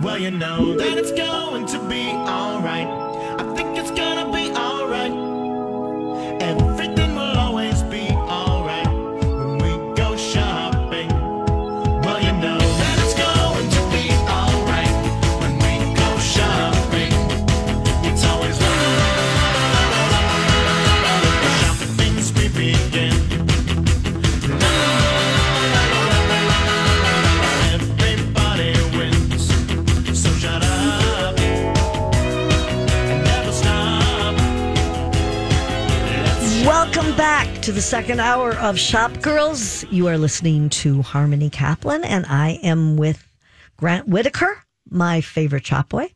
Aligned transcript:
Well, 0.00 0.16
you 0.16 0.30
know 0.30 0.74
that 0.76 0.96
it's 0.96 1.12
going 1.12 1.66
to 1.66 1.78
be 1.86 2.08
alright. 2.08 2.86
I 3.38 3.54
think 3.54 3.76
it's 3.76 3.90
gonna 3.90 4.32
be 4.32 4.39
back 37.60 37.66
to 37.66 37.72
the 37.72 37.82
second 37.82 38.20
hour 38.20 38.54
of 38.56 38.78
Shop 38.78 39.20
Girls. 39.20 39.84
You 39.90 40.06
are 40.06 40.16
listening 40.16 40.70
to 40.70 41.02
Harmony 41.02 41.50
Kaplan, 41.50 42.04
and 42.04 42.24
I 42.24 42.52
am 42.62 42.96
with 42.96 43.22
Grant 43.76 44.08
Whitaker, 44.08 44.62
my 44.88 45.20
favorite 45.20 45.66
shop 45.66 45.90
boy. 45.90 46.10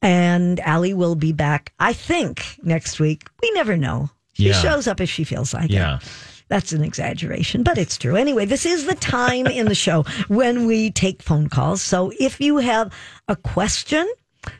And 0.00 0.60
Allie 0.60 0.94
will 0.94 1.16
be 1.16 1.32
back, 1.32 1.72
I 1.80 1.92
think, 1.92 2.60
next 2.62 3.00
week. 3.00 3.24
We 3.42 3.50
never 3.50 3.76
know. 3.76 4.10
She 4.34 4.50
Yeah. 4.50 4.60
shows 4.62 4.86
up 4.86 5.00
if 5.00 5.10
she 5.10 5.24
feels 5.24 5.52
like 5.52 5.72
Yeah. 5.72 5.96
it. 5.96 6.02
That's 6.50 6.72
an 6.72 6.84
exaggeration, 6.84 7.64
but 7.64 7.78
it's 7.78 7.98
true. 7.98 8.14
Anyway, 8.14 8.44
this 8.44 8.64
is 8.64 8.84
the 8.84 8.94
time 8.94 9.48
in 9.48 9.66
the 9.66 9.74
show 9.74 10.04
when 10.28 10.66
we 10.66 10.92
take 10.92 11.20
phone 11.20 11.48
calls. 11.48 11.82
So 11.82 12.12
if 12.20 12.40
you 12.40 12.58
have 12.58 12.92
a 13.26 13.34
question 13.34 14.08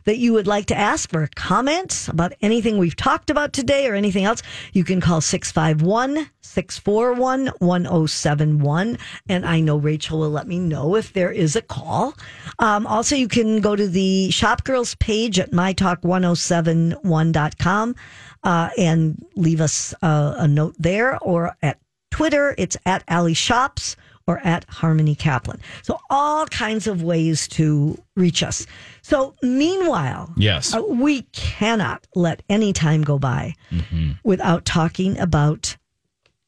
that 0.05 0.19
you 0.19 0.33
would 0.33 0.47
like 0.47 0.67
to 0.67 0.77
ask 0.77 1.11
for 1.11 1.29
comments 1.35 2.07
about 2.09 2.33
anything 2.41 2.79
we've 2.79 2.95
talked 2.97 3.31
about 3.31 3.53
today 3.53 3.89
or 3.89 3.95
anything 3.95 4.25
else, 4.25 4.43
you 4.73 4.85
can 4.85 5.01
call 5.01 5.21
651 5.21 6.31
641 6.41 7.49
1071. 7.59 8.99
And 9.29 9.45
I 9.45 9.61
know 9.61 9.77
Rachel 9.77 10.21
will 10.21 10.31
let 10.31 10.47
me 10.47 10.59
know 10.59 10.97
if 10.97 11.13
there 11.13 11.31
is 11.31 11.55
a 11.57 11.63
call. 11.63 12.15
Um, 12.59 12.87
also, 12.87 13.15
you 13.17 13.29
can 13.29 13.61
go 13.61 13.77
to 13.77 13.87
the 13.87 14.31
Shop 14.31 14.65
Girls 14.65 14.95
page 14.95 15.39
at 15.39 15.53
mytalk1071.com 15.53 17.95
uh, 18.43 18.71
and 18.79 19.23
leave 19.35 19.61
us 19.61 19.93
uh, 20.03 20.37
a 20.39 20.49
note 20.49 20.75
there 20.79 21.19
or 21.19 21.55
at 21.63 21.79
Twitter. 22.11 22.55
It's 22.57 22.79
at 22.87 23.05
Allie 23.09 23.35
Shops 23.35 23.97
or 24.27 24.39
at 24.41 24.65
Harmony 24.69 25.15
Kaplan. 25.15 25.61
So 25.83 25.99
all 26.11 26.47
kinds 26.47 26.87
of 26.87 27.03
ways 27.03 27.47
to 27.49 27.97
reach 28.17 28.43
us. 28.43 28.67
So 29.03 29.35
meanwhile, 29.43 30.33
Yes. 30.37 30.75
uh, 30.75 30.83
we 30.83 31.23
cannot 31.33 32.07
let 32.15 32.43
any 32.49 32.73
time 32.73 33.03
go 33.03 33.19
by 33.19 33.55
Mm-hmm. 33.71 34.13
without 34.25 34.65
talking 34.65 35.19
about 35.19 35.77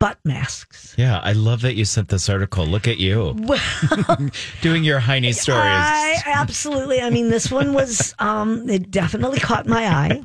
butt 0.01 0.19
masks. 0.25 0.95
Yeah, 0.97 1.19
I 1.23 1.33
love 1.33 1.61
that 1.63 1.75
you 1.75 1.85
sent 1.85 2.09
this 2.09 2.29
article. 2.29 2.65
Look 2.67 2.87
at 2.89 2.99
you 2.99 3.35
doing 4.61 4.85
your 4.85 5.01
Heine 5.01 5.33
stories. 5.33 5.61
I 5.65 6.23
absolutely. 6.27 7.01
I 7.01 7.11
mean, 7.11 7.31
this 7.31 7.51
one 7.51 7.73
was. 7.75 8.15
Um, 8.29 8.69
it 8.69 8.91
definitely 8.91 9.39
caught 9.39 9.67
my 9.67 9.87
eye. 9.87 10.23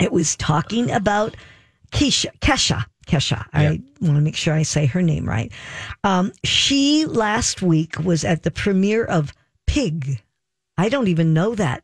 It 0.00 0.10
was 0.12 0.34
talking 0.36 0.90
about 0.90 1.36
Keisha, 1.92 2.26
Kesha, 2.40 2.84
Kesha. 3.04 3.46
I 3.52 3.80
want 4.00 4.16
to 4.16 4.20
make 4.20 4.36
sure 4.36 4.54
I 4.54 4.62
say 4.62 4.86
her 4.86 5.02
name 5.02 5.28
right. 5.28 5.52
Um, 6.02 6.32
she 6.44 7.04
last 7.06 7.62
week 7.62 7.98
was 7.98 8.24
at 8.24 8.42
the 8.42 8.50
premiere 8.50 9.04
of 9.04 9.32
Pig. 9.66 10.22
I 10.76 10.88
don't 10.88 11.08
even 11.08 11.32
know 11.32 11.54
that. 11.54 11.82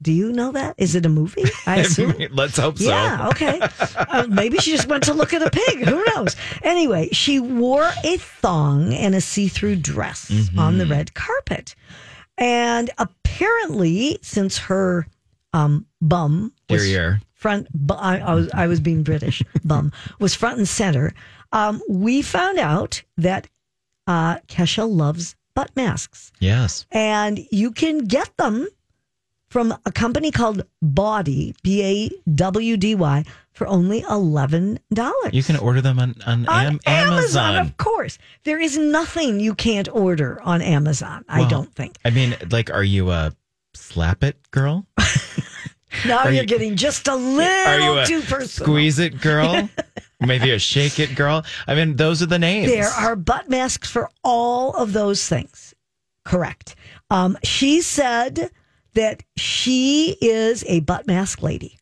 Do 0.00 0.12
you 0.12 0.32
know 0.32 0.52
that? 0.52 0.76
Is 0.78 0.94
it 0.94 1.04
a 1.04 1.08
movie? 1.08 1.44
I 1.66 1.78
assume. 1.78 2.14
Let's 2.30 2.56
hope 2.56 2.78
so. 2.78 2.88
Yeah, 2.88 3.28
okay. 3.28 3.60
Uh, 4.10 4.26
maybe 4.28 4.56
she 4.58 4.70
just 4.70 4.88
went 4.88 5.02
to 5.04 5.12
look 5.12 5.34
at 5.34 5.42
a 5.42 5.50
pig. 5.50 5.80
Who 5.86 6.02
knows? 6.14 6.34
Anyway, 6.62 7.08
she 7.12 7.40
wore 7.40 7.90
a 8.04 8.16
thong 8.16 8.94
and 8.94 9.14
a 9.14 9.20
see 9.20 9.48
through 9.48 9.76
dress 9.76 10.30
on 10.56 10.78
the 10.78 10.86
red 10.86 11.12
carpet. 11.14 11.74
And 12.38 12.90
apparently, 12.96 14.18
since 14.22 14.56
her 14.58 15.06
um, 15.52 15.86
bum 16.00 16.52
was 16.70 16.82
Derriere. 16.82 17.20
Front, 17.38 17.68
I, 17.90 18.18
I, 18.18 18.34
was, 18.34 18.50
I 18.52 18.66
was 18.66 18.80
being 18.80 19.04
British, 19.04 19.42
bum 19.64 19.92
was 20.18 20.34
front 20.34 20.58
and 20.58 20.66
center, 20.68 21.14
um, 21.52 21.80
we 21.88 22.20
found 22.20 22.58
out 22.58 23.02
that 23.16 23.46
uh, 24.08 24.38
Kesha 24.48 24.88
loves 24.90 25.36
butt 25.54 25.70
masks 25.76 26.32
Yes. 26.40 26.84
and 26.90 27.38
you 27.52 27.70
can 27.70 27.98
get 27.98 28.36
them 28.38 28.66
from 29.48 29.72
a 29.86 29.92
company 29.92 30.30
called 30.32 30.64
Bawdy 30.82 31.54
B 31.62 31.82
A 31.84 32.10
W 32.34 32.76
D 32.76 32.94
Y 32.96 33.24
for 33.52 33.66
only 33.68 34.00
eleven 34.00 34.78
dollars. 34.92 35.32
You 35.32 35.42
can 35.44 35.56
order 35.56 35.80
them 35.80 35.98
on, 36.00 36.16
on, 36.26 36.46
on 36.48 36.66
Am- 36.66 36.80
Amazon. 36.86 37.54
Amazon. 37.54 37.56
of 37.56 37.76
course. 37.76 38.18
There 38.44 38.60
is 38.60 38.76
nothing 38.76 39.40
you 39.40 39.54
can't 39.54 39.88
order 39.92 40.40
on 40.42 40.60
Amazon. 40.60 41.24
I 41.28 41.48
don't 41.48 41.72
think. 41.74 41.96
I 42.04 42.10
mean, 42.10 42.36
like, 42.50 42.70
are 42.70 42.84
you 42.84 43.10
a 43.10 43.32
slap 43.74 44.22
it 44.24 44.36
girl? 44.50 44.86
Now 46.06 46.18
are 46.18 46.30
you're 46.32 46.42
you- 46.42 46.46
getting 46.46 46.76
just 46.76 47.08
a 47.08 47.12
Are 47.12 47.16
little 47.16 47.94
you 47.94 47.98
a 48.00 48.06
too 48.06 48.20
personal. 48.22 48.48
squeeze 48.66 48.98
it 48.98 49.20
girl? 49.20 49.68
Maybe 50.20 50.50
a 50.50 50.58
shake 50.58 50.98
it 50.98 51.14
girl? 51.14 51.44
I 51.66 51.74
mean, 51.74 51.96
those 51.96 52.22
are 52.22 52.26
the 52.26 52.38
names. 52.38 52.70
There 52.70 52.88
are 52.88 53.14
butt 53.16 53.48
masks 53.48 53.88
for 53.90 54.10
all 54.24 54.74
of 54.74 54.92
those 54.92 55.26
things. 55.28 55.74
Correct. 56.24 56.74
Um, 57.10 57.38
she 57.44 57.80
said 57.80 58.50
that 58.94 59.22
she 59.36 60.16
is 60.20 60.64
a 60.66 60.80
butt 60.80 61.06
mask 61.06 61.42
lady. 61.42 61.78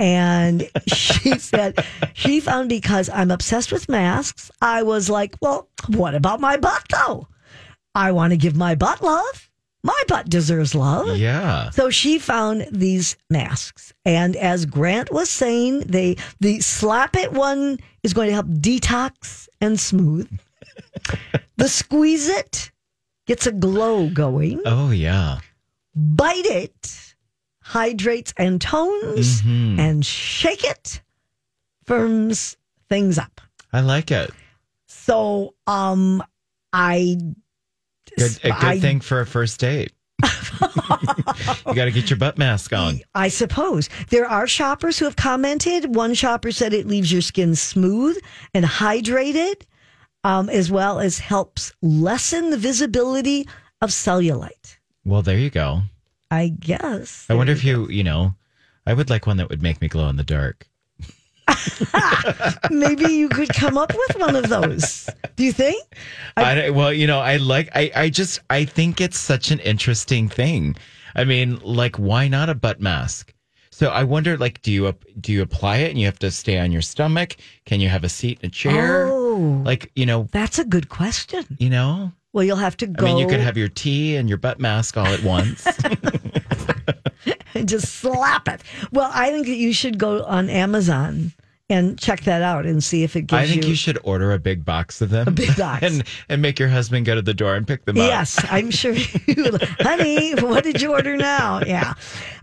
And 0.00 0.68
she 0.86 1.38
said 1.38 1.84
she 2.14 2.40
found 2.40 2.68
because 2.68 3.08
I'm 3.10 3.30
obsessed 3.30 3.72
with 3.72 3.88
masks, 3.88 4.50
I 4.60 4.82
was 4.82 5.08
like, 5.08 5.36
well, 5.40 5.68
what 5.88 6.14
about 6.14 6.40
my 6.40 6.56
butt 6.56 6.84
though? 6.90 7.28
I 7.94 8.12
want 8.12 8.32
to 8.32 8.36
give 8.36 8.56
my 8.56 8.74
butt 8.74 9.02
love. 9.02 9.47
My 9.84 10.02
butt 10.08 10.28
deserves 10.28 10.74
love. 10.74 11.16
Yeah. 11.16 11.70
So 11.70 11.88
she 11.90 12.18
found 12.18 12.66
these 12.72 13.16
masks, 13.30 13.92
and 14.04 14.34
as 14.36 14.66
Grant 14.66 15.12
was 15.12 15.30
saying, 15.30 15.80
they 15.80 16.16
the 16.40 16.60
slap 16.60 17.14
it 17.16 17.32
one 17.32 17.78
is 18.02 18.12
going 18.12 18.28
to 18.28 18.34
help 18.34 18.46
detox 18.46 19.48
and 19.60 19.78
smooth. 19.78 20.28
the 21.56 21.68
squeeze 21.68 22.28
it 22.28 22.70
gets 23.26 23.46
a 23.46 23.52
glow 23.52 24.08
going. 24.10 24.60
Oh, 24.66 24.90
yeah. 24.90 25.38
Bite 25.94 26.46
it 26.46 27.14
hydrates 27.62 28.32
and 28.36 28.60
tones, 28.60 29.42
Mhm. 29.42 29.78
and 29.78 30.04
shake 30.06 30.64
it 30.64 31.02
firms 31.84 32.56
things 32.88 33.18
up. 33.18 33.40
I 33.72 33.80
like 33.80 34.10
it. 34.10 34.30
So, 34.86 35.54
um, 35.66 36.22
I 36.72 37.18
Good, 38.18 38.38
a 38.44 38.48
good 38.48 38.64
I- 38.64 38.80
thing 38.80 39.00
for 39.00 39.20
a 39.20 39.26
first 39.26 39.60
date. 39.60 39.92
you 40.22 41.74
got 41.74 41.84
to 41.84 41.92
get 41.92 42.10
your 42.10 42.16
butt 42.18 42.38
mask 42.38 42.72
on. 42.72 43.00
I 43.14 43.28
suppose 43.28 43.88
there 44.10 44.26
are 44.26 44.46
shoppers 44.48 44.98
who 44.98 45.04
have 45.04 45.16
commented. 45.16 45.94
One 45.94 46.14
shopper 46.14 46.50
said 46.50 46.72
it 46.72 46.86
leaves 46.86 47.12
your 47.12 47.22
skin 47.22 47.54
smooth 47.54 48.18
and 48.52 48.64
hydrated, 48.64 49.62
um, 50.24 50.48
as 50.50 50.70
well 50.70 50.98
as 50.98 51.18
helps 51.20 51.72
lessen 51.82 52.50
the 52.50 52.56
visibility 52.56 53.46
of 53.80 53.90
cellulite. 53.90 54.76
Well, 55.04 55.22
there 55.22 55.38
you 55.38 55.50
go. 55.50 55.82
I 56.30 56.48
guess. 56.48 57.26
I 57.30 57.34
wonder 57.34 57.52
if 57.52 57.62
you, 57.64 57.88
you 57.88 58.02
know, 58.04 58.34
I 58.86 58.94
would 58.94 59.10
like 59.10 59.26
one 59.26 59.36
that 59.36 59.48
would 59.48 59.62
make 59.62 59.80
me 59.80 59.88
glow 59.88 60.08
in 60.08 60.16
the 60.16 60.24
dark. 60.24 60.68
maybe 62.70 63.12
you 63.12 63.28
could 63.28 63.48
come 63.50 63.76
up 63.78 63.92
with 63.94 64.16
one 64.16 64.36
of 64.36 64.48
those. 64.48 65.08
Do 65.36 65.44
you 65.44 65.52
think? 65.52 65.82
I, 66.36 66.54
don't- 66.54 66.74
well, 66.74 66.92
you 66.92 67.06
know, 67.06 67.20
I 67.20 67.36
like, 67.36 67.68
I, 67.74 67.90
I 67.94 68.10
just, 68.10 68.40
I 68.50 68.64
think 68.64 69.00
it's 69.00 69.18
such 69.18 69.50
an 69.50 69.58
interesting 69.60 70.28
thing. 70.28 70.76
I 71.14 71.24
mean, 71.24 71.58
like, 71.62 71.96
why 71.96 72.28
not 72.28 72.48
a 72.48 72.54
butt 72.54 72.80
mask? 72.80 73.34
So 73.70 73.88
I 73.90 74.02
wonder, 74.04 74.36
like, 74.36 74.60
do 74.62 74.72
you 74.72 74.92
do 75.20 75.32
you 75.32 75.40
apply 75.42 75.76
it 75.78 75.90
and 75.90 75.98
you 76.00 76.06
have 76.06 76.18
to 76.20 76.30
stay 76.32 76.58
on 76.58 76.72
your 76.72 76.82
stomach? 76.82 77.36
Can 77.64 77.80
you 77.80 77.88
have 77.88 78.02
a 78.02 78.08
seat 78.08 78.40
in 78.42 78.48
a 78.48 78.50
chair? 78.50 79.06
Oh, 79.06 79.62
Like, 79.64 79.92
you 79.94 80.04
know, 80.04 80.26
that's 80.32 80.58
a 80.58 80.64
good 80.64 80.88
question. 80.88 81.44
you 81.58 81.70
know. 81.70 82.10
Well, 82.32 82.44
you'll 82.44 82.56
have 82.56 82.76
to 82.78 82.86
go. 82.86 83.06
I 83.06 83.08
mean, 83.08 83.18
you 83.18 83.26
could 83.26 83.40
have 83.40 83.56
your 83.56 83.68
tea 83.68 84.16
and 84.16 84.28
your 84.28 84.36
butt 84.38 84.58
mask 84.60 84.96
all 84.96 85.06
at 85.06 85.22
once. 85.22 85.64
and 87.54 87.68
just 87.68 87.94
slap 88.00 88.48
it. 88.48 88.62
Well, 88.92 89.10
I 89.12 89.30
think 89.30 89.46
that 89.46 89.56
you 89.56 89.72
should 89.72 89.98
go 89.98 90.24
on 90.24 90.48
Amazon 90.50 91.32
and 91.70 91.98
check 91.98 92.22
that 92.22 92.40
out 92.40 92.64
and 92.64 92.82
see 92.82 93.02
if 93.04 93.14
it 93.14 93.26
gives 93.26 93.42
I 93.42 93.46
think 93.46 93.64
you. 93.64 93.68
you 93.70 93.76
should 93.76 93.98
order 94.02 94.32
a 94.32 94.38
big 94.38 94.64
box 94.64 95.02
of 95.02 95.10
them. 95.10 95.28
A 95.28 95.30
big 95.30 95.54
box. 95.58 95.82
and 95.82 96.02
and 96.30 96.40
make 96.40 96.58
your 96.58 96.70
husband 96.70 97.04
go 97.04 97.14
to 97.14 97.20
the 97.20 97.34
door 97.34 97.56
and 97.56 97.66
pick 97.66 97.84
them 97.84 97.98
up. 97.98 98.06
Yes, 98.06 98.42
I'm 98.50 98.70
sure. 98.70 98.94
You, 99.26 99.58
honey, 99.80 100.32
what 100.36 100.64
did 100.64 100.80
you 100.80 100.92
order 100.92 101.14
now? 101.18 101.60
Yeah. 101.66 101.92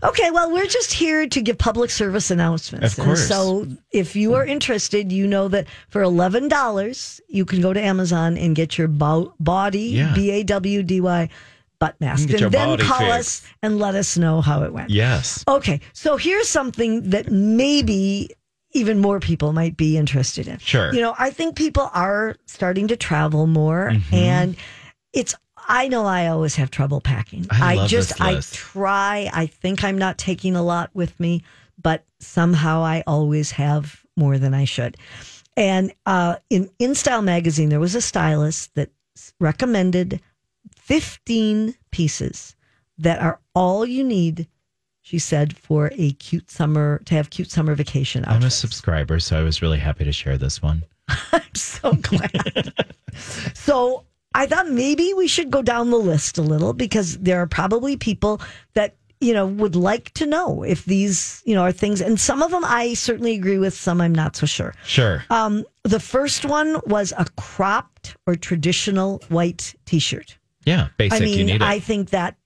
Okay, 0.04 0.30
well, 0.30 0.52
we're 0.52 0.66
just 0.68 0.92
here 0.92 1.26
to 1.26 1.42
give 1.42 1.58
public 1.58 1.90
service 1.90 2.30
announcements. 2.30 2.96
Of 2.96 3.04
course. 3.04 3.20
And 3.22 3.28
so 3.28 3.66
if 3.90 4.14
you 4.14 4.34
are 4.34 4.46
interested, 4.46 5.10
you 5.10 5.26
know 5.26 5.48
that 5.48 5.66
for 5.88 6.02
$11, 6.02 7.20
you 7.28 7.44
can 7.44 7.60
go 7.60 7.72
to 7.72 7.80
Amazon 7.80 8.36
and 8.38 8.54
get 8.54 8.78
your 8.78 8.86
bo- 8.86 9.34
body, 9.40 10.06
B 10.14 10.30
A 10.30 10.44
W 10.44 10.84
D 10.84 11.00
Y, 11.00 11.28
butt 11.78 12.00
mask. 12.00 12.30
And 12.30 12.52
then 12.52 12.78
call 12.78 12.98
fixed. 12.98 13.12
us 13.12 13.42
and 13.62 13.78
let 13.78 13.94
us 13.94 14.16
know 14.16 14.40
how 14.40 14.62
it 14.62 14.72
went. 14.72 14.90
Yes. 14.90 15.44
Okay, 15.48 15.80
so 15.92 16.16
here's 16.16 16.48
something 16.48 17.10
that 17.10 17.30
maybe 17.30 18.30
even 18.72 18.98
more 18.98 19.20
people 19.20 19.52
might 19.52 19.76
be 19.76 19.96
interested 19.96 20.48
in. 20.48 20.58
Sure. 20.58 20.92
You 20.92 21.00
know, 21.00 21.14
I 21.18 21.30
think 21.30 21.56
people 21.56 21.90
are 21.94 22.36
starting 22.46 22.88
to 22.88 22.96
travel 22.96 23.46
more 23.46 23.90
Mm-hmm. 23.92 24.14
and 24.14 24.56
it's 25.12 25.34
I 25.68 25.88
know 25.88 26.06
I 26.06 26.28
always 26.28 26.54
have 26.56 26.70
trouble 26.70 27.00
packing. 27.00 27.46
I 27.50 27.74
love 27.74 27.88
just 27.90 28.20
I 28.20 28.40
try. 28.52 29.28
I 29.32 29.46
think 29.46 29.82
I'm 29.82 29.98
not 29.98 30.16
taking 30.18 30.54
a 30.54 30.62
lot 30.62 30.90
with 30.94 31.18
me, 31.18 31.42
but 31.82 32.04
somehow 32.20 32.82
I 32.82 33.02
always 33.06 33.50
have 33.52 34.04
more 34.16 34.38
than 34.38 34.54
I 34.54 34.64
should. 34.64 34.96
And 35.56 35.92
uh, 36.04 36.36
in 36.50 36.70
In 36.78 36.94
Style 36.94 37.22
magazine, 37.22 37.68
there 37.70 37.80
was 37.80 37.94
a 37.96 38.00
stylist 38.00 38.74
that 38.74 38.90
recommended 39.40 40.20
15 40.86 41.74
pieces 41.90 42.54
that 42.98 43.20
are 43.20 43.40
all 43.56 43.84
you 43.84 44.04
need. 44.04 44.46
She 45.02 45.18
said 45.18 45.56
for 45.56 45.90
a 45.96 46.12
cute 46.12 46.48
summer 46.48 47.02
to 47.06 47.14
have 47.14 47.30
cute 47.30 47.50
summer 47.50 47.74
vacation 47.74 48.24
I'm 48.24 48.44
a 48.44 48.50
subscriber, 48.50 49.18
so 49.18 49.36
I 49.36 49.42
was 49.42 49.62
really 49.62 49.78
happy 49.78 50.04
to 50.04 50.12
share 50.12 50.38
this 50.38 50.62
one. 50.62 50.84
I'm 51.32 51.54
so 51.54 51.92
glad. 51.92 52.72
so 53.52 54.04
I 54.32 54.46
thought 54.46 54.68
maybe 54.68 55.12
we 55.12 55.26
should 55.26 55.50
go 55.50 55.60
down 55.60 55.90
the 55.90 55.98
list 55.98 56.38
a 56.38 56.42
little 56.42 56.72
because 56.72 57.18
there 57.18 57.40
are 57.42 57.48
probably 57.48 57.96
people 57.96 58.40
that 58.74 58.94
you 59.20 59.34
know 59.34 59.46
would 59.46 59.74
like 59.74 60.12
to 60.14 60.26
know 60.26 60.62
if 60.62 60.84
these 60.84 61.42
you 61.44 61.56
know 61.56 61.62
are 61.62 61.72
things, 61.72 62.00
and 62.00 62.20
some 62.20 62.42
of 62.42 62.52
them 62.52 62.64
I 62.64 62.94
certainly 62.94 63.34
agree 63.34 63.58
with. 63.58 63.74
Some 63.74 64.00
I'm 64.00 64.14
not 64.14 64.36
so 64.36 64.46
sure. 64.46 64.72
Sure. 64.84 65.24
Um, 65.30 65.64
the 65.82 65.98
first 65.98 66.44
one 66.44 66.80
was 66.86 67.12
a 67.18 67.26
cropped 67.36 68.16
or 68.24 68.36
traditional 68.36 69.20
white 69.30 69.74
T-shirt. 69.84 70.38
Yeah. 70.66 70.88
Basic. 70.98 71.22
I 71.22 71.24
mean, 71.24 71.38
you 71.38 71.44
need 71.44 71.54
it. 71.56 71.62
I 71.62 71.80
think 71.80 72.10
that 72.10 72.36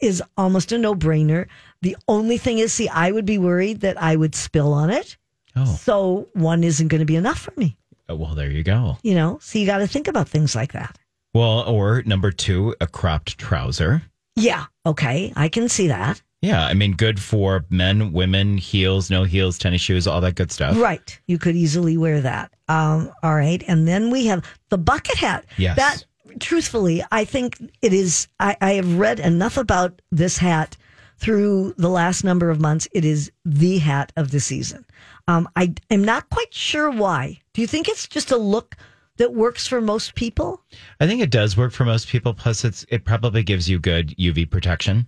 is 0.00 0.22
almost 0.36 0.72
a 0.72 0.78
no-brainer. 0.78 1.46
The 1.82 1.96
only 2.08 2.38
thing 2.38 2.58
is, 2.58 2.72
see, 2.72 2.88
I 2.88 3.10
would 3.10 3.26
be 3.26 3.36
worried 3.38 3.80
that 3.82 4.00
I 4.00 4.16
would 4.16 4.34
spill 4.34 4.72
on 4.72 4.88
it. 4.90 5.16
oh. 5.56 5.64
So 5.66 6.28
one 6.32 6.64
isn't 6.64 6.88
going 6.88 7.00
to 7.00 7.04
be 7.06 7.16
enough 7.16 7.38
for 7.38 7.52
me. 7.56 7.76
oh, 8.08 8.16
well, 8.16 8.34
there 8.34 8.50
you 8.50 8.62
go. 8.62 8.96
You 9.02 9.14
know, 9.14 9.38
so 9.42 9.58
you 9.58 9.66
got 9.66 9.78
to 9.78 9.86
think 9.86 10.08
about 10.08 10.28
things 10.28 10.54
like 10.54 10.72
that. 10.72 10.98
Well, 11.34 11.60
or 11.68 12.02
number 12.06 12.30
two, 12.30 12.74
a 12.80 12.86
cropped 12.86 13.38
trouser. 13.38 14.02
Yeah. 14.36 14.66
Okay. 14.86 15.32
I 15.36 15.48
can 15.48 15.68
see 15.68 15.88
that. 15.88 16.22
Yeah, 16.42 16.66
I 16.66 16.74
mean, 16.74 16.92
good 16.92 17.18
for 17.18 17.64
men, 17.70 18.12
women, 18.12 18.58
heels, 18.58 19.08
no 19.08 19.24
heels, 19.24 19.56
tennis 19.56 19.80
shoes, 19.80 20.06
all 20.06 20.20
that 20.20 20.34
good 20.34 20.52
stuff. 20.52 20.76
Right. 20.76 21.18
You 21.26 21.38
could 21.38 21.56
easily 21.56 21.96
wear 21.96 22.20
that. 22.20 22.52
Um, 22.68 23.10
all 23.22 23.34
right. 23.34 23.64
And 23.66 23.88
then 23.88 24.10
we 24.10 24.26
have 24.26 24.44
the 24.68 24.76
bucket 24.76 25.16
hat. 25.16 25.46
Yes. 25.56 25.76
That, 25.76 26.04
truthfully, 26.40 27.02
I 27.12 27.24
think 27.24 27.56
it 27.82 27.92
is. 27.92 28.28
I, 28.40 28.56
I 28.60 28.72
have 28.74 28.98
read 28.98 29.20
enough 29.20 29.56
about 29.56 30.00
this 30.10 30.38
hat 30.38 30.76
through 31.18 31.74
the 31.78 31.88
last 31.88 32.24
number 32.24 32.50
of 32.50 32.60
months. 32.60 32.88
It 32.92 33.04
is 33.04 33.30
the 33.44 33.78
hat 33.78 34.12
of 34.16 34.30
the 34.30 34.40
season. 34.40 34.84
Um, 35.28 35.48
I 35.56 35.74
am 35.90 36.04
not 36.04 36.28
quite 36.30 36.52
sure 36.52 36.90
why. 36.90 37.40
Do 37.54 37.60
you 37.60 37.66
think 37.66 37.88
it's 37.88 38.06
just 38.08 38.30
a 38.30 38.36
look 38.36 38.76
that 39.16 39.32
works 39.32 39.66
for 39.66 39.80
most 39.80 40.14
people? 40.16 40.60
I 41.00 41.06
think 41.06 41.22
it 41.22 41.30
does 41.30 41.56
work 41.56 41.72
for 41.72 41.84
most 41.84 42.08
people. 42.08 42.34
Plus, 42.34 42.64
it's 42.64 42.84
it 42.88 43.04
probably 43.04 43.42
gives 43.42 43.68
you 43.70 43.78
good 43.78 44.08
UV 44.18 44.50
protection. 44.50 45.06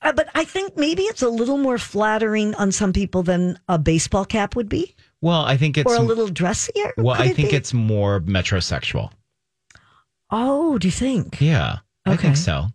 Uh, 0.00 0.12
but 0.12 0.28
I 0.34 0.44
think 0.44 0.76
maybe 0.76 1.02
it's 1.02 1.22
a 1.22 1.28
little 1.28 1.58
more 1.58 1.78
flattering 1.78 2.54
on 2.56 2.72
some 2.72 2.92
people 2.92 3.22
than 3.22 3.56
a 3.68 3.78
baseball 3.78 4.24
cap 4.24 4.56
would 4.56 4.68
be, 4.68 4.96
Well, 5.20 5.42
I 5.42 5.56
think 5.56 5.78
it's 5.78 5.88
or 5.92 5.94
a 5.94 6.00
little 6.02 6.26
dressier. 6.26 6.92
well, 6.96 7.14
I 7.14 7.28
think 7.28 7.50
be? 7.50 7.56
it's 7.56 7.72
more 7.72 8.20
metrosexual. 8.22 9.12
Oh, 10.32 10.78
do 10.78 10.88
you 10.88 10.92
think? 10.92 11.40
Yeah, 11.40 11.78
I 12.06 12.16
think 12.16 12.36
so. 12.36 12.66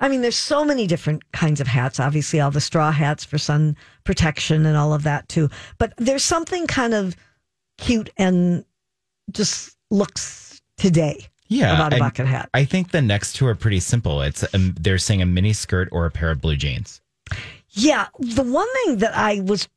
I 0.00 0.08
mean, 0.08 0.22
there's 0.22 0.36
so 0.36 0.64
many 0.64 0.86
different 0.86 1.30
kinds 1.32 1.60
of 1.60 1.66
hats. 1.66 1.98
Obviously, 2.00 2.40
all 2.40 2.50
the 2.50 2.60
straw 2.60 2.90
hats 2.92 3.24
for 3.24 3.38
sun 3.38 3.76
protection 4.04 4.64
and 4.66 4.76
all 4.76 4.92
of 4.94 5.02
that 5.04 5.28
too. 5.28 5.48
But 5.78 5.94
there's 5.98 6.24
something 6.24 6.66
kind 6.66 6.94
of 6.94 7.16
cute 7.78 8.10
and 8.16 8.64
just 9.30 9.76
looks 9.90 10.60
today 10.76 11.26
Yeah, 11.48 11.74
about 11.74 11.92
a 11.94 11.98
bucket 11.98 12.26
hat. 12.26 12.48
I 12.54 12.64
think 12.64 12.90
the 12.90 13.02
next 13.02 13.34
two 13.34 13.46
are 13.46 13.54
pretty 13.54 13.80
simple. 13.80 14.22
It's 14.22 14.44
um, 14.54 14.74
they're 14.80 14.98
saying 14.98 15.22
a 15.22 15.26
mini 15.26 15.52
skirt 15.52 15.88
or 15.92 16.06
a 16.06 16.10
pair 16.10 16.30
of 16.30 16.40
blue 16.40 16.56
jeans. 16.56 17.00
Yeah, 17.70 18.06
the 18.18 18.42
one 18.42 18.68
thing 18.84 18.98
that 18.98 19.16
I 19.16 19.40
was, 19.40 19.68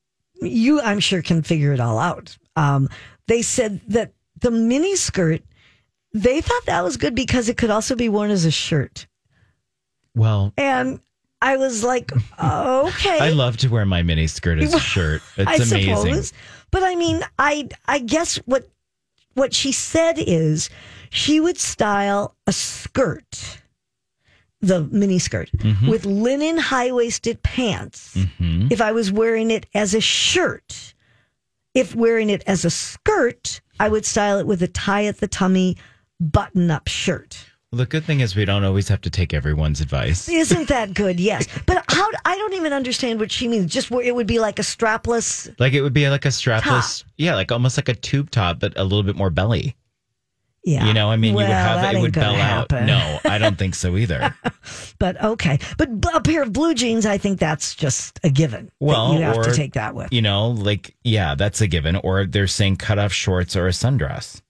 you 0.41 0.81
I'm 0.81 0.99
sure 0.99 1.21
can 1.21 1.41
figure 1.41 1.73
it 1.73 1.79
all 1.79 1.99
out. 1.99 2.37
Um, 2.55 2.89
they 3.27 3.41
said 3.41 3.81
that 3.87 4.11
the 4.41 4.51
mini 4.51 4.95
skirt, 4.95 5.41
they 6.13 6.41
thought 6.41 6.65
that 6.65 6.83
was 6.83 6.97
good 6.97 7.15
because 7.15 7.49
it 7.49 7.57
could 7.57 7.69
also 7.69 7.95
be 7.95 8.09
worn 8.09 8.31
as 8.31 8.45
a 8.45 8.51
shirt, 8.51 9.07
Well, 10.15 10.53
and 10.57 10.99
I 11.41 11.57
was 11.57 11.83
like, 11.83 12.11
okay. 12.41 13.19
I 13.19 13.29
love 13.29 13.57
to 13.57 13.67
wear 13.67 13.85
my 13.85 14.01
mini 14.03 14.27
skirt 14.27 14.59
as 14.59 14.73
a 14.73 14.79
shirt. 14.93 15.21
It's 15.37 15.47
I 15.47 15.55
amazing. 15.55 15.95
suppose. 15.95 16.33
But 16.71 16.83
I 16.83 16.95
mean, 16.95 17.21
I 17.37 17.69
I 17.85 17.99
guess 17.99 18.37
what 18.45 18.67
what 19.35 19.53
she 19.53 19.71
said 19.71 20.15
is 20.17 20.69
she 21.11 21.39
would 21.39 21.57
style 21.59 22.35
a 22.47 22.51
skirt, 22.51 23.59
the 24.61 24.81
mini 24.85 25.19
skirt, 25.19 25.51
Mm-hmm. 25.57 25.87
with 25.89 26.05
linen 26.05 26.57
high 26.57 26.91
waisted 26.91 27.43
pants. 27.43 28.15
Mhm. 28.15 28.71
If 28.71 28.81
I 28.81 28.91
was 28.91 29.11
wearing 29.11 29.51
it 29.51 29.67
as 29.75 29.93
a 29.93 30.01
shirt, 30.01 30.93
if 31.75 31.93
wearing 31.93 32.29
it 32.31 32.43
as 32.47 32.65
a 32.65 32.71
skirt, 32.71 33.61
I 33.79 33.89
would 33.89 34.05
style 34.05 34.39
it 34.39 34.47
with 34.47 34.63
a 34.63 34.67
tie 34.67 35.05
at 35.05 35.17
the 35.19 35.27
tummy, 35.27 35.77
button 36.19 36.71
up 36.71 36.87
shirt. 36.87 37.45
Well, 37.71 37.79
the 37.79 37.85
good 37.85 38.05
thing 38.05 38.21
is 38.21 38.33
we 38.35 38.45
don't 38.45 38.63
always 38.63 38.87
have 38.87 39.01
to 39.01 39.09
take 39.09 39.33
everyone's 39.33 39.81
advice. 39.81 40.29
Isn't 40.29 40.69
that 40.69 40.93
good? 40.93 41.19
Yes, 41.27 41.47
but 41.65 41.83
how? 41.89 42.07
I 42.23 42.35
don't 42.37 42.53
even 42.53 42.71
understand 42.71 43.19
what 43.19 43.31
she 43.31 43.47
means. 43.47 43.73
Just 43.73 43.91
where 43.91 44.05
it 44.05 44.15
would 44.15 44.27
be 44.27 44.39
like 44.39 44.59
a 44.59 44.61
strapless 44.61 45.53
Like 45.59 45.73
it 45.73 45.81
would 45.81 45.93
be 45.93 46.09
like 46.09 46.25
a 46.25 46.29
strapless, 46.29 47.03
yeah, 47.17 47.35
like 47.35 47.51
almost 47.51 47.77
like 47.77 47.89
a 47.89 47.93
tube 47.95 48.31
top, 48.31 48.59
but 48.59 48.77
a 48.77 48.83
little 48.83 49.03
bit 49.03 49.15
more 49.17 49.29
belly. 49.29 49.75
Yeah. 50.63 50.85
You 50.85 50.93
know, 50.93 51.09
I 51.09 51.15
mean, 51.15 51.29
you 51.31 51.35
would 51.37 51.45
have 51.45 51.95
it 51.95 52.01
would 52.01 52.13
bell 52.13 52.33
happen. 52.33 52.89
out. 52.89 53.21
No, 53.23 53.29
I 53.31 53.37
don't 53.37 53.57
think 53.57 53.73
so 53.75 53.95
either. 53.95 54.35
But 54.99 55.23
okay. 55.23 55.59
But 55.77 55.89
a 56.13 56.19
pair 56.19 56.41
of 56.41 56.51
blue 56.51 56.73
jeans, 56.73 57.05
I 57.05 57.17
think 57.19 57.39
that's 57.39 57.75
just 57.75 58.19
a 58.23 58.29
given. 58.29 58.71
Well, 58.79 59.13
you 59.13 59.21
have 59.21 59.43
to 59.43 59.53
take 59.53 59.73
that 59.73 59.93
with. 59.95 60.11
you 60.11 60.21
know, 60.21 60.49
like 60.49 60.95
yeah, 61.03 61.35
that's 61.35 61.61
a 61.61 61.67
given. 61.67 61.95
Or 61.97 62.25
they're 62.25 62.47
saying 62.47 62.77
cut 62.77 62.97
off 62.99 63.13
shorts 63.13 63.55
or 63.55 63.67
a 63.67 63.71
sundress. 63.71 64.41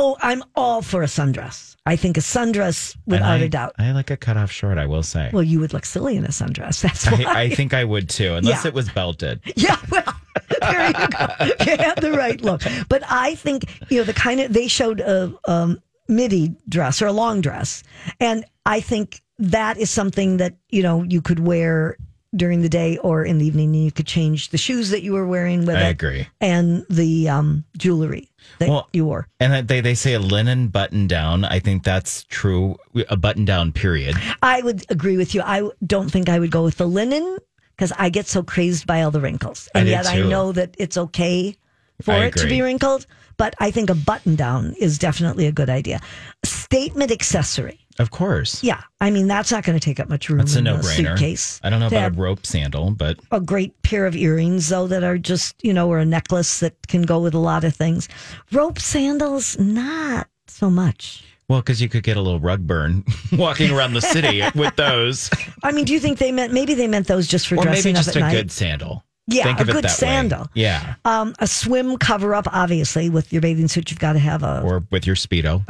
Oh, 0.00 0.16
I'm 0.20 0.44
all 0.54 0.80
for 0.80 1.02
a 1.02 1.06
sundress. 1.06 1.74
I 1.84 1.96
think 1.96 2.16
a 2.16 2.20
sundress, 2.20 2.96
without 3.06 3.40
I, 3.40 3.44
a 3.44 3.48
doubt. 3.48 3.74
I 3.78 3.90
like 3.92 4.10
a 4.10 4.16
cut 4.16 4.36
off 4.36 4.50
short. 4.52 4.78
I 4.78 4.86
will 4.86 5.02
say. 5.02 5.30
Well, 5.32 5.42
you 5.42 5.58
would 5.58 5.72
look 5.72 5.84
silly 5.84 6.16
in 6.16 6.24
a 6.24 6.28
sundress. 6.28 6.80
That's 6.82 7.10
why. 7.10 7.24
I, 7.26 7.40
I 7.42 7.48
think 7.50 7.74
I 7.74 7.82
would 7.84 8.08
too, 8.08 8.34
unless 8.34 8.64
Yeah. 8.64 8.68
it 8.68 8.74
was 8.74 8.88
belted. 8.90 9.40
Yeah, 9.56 9.76
well, 9.90 10.04
there 10.60 10.86
you 10.86 10.92
go. 11.08 11.26
You 11.66 11.76
had 11.78 11.96
the 12.00 12.12
right 12.16 12.40
look. 12.40 12.62
But 12.88 13.02
I 13.08 13.34
think, 13.34 13.64
you 13.90 13.98
know, 13.98 14.04
the 14.04 14.12
kind 14.14 14.38
of, 14.40 14.52
they 14.52 14.68
showed 14.68 15.00
a 15.00 15.34
um, 15.46 15.80
midi 16.06 16.54
dress 16.68 17.02
or 17.02 17.06
a 17.06 17.12
long 17.12 17.40
dress. 17.40 17.82
And 18.20 18.44
I 18.64 18.80
think 18.80 19.20
that 19.40 19.78
is 19.78 19.90
something 19.90 20.36
that, 20.36 20.54
you 20.70 20.82
know, 20.82 21.02
you 21.02 21.20
could 21.22 21.40
wear 21.40 21.96
during 22.36 22.62
the 22.62 22.68
day 22.68 22.98
or 22.98 23.24
in 23.24 23.38
the 23.38 23.46
evening. 23.46 23.74
And 23.74 23.84
you 23.84 23.92
could 23.92 24.06
change 24.06 24.50
the 24.50 24.58
shoes 24.58 24.90
that 24.90 25.02
you 25.02 25.12
were 25.12 25.26
wearing 25.26 25.64
with 25.66 25.76
I 25.76 25.88
it 25.88 25.90
agree. 25.90 26.28
and 26.40 26.84
the 26.90 27.28
um, 27.28 27.64
jewelry 27.76 28.28
that 28.58 28.68
Well, 28.68 28.88
you 28.92 29.04
wore. 29.06 29.28
And 29.40 29.66
they 29.68 29.80
they 29.80 29.94
say 29.94 30.12
a 30.14 30.20
linen 30.20 30.68
button 30.68 31.06
down. 31.06 31.44
I 31.44 31.58
think 31.58 31.84
that's 31.84 32.24
true. 32.24 32.76
A 33.08 33.16
button 33.16 33.44
down. 33.44 33.72
Period. 33.72 34.16
I 34.42 34.60
would 34.62 34.84
agree 34.90 35.16
with 35.16 35.34
you. 35.34 35.42
I 35.42 35.68
don't 35.86 36.10
think 36.10 36.28
I 36.28 36.38
would 36.38 36.50
go 36.50 36.64
with 36.64 36.76
the 36.76 36.86
linen 36.86 37.38
because 37.76 37.92
I 37.96 38.08
get 38.10 38.26
so 38.26 38.42
crazed 38.42 38.86
by 38.86 39.02
all 39.02 39.10
the 39.10 39.20
wrinkles. 39.20 39.68
I 39.74 39.80
And 39.80 39.86
do 39.86 39.90
yet 39.92 40.06
I 40.06 40.16
too. 40.16 40.28
know 40.28 40.52
that 40.52 40.74
it's 40.78 40.96
okay 40.98 41.56
for 42.02 42.12
I 42.12 42.26
it 42.26 42.34
to 42.36 42.40
agree. 42.44 42.56
be 42.58 42.62
wrinkled. 42.62 43.06
But 43.38 43.54
I 43.60 43.70
think 43.70 43.88
a 43.88 43.94
button 43.94 44.34
down 44.34 44.74
is 44.80 44.98
definitely 44.98 45.46
a 45.46 45.52
good 45.52 45.70
idea. 45.70 46.00
Statement 46.44 47.12
accessory. 47.12 47.78
Of 47.98 48.10
course. 48.10 48.62
Yeah. 48.62 48.80
I 49.00 49.10
mean, 49.10 49.26
that's 49.26 49.50
not 49.50 49.64
going 49.64 49.78
to 49.78 49.84
take 49.84 49.98
up 49.98 50.08
much 50.08 50.28
room 50.28 50.38
That's 50.38 50.54
a 50.56 50.62
no 50.62 50.76
brainer. 50.76 51.10
suitcase. 51.18 51.60
I 51.64 51.70
don't 51.70 51.80
know 51.80 51.88
about 51.88 52.12
a 52.12 52.14
rope 52.14 52.46
sandal, 52.46 52.90
but 52.92 53.18
a 53.32 53.40
great 53.40 53.80
pair 53.82 54.06
of 54.06 54.14
earrings, 54.14 54.68
though, 54.68 54.86
that 54.86 55.02
are 55.02 55.18
just, 55.18 55.56
you 55.64 55.72
know, 55.72 55.88
or 55.88 55.98
a 55.98 56.04
necklace 56.04 56.60
that 56.60 56.74
can 56.86 57.02
go 57.02 57.18
with 57.18 57.34
a 57.34 57.38
lot 57.38 57.64
of 57.64 57.74
things. 57.74 58.08
Rope 58.52 58.78
sandals, 58.78 59.58
not 59.58 60.28
so 60.46 60.70
much. 60.70 61.24
well, 61.48 61.60
because 61.60 61.80
you 61.82 61.88
could 61.88 62.02
get 62.04 62.16
a 62.16 62.20
little 62.20 62.40
rug 62.40 62.66
burn 62.66 63.04
walking 63.32 63.70
around 63.72 63.94
the 63.94 64.00
city 64.00 64.42
with 64.54 64.76
those, 64.76 65.28
I 65.64 65.72
mean, 65.72 65.84
do 65.84 65.92
you 65.92 65.98
think 66.00 66.18
they 66.18 66.30
meant 66.30 66.52
maybe 66.52 66.74
they 66.74 66.86
meant 66.86 67.06
those 67.08 67.26
just 67.26 67.48
for 67.48 67.56
or 67.56 67.62
dressing 67.64 67.94
maybe 67.94 67.98
up 67.98 68.04
just 68.04 68.16
at 68.16 68.22
a 68.22 68.26
night? 68.26 68.32
good 68.32 68.52
sandal. 68.52 69.02
Yeah, 69.30 69.42
Think 69.44 69.60
a 69.60 69.64
good 69.64 69.74
that 69.76 69.82
way. 69.84 69.88
sandal. 69.88 70.48
Yeah, 70.54 70.94
Um, 71.04 71.34
a 71.38 71.46
swim 71.46 71.98
cover 71.98 72.34
up, 72.34 72.46
obviously, 72.50 73.10
with 73.10 73.30
your 73.32 73.42
bathing 73.42 73.68
suit, 73.68 73.90
you've 73.90 73.98
got 73.98 74.14
to 74.14 74.18
have 74.18 74.42
a. 74.42 74.62
or 74.62 74.84
with 74.90 75.06
your 75.06 75.16
speedo. 75.16 75.62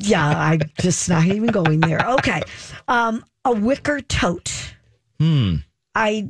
Yeah, 0.00 0.26
I'm 0.26 0.60
just 0.80 1.08
not 1.08 1.24
even 1.26 1.48
going 1.48 1.80
there. 1.80 2.00
Okay, 2.18 2.42
um, 2.88 3.24
a 3.44 3.52
wicker 3.52 4.00
tote. 4.00 4.74
Hmm. 5.20 5.56
I, 5.94 6.28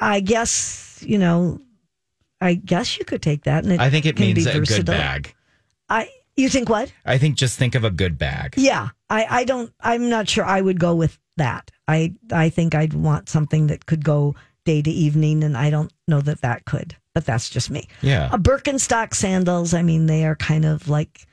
I 0.00 0.20
guess 0.20 1.02
you 1.06 1.18
know, 1.18 1.60
I 2.40 2.54
guess 2.54 2.98
you 2.98 3.04
could 3.04 3.22
take 3.22 3.44
that, 3.44 3.64
and 3.64 3.72
it 3.72 3.80
I 3.80 3.90
think 3.90 4.06
it 4.06 4.16
can 4.16 4.26
means 4.26 4.44
be 4.44 4.50
a 4.50 4.60
good 4.60 4.86
bag. 4.86 5.34
I 5.88 6.08
You 6.36 6.48
think 6.48 6.68
what? 6.68 6.92
I 7.04 7.18
think 7.18 7.36
just 7.36 7.58
think 7.58 7.74
of 7.74 7.84
a 7.84 7.90
good 7.90 8.16
bag. 8.18 8.54
Yeah, 8.56 8.88
I, 9.08 9.26
I 9.28 9.44
don't. 9.44 9.72
I'm 9.80 10.08
not 10.08 10.28
sure. 10.28 10.44
I 10.44 10.60
would 10.60 10.80
go 10.80 10.94
with 10.94 11.18
that. 11.36 11.70
I 11.88 12.14
I 12.32 12.48
think 12.48 12.74
I'd 12.74 12.94
want 12.94 13.28
something 13.28 13.68
that 13.68 13.86
could 13.86 14.04
go 14.04 14.34
day 14.64 14.82
to 14.82 14.90
evening, 14.90 15.42
and 15.44 15.56
I 15.56 15.70
don't 15.70 15.92
know 16.08 16.20
that 16.20 16.40
that 16.42 16.64
could. 16.64 16.96
But 17.12 17.26
that's 17.26 17.50
just 17.50 17.70
me. 17.70 17.88
Yeah. 18.02 18.28
A 18.32 18.38
Birkenstock 18.38 19.14
sandals. 19.14 19.74
I 19.74 19.82
mean, 19.82 20.06
they 20.06 20.24
are 20.24 20.36
kind 20.36 20.64
of 20.64 20.88
like. 20.88 21.26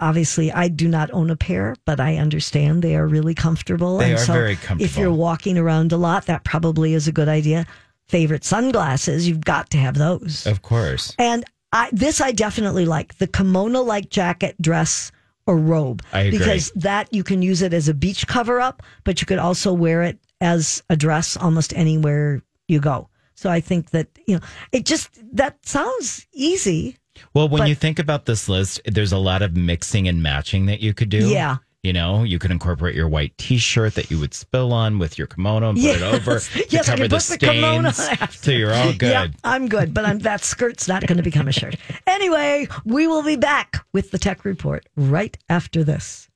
Obviously, 0.00 0.52
I 0.52 0.68
do 0.68 0.88
not 0.88 1.10
own 1.12 1.30
a 1.30 1.36
pair, 1.36 1.74
but 1.84 2.00
I 2.00 2.16
understand 2.16 2.82
they 2.82 2.96
are 2.96 3.06
really 3.06 3.34
comfortable. 3.34 3.98
They 3.98 4.12
and 4.12 4.14
are 4.14 4.24
so 4.24 4.32
very 4.32 4.58
If 4.78 4.96
you're 4.96 5.12
walking 5.12 5.58
around 5.58 5.92
a 5.92 5.96
lot, 5.96 6.26
that 6.26 6.44
probably 6.44 6.94
is 6.94 7.08
a 7.08 7.12
good 7.12 7.28
idea. 7.28 7.66
Favorite 8.06 8.44
sunglasses, 8.44 9.28
you've 9.28 9.44
got 9.44 9.70
to 9.70 9.78
have 9.78 9.94
those. 9.96 10.46
Of 10.46 10.62
course. 10.62 11.14
And 11.18 11.44
I, 11.72 11.90
this 11.92 12.20
I 12.20 12.32
definitely 12.32 12.86
like 12.86 13.18
the 13.18 13.26
kimono 13.26 13.82
like 13.82 14.08
jacket, 14.08 14.56
dress, 14.60 15.12
or 15.46 15.56
robe. 15.56 16.02
I 16.12 16.20
agree. 16.20 16.38
Because 16.38 16.70
that 16.76 17.12
you 17.12 17.24
can 17.24 17.42
use 17.42 17.62
it 17.62 17.74
as 17.74 17.88
a 17.88 17.94
beach 17.94 18.26
cover 18.26 18.60
up, 18.60 18.82
but 19.04 19.20
you 19.20 19.26
could 19.26 19.38
also 19.38 19.72
wear 19.72 20.02
it 20.02 20.18
as 20.40 20.82
a 20.88 20.96
dress 20.96 21.36
almost 21.36 21.74
anywhere 21.74 22.42
you 22.68 22.80
go. 22.80 23.08
So 23.34 23.50
I 23.50 23.60
think 23.60 23.90
that, 23.90 24.08
you 24.26 24.36
know, 24.36 24.40
it 24.72 24.84
just, 24.84 25.10
that 25.36 25.64
sounds 25.66 26.26
easy. 26.32 26.96
Well, 27.34 27.48
when 27.48 27.60
But- 27.60 27.68
you 27.68 27.74
think 27.74 27.98
about 27.98 28.26
this 28.26 28.48
list, 28.48 28.80
there's 28.86 29.12
a 29.12 29.18
lot 29.18 29.42
of 29.42 29.56
mixing 29.56 30.08
and 30.08 30.22
matching 30.22 30.66
that 30.66 30.80
you 30.80 30.94
could 30.94 31.08
do. 31.08 31.28
Yeah. 31.28 31.56
You 31.84 31.92
know, 31.92 32.24
you 32.24 32.40
could 32.40 32.50
incorporate 32.50 32.96
your 32.96 33.08
white 33.08 33.38
T-shirt 33.38 33.94
that 33.94 34.10
you 34.10 34.18
would 34.18 34.34
spill 34.34 34.72
on 34.72 34.98
with 34.98 35.16
your 35.16 35.28
kimono 35.28 35.70
and 35.70 35.78
put 35.78 35.86
it 35.96 36.02
over 36.02 36.40
to 36.40 36.66
Yes, 36.70 36.86
cover 36.86 37.06
the 37.06 37.16
put 37.16 37.22
the 37.24 37.38
kimono 37.38 37.90
stains. 37.92 38.18
after. 38.20 38.36
so 38.38 38.50
you're 38.50 38.74
all 38.74 38.92
good. 38.92 39.10
Yeah, 39.12 39.26
I'm 39.44 39.68
good, 39.68 39.94
but 39.94 40.04
I'm, 40.04 40.18
that 40.20 40.42
skirt's 40.42 40.88
not 40.88 41.06
going 41.06 41.18
to 41.18 41.22
become 41.22 41.46
a 41.46 41.52
shirt. 41.52 41.76
Anyway, 42.08 42.66
we 42.84 43.06
will 43.06 43.22
be 43.22 43.36
back 43.36 43.76
with 43.92 44.10
the 44.10 44.18
tech 44.18 44.44
report 44.44 44.86
right 44.96 45.38
after 45.48 45.84
this. 45.84 46.28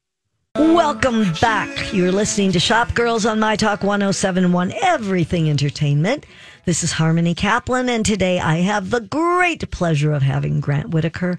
Welcome 0.56 1.32
back. 1.40 1.92
You're 1.92 2.12
listening 2.12 2.52
to 2.52 2.60
Shop 2.60 2.94
Girls 2.94 3.26
on 3.26 3.40
My 3.40 3.56
Talk 3.56 3.82
1071, 3.82 4.72
Everything 4.82 5.48
Entertainment. 5.50 6.24
This 6.64 6.84
is 6.84 6.92
Harmony 6.92 7.34
Kaplan, 7.34 7.88
and 7.88 8.06
today 8.06 8.38
I 8.38 8.56
have 8.58 8.90
the 8.90 9.00
great 9.00 9.68
pleasure 9.72 10.12
of 10.12 10.22
having 10.22 10.60
Grant 10.60 10.90
Whitaker 10.90 11.38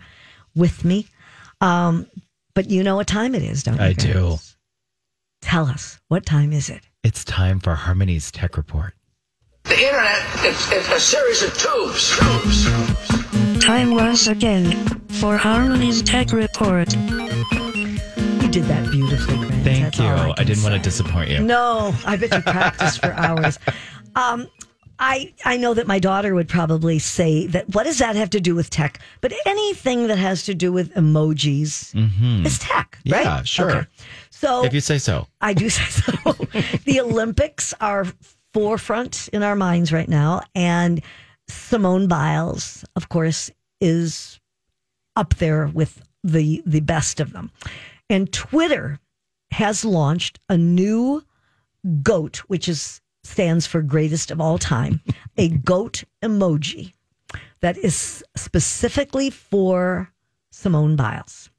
with 0.53 0.83
me. 0.83 1.07
Um, 1.61 2.07
but 2.53 2.69
you 2.69 2.83
know 2.83 2.97
what 2.97 3.07
time 3.07 3.33
it 3.33 3.41
is, 3.41 3.63
don't 3.63 3.75
you? 3.77 3.81
I 3.81 3.93
Grant? 3.93 4.13
do. 4.13 4.35
Tell 5.41 5.67
us, 5.67 5.99
what 6.09 6.25
time 6.25 6.51
is 6.51 6.69
it? 6.69 6.81
It's 7.03 7.23
time 7.23 7.59
for 7.61 7.73
Harmony's 7.73 8.31
Tech 8.31 8.57
Report. 8.57 8.93
The 9.63 9.79
internet, 9.81 10.21
it's, 10.39 10.71
it's 10.71 10.89
a 10.91 10.99
series 10.99 11.41
of 11.41 11.57
tubes. 11.57 12.17
Tubes. 12.19 13.63
Time 13.63 13.91
once 13.91 14.27
again 14.27 14.71
for 15.07 15.37
Harmony's 15.37 16.01
Tech 16.01 16.33
Report. 16.33 16.93
You 16.93 18.49
did 18.49 18.65
that 18.65 18.89
beautifully, 18.91 19.37
Grant. 19.37 19.63
Thank 19.63 19.83
That's 19.83 19.99
you. 19.99 20.05
all 20.05 20.33
I, 20.37 20.43
didn't 20.43 20.63
want 20.63 20.75
to 20.75 20.81
disappoint 20.81 21.29
you. 21.29 21.39
No, 21.41 21.95
I 22.05 22.17
bet 22.17 22.33
you 22.33 22.41
practiced 22.41 22.99
for 22.99 23.13
hours. 23.17 23.57
Um, 24.15 24.47
I 24.99 25.33
I 25.43 25.57
know 25.57 25.73
that 25.73 25.87
my 25.87 25.99
daughter 25.99 26.35
would 26.35 26.47
probably 26.47 26.99
say 26.99 27.47
that. 27.47 27.69
What 27.73 27.83
does 27.83 27.97
that 27.99 28.15
have 28.15 28.29
to 28.31 28.39
do 28.39 28.55
with 28.55 28.69
tech? 28.69 28.99
But 29.21 29.33
anything 29.45 30.07
that 30.07 30.17
has 30.17 30.43
to 30.43 30.53
do 30.53 30.71
with 30.71 30.93
emojis 30.93 31.93
is 32.45 32.59
tech, 32.59 32.97
right? 33.09 33.25
Mm-hmm. 33.25 33.27
Yeah, 33.27 33.43
sure. 33.43 33.87
So 34.29 34.65
If 34.65 34.73
you 34.73 34.81
say 34.81 34.97
so. 34.97 35.27
I 35.41 35.53
do 35.53 35.69
say 35.69 35.85
so. 35.85 36.33
the 36.85 36.99
Olympics 37.01 37.73
are 37.81 38.05
forefront 38.53 39.29
in 39.33 39.41
our 39.41 39.55
minds 39.55 39.91
right 39.91 40.07
now, 40.09 40.41
and 40.53 41.01
Simone 41.47 42.07
Biles, 42.07 42.85
of 42.95 43.09
course, 43.09 43.49
is 43.81 44.39
up 45.15 45.35
there 45.35 45.67
with 45.67 46.01
the 46.23 46.61
the 46.65 46.81
best 46.81 47.19
of 47.19 47.33
them. 47.33 47.51
And 48.09 48.31
Twitter 48.31 48.99
has 49.51 49.83
launched 49.85 50.39
a 50.49 50.57
new 50.57 51.23
goat, 52.01 52.37
which 52.47 52.67
is 52.69 53.01
stands 53.23 53.65
for 53.65 53.81
greatest 53.81 54.31
of 54.31 54.39
all 54.41 54.57
time, 54.57 55.01
a 55.37 55.49
goat 55.65 56.03
emoji 56.21 56.93
that 57.61 57.77
is 57.77 58.23
specifically 58.35 59.29
for 59.29 60.09
Simone 60.51 60.95
Biles. 60.95 61.49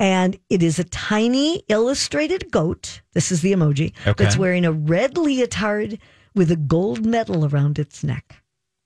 And 0.00 0.38
it 0.48 0.62
is 0.62 0.78
a 0.78 0.84
tiny 0.84 1.62
illustrated 1.68 2.50
goat. 2.52 3.00
This 3.14 3.32
is 3.32 3.40
the 3.42 3.52
emoji 3.52 3.92
Okay. 4.06 4.22
that's 4.24 4.36
wearing 4.36 4.64
a 4.64 4.72
red 4.72 5.16
leotard 5.18 5.98
with 6.34 6.50
a 6.52 6.56
gold 6.56 7.04
medal 7.04 7.44
around 7.46 7.78
its 7.78 8.04
neck. 8.04 8.42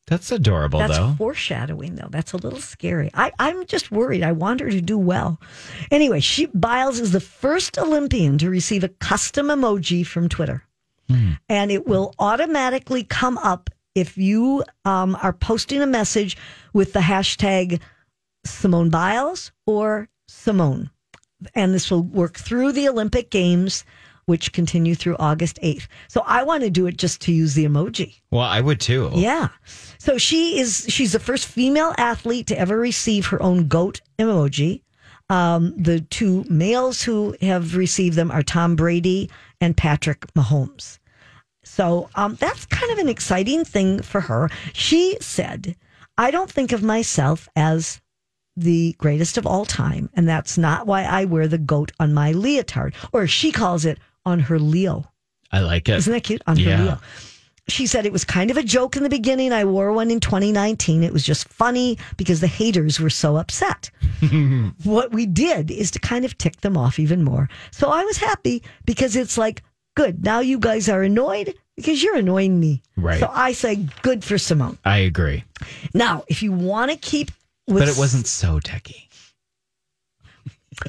That's 0.07 0.33
adorable, 0.33 0.81
That's 0.81 0.97
though. 0.99 1.15
foreshadowing, 1.17 1.95
though. 1.95 2.09
That's 2.11 2.33
a 2.33 2.37
little 2.37 2.61
scary. 2.61 3.11
I, 3.15 3.31
I'm 3.39 3.65
just 3.67 3.91
worried. 3.93 4.23
I 4.23 4.33
want 4.33 4.61
her 4.61 4.71
to 4.71 4.81
do 4.81 4.99
well. 4.99 5.41
Anyway, 5.91 6.21
she 6.21 6.47
Biles 6.47 6.99
is 6.99 7.13
the 7.13 7.21
first 7.21 7.79
Olympian 7.79 8.37
to 8.39 8.51
receive 8.51 8.83
a 8.83 8.89
custom 8.89 9.47
emoji 9.47 10.05
from 10.07 10.29
Twitter, 10.29 10.65
and 11.49 11.71
it 11.71 11.87
will 11.87 12.15
automatically 12.19 13.05
come 13.05 13.39
up 13.39 13.71
if 13.95 14.17
you 14.17 14.65
um, 14.85 15.17
are 15.23 15.33
posting 15.33 15.83
a 15.83 15.87
message 15.87 16.37
with 16.73 16.93
the 16.93 17.01
hashtag 17.01 17.81
Simone 18.45 18.91
Biles 18.91 19.53
or 19.67 20.09
Simone, 20.29 20.91
and 21.55 21.75
this 21.75 21.91
will 21.91 22.03
work 22.03 22.39
through 22.39 22.73
the 22.73 22.89
Olympic 22.89 23.31
Games. 23.31 23.85
Which 24.27 24.53
continue 24.53 24.95
through 24.95 25.17
August 25.19 25.59
8th. 25.65 25.89
So 26.07 26.23
I 26.25 26.45
want 26.45 26.63
to 26.63 26.71
do 26.71 26.87
it 26.87 26.97
just 26.97 27.21
to 27.23 27.33
use 27.33 27.55
the 27.55 27.65
emoji. 27.65 28.21
Well, 28.31 28.43
I 28.43 28.61
would 28.61 28.79
too. 28.79 29.11
Yeah. 29.13 29.49
So 29.99 30.17
she 30.17 30.61
is 30.61 30.87
she's 30.89 31.11
the 31.11 31.19
first 31.19 31.45
female 31.45 31.93
athlete 31.99 32.47
to 32.47 32.59
ever 32.59 32.79
receive 32.79 33.27
her 33.27 33.43
own 33.43 33.67
goat 33.67 34.01
emoji. 34.21 34.83
Um, 35.29 35.75
the 35.77 36.01
two 36.01 36.45
males 36.49 37.03
who 37.03 37.35
have 37.41 37.75
received 37.75 38.15
them 38.17 38.31
are 38.31 38.45
Tom 38.45 38.77
Brady 38.77 39.29
and 39.61 39.77
Patrick 39.77 40.21
Mahomes. 40.35 41.01
So 41.75 42.11
um, 42.17 42.37
that's 42.39 42.67
kind 42.67 42.93
of 42.93 42.99
an 42.99 43.09
exciting 43.09 43.65
thing 43.65 44.03
for 44.03 44.21
her. 44.21 44.51
She 44.75 45.17
said, 45.23 45.75
I 46.19 46.31
don't 46.31 46.51
think 46.51 46.73
of 46.73 46.83
myself 46.83 47.49
as 47.57 48.03
the 48.59 48.95
greatest 48.99 49.39
of 49.39 49.47
all 49.47 49.65
time, 49.65 50.11
and 50.13 50.29
that's 50.29 50.59
not 50.59 50.87
why 50.87 51.05
I 51.05 51.25
wear 51.25 51.49
the 51.49 51.57
goat 51.57 51.91
on 51.99 52.13
my 52.13 52.33
leotard, 52.33 52.93
or 53.15 53.27
she 53.27 53.53
calls 53.53 53.87
it 53.87 53.99
on 54.27 54.41
her 54.41 54.59
Leo. 54.59 55.11
I 55.51 55.61
like 55.61 55.89
it. 55.89 55.97
Isn't 55.97 56.13
that 56.13 56.25
cute? 56.25 56.43
On 56.47 56.59
Yeah. 56.59 56.77
her 56.77 56.85
Leo. 56.85 57.01
She 57.69 57.87
said 57.87 58.05
it 58.05 58.13
was 58.13 58.25
kind 58.25 58.51
of 58.51 58.59
a 58.59 58.63
joke 58.63 58.97
in 58.99 59.03
the 59.03 59.09
beginning. 59.09 59.51
I 59.55 59.65
wore 59.65 59.93
one 59.95 60.11
in 60.11 60.21
2019. 60.21 61.03
It 61.03 61.13
was 61.13 61.25
just 61.25 61.49
funny 61.49 61.97
because 62.19 62.41
the 62.41 62.49
haters 62.49 63.01
were 63.01 63.09
so 63.09 63.37
upset. 63.39 63.91
what 64.85 65.13
we 65.13 65.25
did 65.25 65.71
is 65.71 65.91
to 65.93 65.99
kind 66.01 66.27
of 66.27 66.37
tick 66.37 66.61
them 66.61 66.77
off 66.77 66.99
even 66.99 67.23
more. 67.23 67.49
So 67.71 67.89
I 67.89 68.05
was 68.05 68.19
happy 68.19 68.63
because 68.85 69.17
it's 69.17 69.39
like, 69.39 69.63
good. 69.95 70.25
Now 70.25 70.41
you 70.41 70.59
guys 70.59 70.89
are 70.89 71.03
annoyed 71.03 71.55
because 71.77 72.03
you're 72.03 72.17
annoying 72.17 72.59
me. 72.61 72.83
Right. 72.97 73.21
So 73.21 73.31
I 73.33 73.53
say, 73.53 73.87
good 74.03 74.25
for 74.25 74.39
Simone. 74.39 74.79
I 74.85 74.99
agree. 74.99 75.45
Now, 75.95 76.25
if 76.29 76.43
you 76.43 76.53
want 76.53 76.91
to 76.91 76.97
keep 76.97 77.31
with. 77.67 77.81
But 77.83 77.89
it 77.89 77.99
wasn't 77.99 78.27
so 78.27 78.59
techie. 78.61 79.09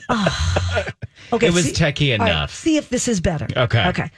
Okay, 1.31 1.47
it 1.47 1.53
was 1.53 1.65
see- 1.65 1.71
techie 1.71 2.11
all 2.13 2.25
right, 2.25 2.31
enough. 2.31 2.53
see 2.53 2.77
if 2.77 2.89
this 2.89 3.07
is 3.07 3.19
better. 3.19 3.47
Okay. 3.57 3.87
Okay. 3.87 4.11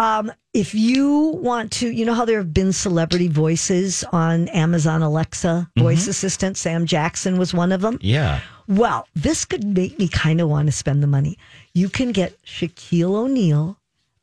Um, 0.00 0.32
if 0.54 0.74
you 0.74 1.38
want 1.40 1.70
to, 1.72 1.88
you 1.88 2.04
know 2.04 2.14
how 2.14 2.24
there 2.24 2.38
have 2.38 2.52
been 2.54 2.72
celebrity 2.72 3.28
voices 3.28 4.02
on 4.12 4.48
Amazon 4.48 5.02
Alexa 5.02 5.70
voice 5.76 6.02
Mm-hmm. 6.02 6.10
assistant. 6.10 6.56
Sam 6.56 6.86
Jackson 6.86 7.38
was 7.38 7.52
one 7.54 7.70
of 7.70 7.80
them. 7.80 7.98
Yeah. 8.00 8.40
Well, 8.66 9.06
this 9.14 9.44
could 9.44 9.64
make 9.64 9.98
me 9.98 10.08
kind 10.08 10.40
of 10.40 10.48
want 10.48 10.66
to 10.66 10.72
spend 10.72 11.00
the 11.02 11.06
money. 11.06 11.38
You 11.74 11.88
can 11.88 12.10
get 12.12 12.40
Shaquille 12.44 13.14
O'Neal, 13.14 13.76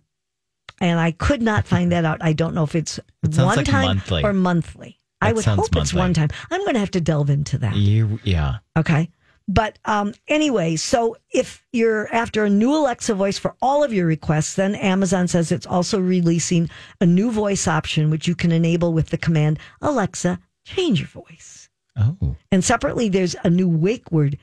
And 0.81 0.99
I 0.99 1.11
could 1.11 1.41
not 1.41 1.65
find 1.67 1.91
that 1.91 2.05
out. 2.05 2.19
I 2.21 2.33
don't 2.33 2.53
know 2.53 2.63
if 2.63 2.75
it's 2.75 2.99
It 3.23 3.35
one 3.37 3.57
like 3.57 3.65
time 3.65 3.85
monthly. 3.85 4.23
or 4.23 4.33
monthly. 4.33 4.97
I 5.21 5.33
would 5.33 5.43
hope 5.43 5.75
it's 5.75 5.93
one 5.93 6.13
time. 6.13 6.29
I'm 6.49 6.61
going 6.61 6.75
to 6.75 6.79
have 6.79 6.91
to 6.91 7.01
delve 7.01 7.29
into 7.29 7.57
that. 7.57 7.75
You, 7.75 8.19
yeah. 8.23 8.59
Okay. 8.77 9.09
But 9.49 9.77
um, 9.83 10.13
anyway, 10.29 10.77
so 10.77 11.17
if 11.33 11.65
you're 11.73 12.07
after 12.13 12.45
a 12.45 12.49
new 12.49 12.73
Alexa 12.73 13.13
voice 13.15 13.37
for 13.37 13.55
all 13.61 13.83
of 13.83 13.91
your 13.91 14.05
requests, 14.05 14.53
then 14.53 14.75
Amazon 14.75 15.27
says 15.27 15.51
it's 15.51 15.65
also 15.65 15.99
releasing 15.99 16.69
a 17.01 17.05
new 17.05 17.31
voice 17.31 17.67
option, 17.67 18.09
which 18.09 18.27
you 18.27 18.35
can 18.35 18.53
enable 18.53 18.93
with 18.93 19.09
the 19.09 19.17
command 19.17 19.59
Alexa, 19.81 20.39
change 20.69 20.99
your 20.99 21.07
voice. 21.07 21.69
Oh. 21.97 22.35
And 22.51 22.63
separately, 22.63 23.09
there's 23.09 23.35
a 23.43 23.49
new 23.49 23.67
wake 23.67 24.11
word, 24.11 24.37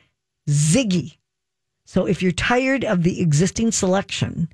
Ziggy. 0.49 1.17
So 1.85 2.07
if 2.07 2.23
you're 2.23 2.33
tired 2.33 2.85
of 2.85 3.03
the 3.03 3.21
existing 3.21 3.73
selection, 3.73 4.49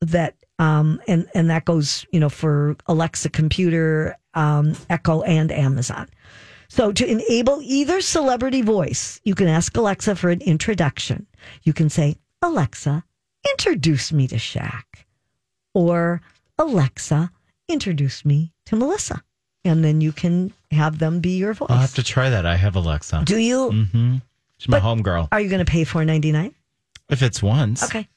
that 0.00 0.34
um, 0.58 1.00
and 1.08 1.26
and 1.34 1.50
that 1.50 1.64
goes, 1.64 2.06
you 2.12 2.20
know, 2.20 2.28
for 2.28 2.76
Alexa 2.86 3.30
computer, 3.30 4.16
um, 4.34 4.74
Echo, 4.90 5.22
and 5.22 5.50
Amazon. 5.50 6.08
So 6.68 6.92
to 6.92 7.06
enable 7.06 7.60
either 7.62 8.00
celebrity 8.00 8.62
voice, 8.62 9.20
you 9.24 9.34
can 9.34 9.48
ask 9.48 9.76
Alexa 9.76 10.16
for 10.16 10.30
an 10.30 10.42
introduction. 10.42 11.26
You 11.62 11.72
can 11.72 11.88
say, 11.88 12.16
Alexa, 12.42 13.04
introduce 13.50 14.12
me 14.12 14.26
to 14.28 14.36
Shaq, 14.36 14.84
or 15.74 16.20
Alexa, 16.58 17.30
introduce 17.68 18.24
me 18.24 18.52
to 18.66 18.76
Melissa, 18.76 19.22
and 19.66 19.84
then 19.84 20.00
you 20.00 20.12
can 20.12 20.52
have 20.70 20.98
them 20.98 21.20
be 21.20 21.36
your 21.36 21.52
voice. 21.54 21.68
I'll 21.70 21.78
have 21.78 21.94
to 21.94 22.02
try 22.02 22.30
that. 22.30 22.46
I 22.46 22.56
have 22.56 22.76
Alexa. 22.76 23.22
Do 23.24 23.36
you? 23.38 23.70
Mm-hmm. 23.70 24.16
She's 24.58 24.68
my 24.68 24.76
But- 24.78 24.82
home 24.82 25.02
girl. 25.02 25.28
Are 25.32 25.40
you 25.40 25.48
going 25.50 25.64
to 25.64 25.70
pay 25.70 25.84
four 25.84 26.04
ninety 26.04 26.32
nine? 26.32 26.54
If 27.10 27.22
it's 27.22 27.42
once. 27.42 27.82
Okay. 27.84 28.08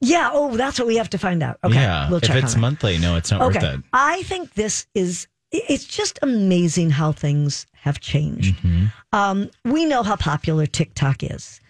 Yeah. 0.00 0.30
Oh, 0.32 0.56
that's 0.56 0.78
what 0.78 0.88
we 0.88 0.96
have 0.96 1.10
to 1.10 1.18
find 1.18 1.42
out. 1.42 1.58
Okay. 1.62 1.74
Yeah. 1.74 2.10
We'll 2.10 2.20
check 2.20 2.36
if 2.36 2.44
it's 2.44 2.54
on 2.54 2.60
monthly, 2.60 2.98
no, 2.98 3.16
it's 3.16 3.30
not 3.30 3.40
worth 3.40 3.62
it. 3.62 3.80
I 3.92 4.22
think 4.22 4.54
this 4.54 4.86
is. 4.94 5.26
It's 5.52 5.84
just 5.84 6.18
amazing 6.22 6.90
how 6.90 7.12
things 7.12 7.66
have 7.74 8.00
changed. 8.00 8.56
Mm-hmm. 8.56 8.86
Um, 9.12 9.50
we 9.66 9.84
know 9.84 10.02
how 10.02 10.16
popular 10.16 10.64
TikTok 10.66 11.22
is, 11.22 11.60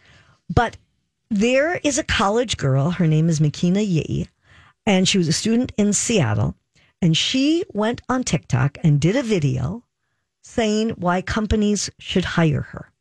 but 0.49 0.77
there 1.31 1.81
is 1.83 1.99
a 1.99 2.05
college 2.05 2.57
girl. 2.57 2.91
Her 2.91 3.09
name 3.09 3.29
is 3.29 3.41
Makena 3.41 3.85
Yee, 3.85 4.29
and 4.87 5.09
she 5.09 5.19
was 5.19 5.27
a 5.27 5.33
student 5.33 5.73
in 5.77 5.93
Seattle. 5.93 6.55
And 7.03 7.15
she 7.17 7.65
went 7.75 8.01
on 8.09 8.25
TikTok 8.25 8.79
and 8.85 9.01
did 9.01 9.17
a 9.17 9.25
video 9.25 9.83
saying 10.43 10.91
why 10.91 11.21
companies 11.21 11.91
should 11.99 12.25
hire 12.25 12.63
her. 12.63 12.93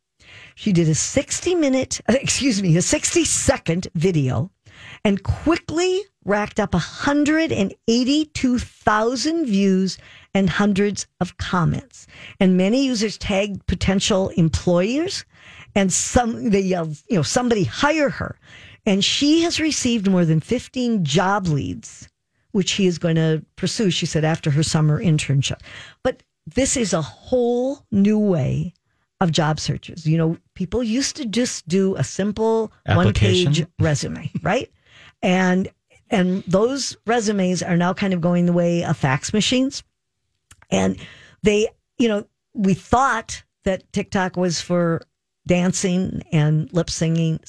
She 0.54 0.72
did 0.72 0.88
a 0.88 0.94
60 0.94 1.54
minute, 1.54 2.00
excuse 2.08 2.60
me, 2.60 2.76
a 2.76 2.82
60 2.82 3.24
second 3.24 3.86
video 3.94 4.50
and 5.04 5.22
quickly 5.22 6.02
racked 6.24 6.58
up 6.58 6.74
182,000 6.74 9.46
views 9.46 9.98
and 10.34 10.50
hundreds 10.50 11.06
of 11.20 11.36
comments. 11.36 12.08
And 12.40 12.56
many 12.56 12.84
users 12.84 13.16
tagged 13.18 13.64
potential 13.66 14.30
employers 14.30 15.24
and 15.74 15.92
some 15.92 16.50
they 16.50 16.60
yelled, 16.60 16.96
you 17.08 17.16
know, 17.16 17.22
somebody 17.22 17.64
hire 17.64 18.10
her. 18.10 18.38
And 18.84 19.04
she 19.04 19.42
has 19.42 19.60
received 19.60 20.10
more 20.10 20.24
than 20.24 20.40
15 20.40 21.04
job 21.04 21.46
leads, 21.46 22.08
which 22.52 22.72
he 22.72 22.86
is 22.86 22.98
going 22.98 23.16
to 23.16 23.44
pursue, 23.56 23.90
she 23.90 24.06
said, 24.06 24.24
after 24.24 24.50
her 24.50 24.62
summer 24.62 25.02
internship. 25.02 25.60
But 26.02 26.22
this 26.46 26.76
is 26.76 26.92
a 26.92 27.02
whole 27.02 27.84
new 27.90 28.18
way 28.18 28.74
of 29.20 29.32
job 29.32 29.60
searches. 29.60 30.06
You 30.06 30.18
know, 30.18 30.36
people 30.54 30.82
used 30.82 31.16
to 31.16 31.26
just 31.26 31.66
do 31.68 31.96
a 31.96 32.04
simple 32.04 32.72
one 32.86 33.12
page 33.12 33.64
resume, 33.78 34.30
right? 34.42 34.70
And 35.22 35.68
and 36.10 36.42
those 36.44 36.96
resumes 37.06 37.62
are 37.62 37.76
now 37.76 37.94
kind 37.94 38.12
of 38.12 38.20
going 38.20 38.46
the 38.46 38.52
way 38.52 38.84
of 38.84 38.96
fax 38.96 39.32
machines. 39.32 39.82
And 40.70 40.98
they, 41.42 41.68
you 41.98 42.08
know, 42.08 42.26
we 42.52 42.74
thought 42.74 43.42
that 43.64 43.90
TikTok 43.92 44.36
was 44.36 44.60
for 44.60 45.02
dancing 45.46 46.22
and 46.30 46.72
lip 46.72 46.90
singing, 46.90 47.40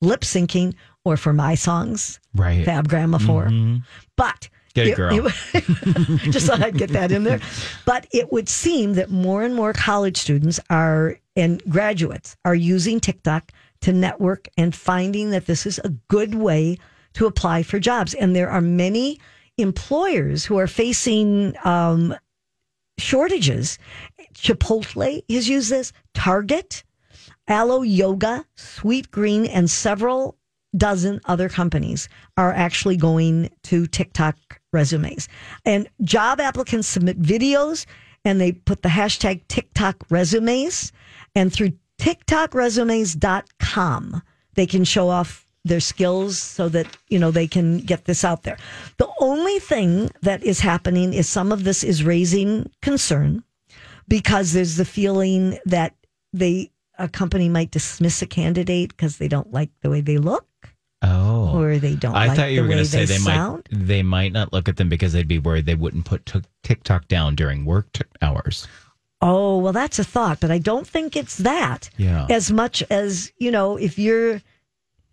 lip 0.00 0.20
syncing, 0.20 0.74
or 1.04 1.16
for 1.16 1.32
my 1.32 1.54
songs, 1.54 2.20
Right. 2.34 2.64
Fab 2.64 2.88
Grandma 2.88 3.18
4 3.18 3.50
But 4.16 4.48
Get 4.74 4.86
it, 4.86 4.96
girl. 4.96 5.28
just 6.30 6.46
thought 6.46 6.62
I'd 6.62 6.78
get 6.78 6.90
that 6.90 7.10
in 7.10 7.24
there. 7.24 7.40
But 7.86 8.06
it 8.12 8.30
would 8.30 8.48
seem 8.48 8.94
that 8.94 9.10
more 9.10 9.42
and 9.42 9.54
more 9.54 9.72
college 9.72 10.16
students 10.16 10.60
are 10.70 11.18
and 11.34 11.62
graduates 11.68 12.36
are 12.44 12.54
using 12.54 13.00
TikTok 13.00 13.50
to 13.80 13.92
network 13.92 14.48
and 14.56 14.74
finding 14.74 15.30
that 15.30 15.46
this 15.46 15.66
is 15.66 15.80
a 15.82 15.88
good 16.08 16.34
way 16.36 16.78
to 17.14 17.26
apply 17.26 17.64
for 17.64 17.80
jobs. 17.80 18.14
And 18.14 18.36
there 18.36 18.50
are 18.50 18.60
many 18.60 19.18
employers 19.58 20.44
who 20.44 20.58
are 20.58 20.68
facing 20.68 21.56
um, 21.64 22.14
shortages. 22.98 23.78
Chipotle 24.34 25.22
has 25.28 25.48
used 25.48 25.70
this, 25.70 25.92
Target, 26.14 26.84
Alo 27.48 27.82
Yoga, 27.82 28.44
Sweetgreen, 28.56 29.48
and 29.52 29.68
several 29.68 30.36
dozen 30.76 31.20
other 31.24 31.48
companies 31.48 32.08
are 32.36 32.52
actually 32.52 32.96
going 32.96 33.50
to 33.64 33.86
TikTok 33.86 34.36
resumes. 34.72 35.28
And 35.64 35.88
job 36.02 36.40
applicants 36.40 36.88
submit 36.88 37.20
videos 37.20 37.86
and 38.24 38.40
they 38.40 38.52
put 38.52 38.82
the 38.82 38.88
hashtag 38.88 39.42
TikTok 39.48 40.04
resumes. 40.10 40.92
And 41.34 41.52
through 41.52 41.72
TikTokresumes.com, 42.00 44.22
they 44.54 44.66
can 44.66 44.84
show 44.84 45.08
off 45.08 45.44
their 45.64 45.80
skills 45.80 46.38
so 46.38 46.68
that, 46.70 46.96
you 47.08 47.18
know, 47.18 47.30
they 47.30 47.46
can 47.46 47.78
get 47.78 48.06
this 48.06 48.24
out 48.24 48.44
there. 48.44 48.56
The 48.96 49.10
only 49.20 49.58
thing 49.58 50.10
that 50.22 50.42
is 50.42 50.60
happening 50.60 51.12
is 51.12 51.28
some 51.28 51.52
of 51.52 51.64
this 51.64 51.84
is 51.84 52.02
raising 52.02 52.70
concern 52.80 53.44
because 54.08 54.52
there's 54.52 54.76
the 54.76 54.86
feeling 54.86 55.58
that 55.66 55.94
they 56.32 56.70
a 56.98 57.08
company 57.08 57.48
might 57.48 57.70
dismiss 57.70 58.20
a 58.20 58.26
candidate 58.26 58.90
because 58.90 59.16
they 59.16 59.28
don't 59.28 59.52
like 59.52 59.70
the 59.80 59.88
way 59.88 60.02
they 60.02 60.18
look. 60.18 60.46
Oh. 61.54 61.60
or 61.60 61.78
they 61.78 61.94
don't 61.94 62.14
I 62.14 62.26
like 62.28 62.36
thought 62.36 62.50
you 62.50 62.56
the 62.56 62.62
were 62.62 62.68
going 62.68 62.78
to 62.78 62.84
say 62.84 63.04
they, 63.04 63.18
they, 63.18 63.24
might 63.24 63.60
they 63.70 64.02
might 64.02 64.32
not 64.32 64.52
look 64.52 64.68
at 64.68 64.76
them 64.76 64.88
because 64.88 65.12
they'd 65.12 65.28
be 65.28 65.38
worried 65.38 65.66
they 65.66 65.74
wouldn't 65.74 66.04
put 66.04 66.26
t- 66.26 66.42
TikTok 66.62 67.08
down 67.08 67.34
during 67.34 67.64
work 67.64 67.92
t- 67.92 68.04
hours. 68.22 68.66
Oh, 69.22 69.58
well, 69.58 69.72
that's 69.74 69.98
a 69.98 70.04
thought, 70.04 70.40
but 70.40 70.50
I 70.50 70.58
don't 70.58 70.86
think 70.86 71.14
it's 71.16 71.36
that 71.38 71.90
Yeah. 71.98 72.26
as 72.30 72.50
much 72.50 72.82
as, 72.90 73.30
you 73.38 73.50
know, 73.50 73.76
if 73.76 73.98
you're 73.98 74.40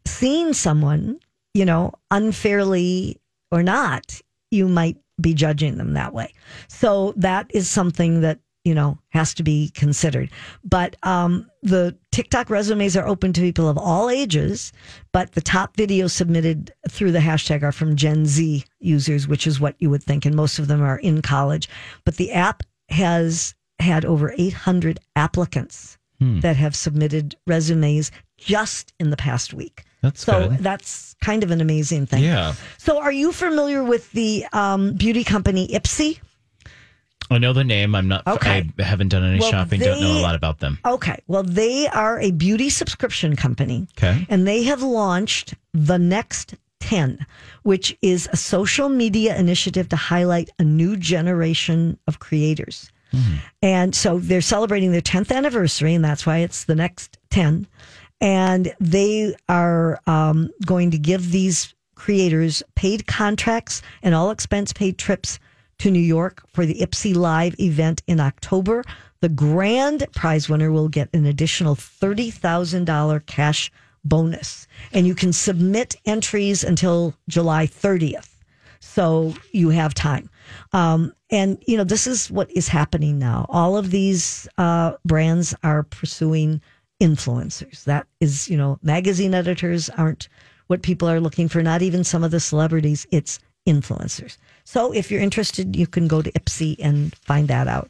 seeing 0.05 0.53
someone, 0.53 1.19
you 1.53 1.65
know, 1.65 1.91
unfairly 2.11 3.19
or 3.51 3.63
not, 3.63 4.21
you 4.51 4.67
might 4.67 4.97
be 5.19 5.33
judging 5.33 5.77
them 5.77 5.93
that 5.93 6.13
way. 6.13 6.33
So 6.67 7.13
that 7.17 7.47
is 7.53 7.67
something 7.69 8.21
that, 8.21 8.39
you 8.67 8.75
know, 8.75 8.97
has 9.09 9.33
to 9.33 9.43
be 9.43 9.69
considered. 9.69 10.29
But 10.61 10.97
um, 11.03 11.49
the 11.63 11.97
TikTok 12.11 12.49
resumes 12.49 12.97
are 12.97 13.07
open 13.07 13.31
to 13.31 13.39
people 13.39 13.69
of 13.69 13.77
all 13.77 14.09
ages, 14.09 14.73
but 15.13 15.31
the 15.31 15.41
top 15.41 15.77
videos 15.77 16.11
submitted 16.11 16.73
through 16.89 17.13
the 17.13 17.19
hashtag 17.19 17.63
are 17.63 17.71
from 17.71 17.95
Gen 17.95 18.25
Z 18.25 18.65
users, 18.79 19.25
which 19.25 19.47
is 19.47 19.61
what 19.61 19.75
you 19.79 19.89
would 19.89 20.03
think, 20.03 20.25
and 20.25 20.35
most 20.35 20.59
of 20.59 20.67
them 20.67 20.81
are 20.81 20.97
in 20.97 21.21
college. 21.21 21.69
But 22.03 22.17
the 22.17 22.33
app 22.33 22.61
has 22.89 23.55
had 23.79 24.03
over 24.03 24.33
800 24.37 24.99
applicants 25.15 25.97
that 26.19 26.55
have 26.55 26.75
submitted 26.75 27.35
resumes 27.45 28.11
just 28.37 28.91
in 28.99 29.11
the 29.11 29.17
past 29.17 29.53
week. 29.53 29.83
That's 30.01 30.25
so 30.25 30.49
good. 30.49 30.59
that's 30.59 31.15
kind 31.21 31.43
of 31.43 31.51
an 31.51 31.61
amazing 31.61 32.07
thing. 32.07 32.23
Yeah. 32.23 32.55
So 32.79 32.99
are 32.99 33.11
you 33.11 33.31
familiar 33.31 33.83
with 33.83 34.11
the 34.13 34.45
um, 34.51 34.93
beauty 34.95 35.23
company 35.23 35.67
Ipsy? 35.67 36.19
I 37.29 37.37
know 37.37 37.53
the 37.53 37.63
name. 37.63 37.95
I'm 37.95 38.07
not. 38.07 38.25
Okay. 38.27 38.69
I 38.79 38.83
haven't 38.83 39.09
done 39.09 39.23
any 39.23 39.39
Well, 39.39 39.51
shopping. 39.51 39.79
don't 39.79 39.99
know 40.01 40.19
a 40.19 40.21
lot 40.21 40.35
about 40.35 40.59
them. 40.59 40.79
Okay. 40.85 41.17
Well, 41.27 41.43
they 41.43 41.87
are 41.87 42.19
a 42.19 42.31
beauty 42.31 42.69
subscription 42.69 43.35
company. 43.35 43.87
Okay. 43.97 44.25
And 44.29 44.47
they 44.47 44.63
have 44.63 44.81
launched 44.81 45.53
the 45.73 45.97
next 45.99 46.55
10, 46.79 47.25
which 47.63 47.97
is 48.01 48.29
a 48.31 48.37
social 48.37 48.87
media 48.87 49.37
initiative 49.37 49.89
to 49.89 49.95
highlight 49.95 50.49
a 50.59 50.63
new 50.63 50.95
generation 50.95 51.97
of 52.07 52.19
creators. 52.19 52.91
And 53.63 53.95
so 53.95 54.19
they're 54.19 54.41
celebrating 54.41 54.91
their 54.91 55.01
10th 55.01 55.35
anniversary, 55.35 55.95
and 55.95 56.03
that's 56.05 56.25
why 56.25 56.39
it's 56.39 56.65
the 56.65 56.75
next 56.75 57.17
10. 57.31 57.65
And 58.21 58.75
they 58.79 59.33
are 59.49 59.99
um, 60.05 60.51
going 60.65 60.91
to 60.91 60.99
give 60.99 61.31
these 61.31 61.73
creators 61.95 62.61
paid 62.75 63.07
contracts 63.07 63.81
and 64.03 64.13
all 64.13 64.29
expense 64.29 64.71
paid 64.71 64.97
trips 64.99 65.39
to 65.79 65.91
New 65.91 65.99
York 65.99 66.43
for 66.53 66.65
the 66.65 66.79
Ipsy 66.81 67.15
Live 67.15 67.59
event 67.59 68.01
in 68.07 68.19
October. 68.19 68.83
The 69.21 69.29
grand 69.29 70.05
prize 70.15 70.49
winner 70.49 70.71
will 70.71 70.89
get 70.89 71.09
an 71.13 71.25
additional 71.25 71.75
$30,000 71.75 73.25
cash 73.25 73.71
bonus. 74.03 74.67
And 74.93 75.07
you 75.07 75.15
can 75.15 75.33
submit 75.33 75.95
entries 76.05 76.63
until 76.63 77.13
July 77.27 77.67
30th. 77.67 78.29
So 78.79 79.33
you 79.51 79.69
have 79.69 79.93
time. 79.93 80.29
Um, 80.71 81.13
and, 81.29 81.61
you 81.67 81.77
know, 81.77 81.83
this 81.83 82.07
is 82.07 82.31
what 82.31 82.49
is 82.51 82.67
happening 82.67 83.19
now. 83.19 83.45
All 83.49 83.75
of 83.75 83.91
these 83.91 84.47
uh, 84.57 84.93
brands 85.05 85.53
are 85.63 85.83
pursuing 85.83 86.61
influencers. 87.01 87.83
That 87.83 88.07
is, 88.19 88.49
you 88.49 88.57
know, 88.57 88.79
magazine 88.81 89.33
editors 89.33 89.89
aren't 89.89 90.29
what 90.67 90.83
people 90.83 91.09
are 91.09 91.19
looking 91.19 91.47
for, 91.47 91.61
not 91.61 91.81
even 91.81 92.03
some 92.03 92.23
of 92.23 92.31
the 92.31 92.39
celebrities. 92.39 93.07
It's 93.11 93.39
influencers. 93.67 94.37
So 94.67 94.91
if 94.91 95.09
you're 95.09 95.21
interested, 95.21 95.77
you 95.77 95.87
can 95.87 96.09
go 96.09 96.21
to 96.21 96.29
Ipsy 96.33 96.75
and 96.79 97.15
find 97.15 97.47
that 97.47 97.69
out. 97.69 97.89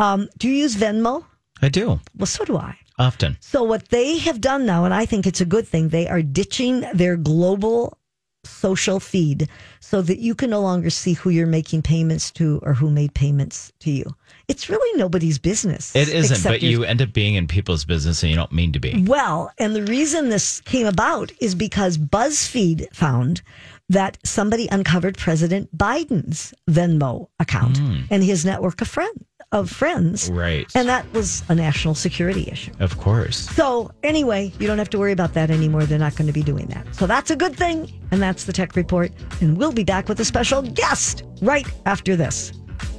Um, 0.00 0.28
do 0.36 0.48
you 0.48 0.54
use 0.54 0.74
Venmo? 0.74 1.24
I 1.62 1.68
do 1.68 2.00
Well, 2.18 2.26
so 2.26 2.44
do 2.44 2.56
I. 2.56 2.76
often. 2.98 3.36
So 3.38 3.62
what 3.62 3.88
they 3.90 4.18
have 4.18 4.40
done 4.40 4.66
now, 4.66 4.84
and 4.84 4.92
I 4.92 5.06
think 5.06 5.28
it's 5.28 5.40
a 5.40 5.44
good 5.44 5.66
thing, 5.66 5.90
they 5.90 6.08
are 6.08 6.20
ditching 6.20 6.80
their 6.92 7.16
global 7.16 7.96
social 8.44 8.98
feed 8.98 9.48
so 9.78 10.02
that 10.02 10.18
you 10.18 10.34
can 10.34 10.50
no 10.50 10.60
longer 10.60 10.90
see 10.90 11.12
who 11.12 11.30
you're 11.30 11.46
making 11.46 11.82
payments 11.82 12.32
to 12.32 12.58
or 12.64 12.74
who 12.74 12.90
made 12.90 13.14
payments 13.14 13.72
to 13.78 13.92
you. 13.92 14.04
It's 14.48 14.68
really 14.68 14.98
nobody's 14.98 15.38
business. 15.38 15.94
It 15.94 16.08
isn't, 16.08 16.42
but 16.42 16.62
you 16.62 16.82
end 16.82 17.00
up 17.00 17.12
being 17.12 17.36
in 17.36 17.46
people's 17.46 17.84
business 17.84 18.24
and 18.24 18.30
you 18.30 18.36
don't 18.36 18.50
mean 18.50 18.72
to 18.72 18.80
be. 18.80 19.04
Well, 19.06 19.52
and 19.58 19.76
the 19.76 19.84
reason 19.84 20.30
this 20.30 20.60
came 20.62 20.88
about 20.88 21.30
is 21.40 21.54
because 21.54 21.96
BuzzFeed 21.96 22.92
found 22.92 23.42
that 23.92 24.16
somebody 24.24 24.68
uncovered 24.72 25.18
President 25.18 25.76
Biden's 25.76 26.54
Venmo 26.68 27.28
account 27.38 27.78
hmm. 27.78 28.00
and 28.10 28.24
his 28.24 28.44
network 28.44 28.80
of 28.80 28.88
friend 28.88 29.24
of 29.52 29.70
friends. 29.70 30.30
Right. 30.30 30.66
And 30.74 30.88
that 30.88 31.10
was 31.12 31.42
a 31.50 31.54
national 31.54 31.94
security 31.94 32.48
issue. 32.50 32.72
Of 32.80 32.98
course. 32.98 33.50
So, 33.50 33.90
anyway, 34.02 34.50
you 34.58 34.66
don't 34.66 34.78
have 34.78 34.88
to 34.90 34.98
worry 34.98 35.12
about 35.12 35.34
that 35.34 35.50
anymore. 35.50 35.84
They're 35.84 35.98
not 35.98 36.16
going 36.16 36.26
to 36.26 36.32
be 36.32 36.42
doing 36.42 36.66
that. 36.68 36.94
So, 36.94 37.06
that's 37.06 37.30
a 37.30 37.36
good 37.36 37.54
thing. 37.54 37.92
And 38.10 38.22
that's 38.22 38.44
the 38.44 38.52
tech 38.54 38.74
report. 38.76 39.12
And 39.42 39.58
we'll 39.58 39.72
be 39.72 39.84
back 39.84 40.08
with 40.08 40.18
a 40.20 40.24
special 40.24 40.62
guest 40.62 41.24
right 41.42 41.66
after 41.84 42.16
this. 42.16 42.52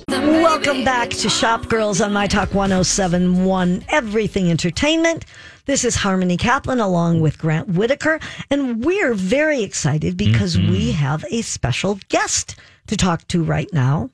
Welcome 0.09 0.83
back 0.83 1.09
to 1.09 1.29
Shop 1.29 1.69
Girls 1.69 1.99
on 2.01 2.13
My 2.13 2.27
Talk 2.27 2.53
1071 2.53 3.85
Everything 3.89 4.51
Entertainment. 4.51 5.25
This 5.65 5.85
is 5.85 5.95
Harmony 5.95 6.35
Kaplan 6.35 6.79
along 6.81 7.21
with 7.21 7.37
Grant 7.37 7.69
Whitaker. 7.69 8.19
And 8.49 8.83
we're 8.83 9.13
very 9.13 9.63
excited 9.63 10.17
because 10.17 10.57
we 10.57 10.91
have 10.91 11.23
a 11.31 11.41
special 11.41 11.99
guest 12.09 12.57
to 12.87 12.97
talk 12.97 13.25
to 13.29 13.43
right 13.43 13.71
now. 13.71 14.09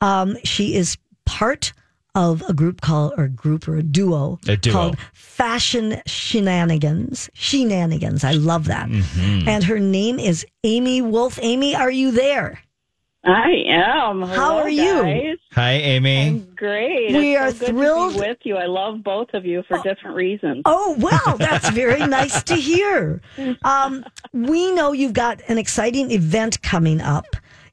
Um, 0.00 0.36
she 0.44 0.76
is 0.76 0.96
part 1.26 1.72
of 2.14 2.42
a 2.48 2.52
group 2.52 2.82
called, 2.82 3.14
or 3.16 3.24
a 3.24 3.28
group 3.28 3.66
or 3.66 3.76
a 3.76 3.82
duo, 3.82 4.38
A 4.46 4.56
duo. 4.56 4.72
called 4.72 4.96
Fashion 5.12 6.00
Shenanigans. 6.06 7.30
Shenanigans. 7.34 8.22
I 8.22 8.32
love 8.32 8.66
that. 8.66 8.88
And 9.18 9.64
her 9.64 9.80
name 9.80 10.18
is 10.20 10.46
Amy 10.62 11.02
Wulf. 11.02 11.38
Amy, 11.42 11.74
are 11.74 11.90
you 11.90 12.10
there? 12.12 12.60
I 13.24 13.50
am. 13.68 14.22
How 14.22 14.58
are 14.58 14.68
you? 14.68 15.02
guys. 15.02 15.36
Hi, 15.52 15.72
Amy. 15.74 16.26
I'm 16.28 16.54
great. 16.56 17.12
We 17.12 17.36
It's 17.36 17.40
are 17.40 17.50
so 17.52 17.58
good 17.66 17.68
thrilled- 17.76 18.12
to 18.14 18.20
be 18.20 18.28
with 18.28 18.38
you. 18.42 18.56
I 18.56 18.66
love 18.66 19.02
both 19.04 19.28
of 19.32 19.46
you 19.46 19.62
for 19.68 19.78
different 19.82 20.16
reasons. 20.16 20.62
Oh, 20.64 20.96
well, 20.98 21.36
that's 21.38 21.68
very 21.70 22.04
nice 22.06 22.42
to 22.44 22.56
hear. 22.56 23.20
Um, 23.62 24.04
we 24.32 24.72
know 24.72 24.92
you've 24.92 25.12
got 25.12 25.40
an 25.48 25.56
exciting 25.58 26.10
event 26.10 26.62
coming 26.62 27.00
up 27.00 27.26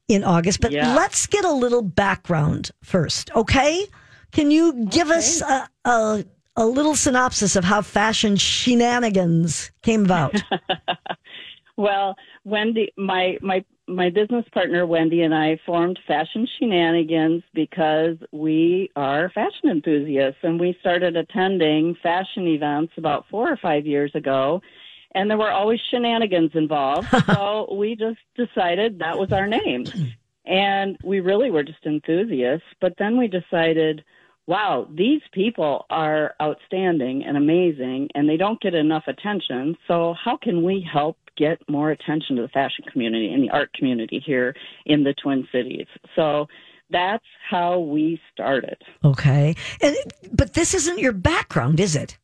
in 0.08 0.24
August, 0.24 0.62
but 0.62 0.72
Yeah. 0.72 0.94
let's 0.96 1.26
get 1.26 1.46
a 1.46 1.52
little 1.52 1.82
background 1.82 2.70
first, 2.84 3.32
okay? 3.36 3.86
Can 4.32 4.52
you 4.52 4.86
give 4.86 5.10
us 5.10 5.42
a, 5.42 5.68
a, 5.86 6.26
a 6.58 6.66
little 6.68 6.96
synopsis 6.96 7.56
of 7.56 7.64
how 7.64 7.82
fashion 7.82 8.36
shenanigans 8.36 9.72
came 9.82 10.06
about? 10.06 10.44
Well, 11.78 12.18
Wendy, 12.50 12.92
my 12.98 13.38
my 13.42 13.64
my 13.88 14.10
business 14.10 14.46
partner 14.54 14.86
Wendy 14.86 15.22
and 15.24 15.34
I 15.34 15.60
formed 15.66 16.00
Fashion 16.08 16.48
Shenanigans 16.58 17.44
because 17.54 18.18
we 18.32 18.92
are 18.96 19.32
fashion 19.34 19.70
enthusiasts 19.70 20.40
and 20.44 20.60
we 20.60 20.78
started 20.80 21.16
attending 21.16 21.96
fashion 22.04 22.48
events 22.48 22.94
about 22.98 23.26
4 23.32 23.52
or 23.52 23.58
5 23.58 23.88
years 23.88 24.12
ago 24.14 24.62
and 25.16 25.30
there 25.30 25.38
were 25.38 25.52
always 25.52 25.80
shenanigans 25.90 26.52
involved. 26.54 27.08
so 27.26 27.74
we 27.76 27.96
just 27.96 28.20
decided 28.36 29.00
that 29.00 29.18
was 29.18 29.32
our 29.32 29.48
name. 29.48 29.86
And 30.46 30.98
we 31.04 31.20
really 31.20 31.52
were 31.52 31.64
just 31.64 31.86
enthusiasts, 31.86 32.66
but 32.82 32.94
then 32.98 33.18
we 33.18 33.28
decided 33.28 34.04
wow, 34.50 34.88
these 34.98 35.22
people 35.32 35.86
are 35.92 36.34
outstanding 36.42 37.24
and 37.24 37.38
amazing, 37.38 38.10
and 38.16 38.28
they 38.28 38.36
don't 38.36 38.60
get 38.60 38.74
enough 38.74 39.04
attention. 39.08 39.78
So, 39.88 40.16
how 40.22 40.38
can 40.38 40.64
we 40.64 40.86
help 40.92 41.18
get 41.38 41.60
more 41.70 41.92
attention 41.92 42.36
to 42.36 42.42
the 42.42 42.48
fashion 42.48 42.84
community 42.92 43.32
and 43.32 43.44
the 43.44 43.52
art 43.52 43.72
community 43.74 44.22
here 44.26 44.56
in 44.88 45.04
the 45.04 45.14
Twin 45.22 45.48
Cities? 45.52 45.86
So, 46.16 46.48
that's 46.90 47.24
how 47.48 47.78
we 47.78 48.20
started. 48.34 48.78
Okay. 49.06 49.56
And 49.82 49.96
but 50.34 50.56
this 50.56 50.74
isn't 50.74 50.98
your 50.98 51.14
background, 51.14 51.80
is 51.80 51.96
it? 51.96 52.18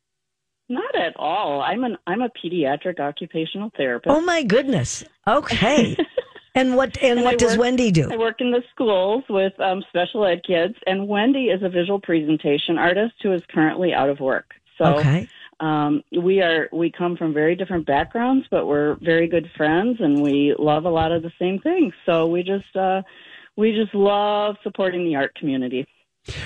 Not 0.68 0.96
at 0.96 1.16
all. 1.18 1.62
I'm 1.62 1.84
an 1.84 1.98
I'm 2.08 2.24
a 2.24 2.30
pediatric 2.30 3.00
occupational 3.00 3.70
therapist. 3.78 4.12
Oh 4.16 4.22
my 4.22 4.42
goodness. 4.42 5.04
Okay. 5.28 5.96
and 6.56 6.76
what 6.76 6.98
and, 7.02 7.20
And 7.20 7.26
what 7.26 7.36
I 7.36 7.38
does 7.38 7.52
work- 7.52 7.60
Wendy 7.60 7.92
do? 7.92 8.10
I 8.12 8.18
work 8.18 8.42
in 8.42 8.52
the 8.52 8.64
schools 8.74 9.24
with 9.30 9.54
um, 9.60 9.84
special 9.90 10.26
ed 10.26 10.42
kids, 10.46 10.76
and 10.88 11.08
Wendy 11.08 11.46
is 11.46 11.62
a 11.62 11.70
visual 11.70 12.00
presentation 12.00 12.78
artist 12.78 13.14
who 13.22 13.32
is 13.34 13.42
currently 13.54 13.94
out 13.94 14.10
of 14.10 14.20
work. 14.20 14.54
So 14.78 14.98
Okay. 14.98 15.28
um, 15.60 16.04
we 16.22 16.42
are 16.42 16.68
we 16.74 16.92
come 16.92 17.16
from 17.16 17.34
very 17.34 17.56
different 17.56 17.86
backgrounds, 17.86 18.46
but 18.52 18.66
we're 18.66 18.96
very 19.02 19.28
good 19.28 19.50
friends, 19.56 19.98
and 20.00 20.22
we 20.22 20.56
love 20.58 20.86
a 20.86 20.90
lot 20.90 21.12
of 21.12 21.22
the 21.22 21.32
same 21.40 21.60
things. 21.60 21.94
So 22.06 22.26
we 22.28 22.44
just 22.44 22.76
uh, 22.76 23.02
we 23.56 23.72
just 23.72 23.94
love 23.94 24.56
supporting 24.64 25.06
the 25.06 25.16
art 25.16 25.34
community. 25.36 25.86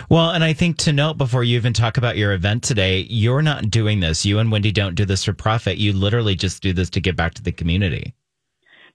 Well, 0.10 0.32
and 0.32 0.44
I 0.44 0.52
think 0.52 0.76
to 0.80 0.92
note 0.92 1.18
before 1.18 1.44
you 1.46 1.56
even 1.56 1.72
talk 1.72 1.98
about 1.98 2.18
your 2.18 2.34
event 2.34 2.64
today, 2.64 3.08
you're 3.10 3.42
not 3.42 3.72
doing 3.72 4.02
this. 4.02 4.26
You 4.26 4.38
and 4.40 4.52
Wendy 4.52 4.74
don't 4.74 4.94
do 4.94 5.06
this 5.06 5.24
for 5.24 5.32
profit. 5.32 5.78
You 5.78 5.94
literally 5.94 6.36
just 6.36 6.62
do 6.62 6.74
this 6.74 6.90
to 6.92 7.00
give 7.00 7.16
back 7.16 7.34
to 7.36 7.42
the 7.42 7.54
community. 7.54 8.14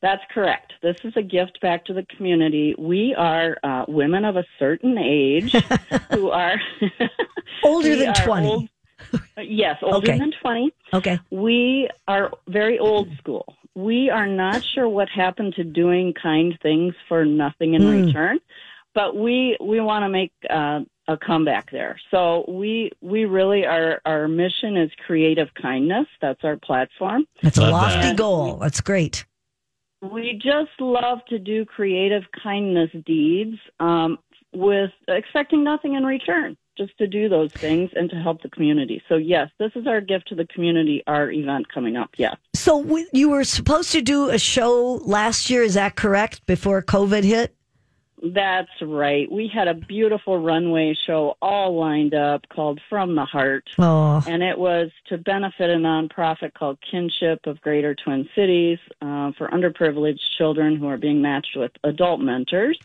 That's 0.05 0.23
correct. 0.35 0.75
This 0.83 0.97
is 1.03 1.15
a 1.17 1.23
gift 1.23 1.59
back 1.63 1.87
to 1.87 1.95
the 1.95 2.05
community. 2.15 2.75
We 2.79 3.15
are 3.17 3.57
uh, 3.65 3.87
women 3.89 4.27
of 4.27 4.37
a 4.37 4.45
certain 4.59 4.99
age 4.99 5.53
who 6.13 6.29
are 6.31 6.61
Older 7.65 7.97
than 7.97 8.09
are 8.11 8.15
20. 8.27 8.47
old- 8.47 8.69
yes, 9.39 9.77
older 9.83 9.97
Okay. 10.11 10.19
than 10.19 10.33
twenty. 10.43 10.73
Okay. 10.93 11.19
We 11.31 11.89
are 12.07 12.31
very 12.49 12.79
old 12.79 13.09
school. 13.19 13.55
We 13.75 14.11
are 14.11 14.27
not 14.27 14.63
sure 14.75 14.89
what 14.91 15.09
happened 15.09 15.55
to 15.55 15.65
doing 15.65 16.13
kind 16.13 16.57
things 16.63 16.95
for 17.09 17.25
nothing 17.25 17.73
in 17.75 17.83
Mm. 17.83 18.07
return, 18.07 18.39
but 18.95 19.17
we 19.17 19.57
we 19.61 19.81
want 19.81 20.03
to 20.05 20.09
make 20.11 20.33
uh, 20.51 20.81
a 21.09 21.17
comeback 21.17 21.71
there. 21.71 21.99
So 22.11 22.45
we 22.49 22.91
we 23.01 23.25
really 23.25 23.65
are 23.67 24.01
our 24.05 24.29
mission 24.29 24.77
is 24.77 24.91
creative 25.07 25.49
kindness. 25.61 26.07
That's 26.21 26.45
our 26.45 26.57
platform. 26.57 27.27
That's 27.43 27.57
a 27.59 27.63
Love 27.63 27.73
lofty 27.73 28.01
that. 28.09 28.17
goal. 28.17 28.57
That's 28.57 28.81
great. 28.83 29.25
We 30.13 30.35
just 30.35 30.79
love 30.81 31.21
to 31.29 31.39
do 31.39 31.65
creative 31.65 32.25
kindness 32.43 32.91
deeds 33.07 33.57
um, 33.81 34.19
with 34.53 34.91
expecting 35.09 35.65
nothing 35.65 35.95
in 35.95 36.05
return, 36.05 36.57
just 36.77 36.97
to 36.99 37.07
do 37.07 37.29
those 37.29 37.53
things 37.53 37.91
and 37.95 38.11
to 38.11 38.17
help 38.17 38.43
the 38.43 38.51
community. 38.51 39.03
So, 39.09 39.17
yes, 39.17 39.49
this 39.59 39.73
is 39.75 39.87
our 39.87 40.01
gift 40.01 40.29
to 40.29 40.35
the 40.35 40.47
community, 40.47 41.03
our 41.07 41.31
event 41.31 41.73
coming 41.73 41.97
up. 41.97 42.11
Yes. 42.17 42.37
So 42.55 42.83
w- 42.83 43.07
you 43.13 43.31
were 43.31 43.45
supposed 43.45 43.93
to 43.93 44.03
do 44.03 44.29
a 44.29 44.39
show 44.39 45.01
last 45.05 45.49
year, 45.49 45.63
is 45.63 45.75
that 45.75 45.97
correct? 45.97 46.45
Before 46.47 46.83
COVID 46.83 47.25
hit? 47.25 47.57
That's 48.33 48.71
right. 48.81 49.31
We 49.31 49.51
had 49.53 49.69
a 49.69 49.75
beautiful 49.75 50.39
runway 50.39 50.97
show 51.07 51.37
all 51.43 51.79
lined 51.79 52.15
up 52.15 52.49
called 52.49 52.81
From 52.89 53.15
the 53.15 53.25
Heart. 53.25 53.69
Oh, 53.79 54.23
And 54.27 54.43
it 54.43 54.57
was 54.57 54.91
to 55.09 55.19
benefit 55.19 55.69
a 55.69 55.75
nonprofit 55.75 56.55
called 56.55 56.79
Kinship 56.91 57.41
of 57.47 57.61
Greater 57.61 57.95
Twin 57.95 58.27
Cities 58.35 58.79
uh, 59.03 59.33
for 59.37 59.49
underprivileged 59.49 60.21
children 60.39 60.77
who 60.77 60.87
are 60.87 60.97
being 60.97 61.21
matched 61.21 61.55
with 61.55 61.73
adult 61.83 62.21
mentors. 62.21 62.79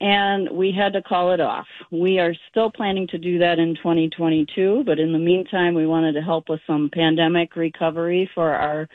And 0.00 0.50
we 0.50 0.72
had 0.72 0.92
to 0.94 1.02
call 1.02 1.32
it 1.32 1.40
off. 1.40 1.66
We 1.92 2.18
are 2.18 2.34
still 2.50 2.70
planning 2.70 3.06
to 3.08 3.18
do 3.18 3.38
that 3.38 3.60
in 3.60 3.76
2022, 3.76 4.82
but 4.84 4.98
in 4.98 5.12
the 5.12 5.20
meantime, 5.20 5.74
we 5.74 5.86
wanted 5.86 6.14
to 6.14 6.20
help 6.20 6.48
with 6.48 6.60
some 6.66 6.90
pandemic 6.92 7.54
recovery 7.54 8.28
for 8.34 8.52
our 8.54 8.88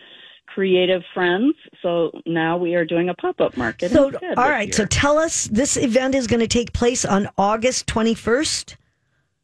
creative 0.53 1.03
friends. 1.13 1.55
So 1.81 2.12
now 2.25 2.57
we 2.57 2.75
are 2.75 2.85
doing 2.85 3.09
a 3.09 3.13
pop 3.13 3.39
up 3.39 3.55
market. 3.57 3.91
so 3.91 4.12
all 4.38 4.49
right. 4.49 4.73
So 4.73 4.85
tell 4.85 5.17
us 5.17 5.45
this 5.45 5.77
event 5.77 6.15
is 6.15 6.27
going 6.27 6.39
to 6.39 6.47
take 6.47 6.73
place 6.73 7.05
on 7.05 7.29
August 7.38 7.88
21st. 7.88 8.75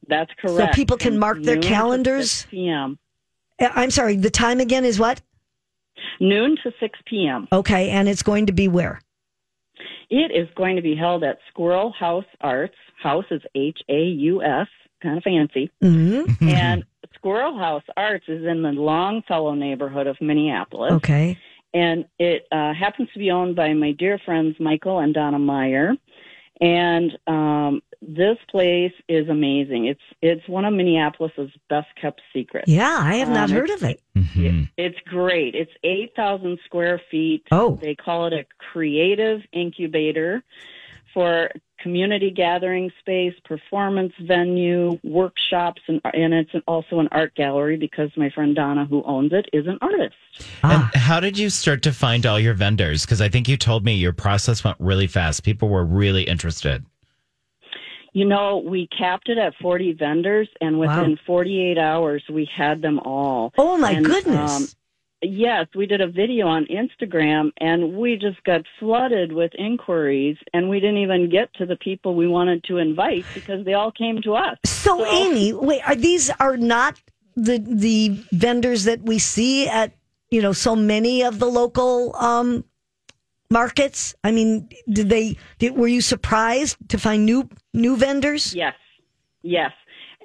that's 0.07 0.31
correct. 0.39 0.73
So 0.73 0.75
people 0.75 0.97
can 0.97 1.17
mark 1.17 1.41
their 1.41 1.59
calendars? 1.61 2.31
6 2.31 2.47
p.m. 2.51 2.97
Uh, 3.59 3.69
I'm 3.73 3.91
sorry, 3.91 4.17
the 4.17 4.29
time 4.29 4.59
again 4.59 4.83
is 4.85 4.99
what? 4.99 5.21
Noon 6.19 6.57
to 6.63 6.71
6 6.79 6.99
p.m. 7.07 7.47
Okay, 7.51 7.89
and 7.89 8.09
it's 8.09 8.23
going 8.23 8.45
to 8.47 8.53
be 8.53 8.67
where? 8.67 9.01
It 10.09 10.31
is 10.31 10.47
going 10.55 10.75
to 10.75 10.81
be 10.81 10.95
held 10.95 11.23
at 11.23 11.37
Squirrel 11.49 11.91
House 11.97 12.25
Arts. 12.41 12.75
House 13.01 13.25
is 13.31 13.41
H 13.55 13.79
A 13.89 14.01
U 14.03 14.41
S, 14.43 14.67
kind 15.01 15.17
of 15.17 15.23
fancy. 15.23 15.71
hmm 15.81 16.23
and 16.41 16.83
Squirrel 17.15 17.57
House 17.57 17.83
Arts 17.97 18.25
is 18.27 18.45
in 18.45 18.61
the 18.61 18.71
Longfellow 18.71 19.53
neighborhood 19.55 20.05
of 20.07 20.17
Minneapolis. 20.21 20.93
Okay. 20.93 21.37
And 21.73 22.05
it 22.19 22.47
uh, 22.51 22.73
happens 22.73 23.09
to 23.13 23.19
be 23.19 23.31
owned 23.31 23.55
by 23.55 23.73
my 23.73 23.91
dear 23.91 24.19
friends 24.23 24.55
Michael 24.59 24.99
and 24.99 25.13
Donna 25.13 25.39
Meyer. 25.39 25.93
And 26.61 27.17
um, 27.27 27.81
this 28.01 28.37
place 28.49 28.93
is 29.09 29.27
amazing. 29.27 29.87
It's 29.87 30.01
it's 30.21 30.47
one 30.47 30.63
of 30.65 30.73
Minneapolis's 30.73 31.51
best 31.69 31.87
kept 31.99 32.21
secrets. 32.31 32.69
Yeah, 32.69 32.97
I 33.01 33.15
have 33.15 33.29
not 33.29 33.49
Um, 33.49 33.55
heard 33.55 33.69
of 33.71 33.83
it. 33.83 33.99
Mhm. 34.15 34.69
It's 34.77 34.99
great. 35.05 35.53
It's 35.55 35.71
8,000 35.83 36.59
square 36.63 37.01
feet. 37.11 37.43
Oh. 37.51 37.77
They 37.81 37.95
call 37.95 38.27
it 38.27 38.33
a 38.33 38.45
creative 38.71 39.41
incubator 39.51 40.43
for 41.13 41.49
community 41.85 42.31
gathering 42.31 42.91
space, 42.99 43.35
performance 43.45 44.11
venue, 44.21 44.97
workshops, 45.03 45.79
and, 45.87 46.01
and 46.15 46.33
it's 46.33 46.49
also 46.67 46.97
an 46.97 47.07
art 47.11 47.35
gallery 47.35 47.77
because 47.77 48.09
my 48.17 48.27
friend 48.31 48.55
Donna, 48.55 48.85
who 48.85 49.03
owns 49.03 49.31
it, 49.33 49.45
is 49.53 49.67
an 49.67 49.77
artist. 49.83 50.15
And 50.63 50.81
how 50.95 51.19
did 51.19 51.37
you 51.37 51.51
start 51.51 51.83
to 51.83 51.93
find 51.93 52.25
all 52.25 52.39
your 52.39 52.55
vendors? 52.55 53.05
Because 53.05 53.21
I 53.21 53.29
think 53.29 53.47
you 53.47 53.55
told 53.55 53.85
me 53.85 53.93
your 53.93 54.13
process 54.13 54.63
went 54.63 54.77
really 54.79 55.05
fast. 55.05 55.43
People 55.43 55.69
were 55.69 55.85
really 55.85 56.23
interested. 56.23 56.83
You 58.13 58.25
know, 58.25 58.63
we 58.65 58.87
capped 58.87 59.29
it 59.29 59.37
at 59.37 59.53
40 59.61 59.93
vendors, 59.93 60.49
and 60.61 60.79
within 60.79 61.11
Wow. 61.11 61.17
48 61.27 61.77
hours, 61.77 62.23
we 62.31 62.49
had 62.51 62.81
them 62.81 62.97
all. 62.97 63.53
Oh 63.59 63.77
my 63.77 63.91
And, 63.91 64.03
goodness. 64.07 64.51
um, 64.51 64.67
Yes, 65.25 65.67
we 65.75 65.85
did 65.85 66.01
a 66.01 66.07
video 66.07 66.47
on 66.47 66.65
Instagram 66.65 67.51
and 67.59 67.97
we 67.97 68.15
just 68.15 68.43
got 68.43 68.61
flooded 68.79 69.31
with 69.31 69.51
inquiries 69.57 70.37
and 70.53 70.69
we 70.69 70.79
didn't 70.79 70.97
even 70.97 71.29
get 71.29 71.53
to 71.55 71.65
the 71.65 71.75
people 71.77 72.15
we 72.15 72.27
wanted 72.27 72.63
to 72.65 72.77
invite 72.77 73.25
because 73.33 73.65
they 73.65 73.73
all 73.73 73.91
came 73.91 74.21
to 74.21 74.35
us. 74.35 74.57
so, 74.65 75.05
Amy, 75.05 75.53
wait, 75.53 75.81
are 75.87 75.95
these 75.95 76.29
are 76.39 76.57
not 76.57 77.01
the 77.35 77.57
the 77.57 78.23
vendors 78.31 78.83
that 78.85 79.01
we 79.01 79.19
see 79.19 79.67
at 79.67 79.93
you 80.29 80.41
know 80.41 80.53
so 80.53 80.75
many 80.75 81.23
of 81.23 81.39
the 81.39 81.47
local 81.47 82.15
um 82.15 82.63
markets? 83.49 84.15
I 84.23 84.31
mean, 84.31 84.69
did 84.89 85.09
they 85.09 85.37
did, 85.59 85.75
were 85.75 85.87
you 85.87 86.01
surprised 86.01 86.77
to 86.89 86.97
find 86.97 87.25
new 87.25 87.49
new 87.73 87.97
vendors? 87.97 88.53
Yes. 88.53 88.75
Yes. 89.41 89.71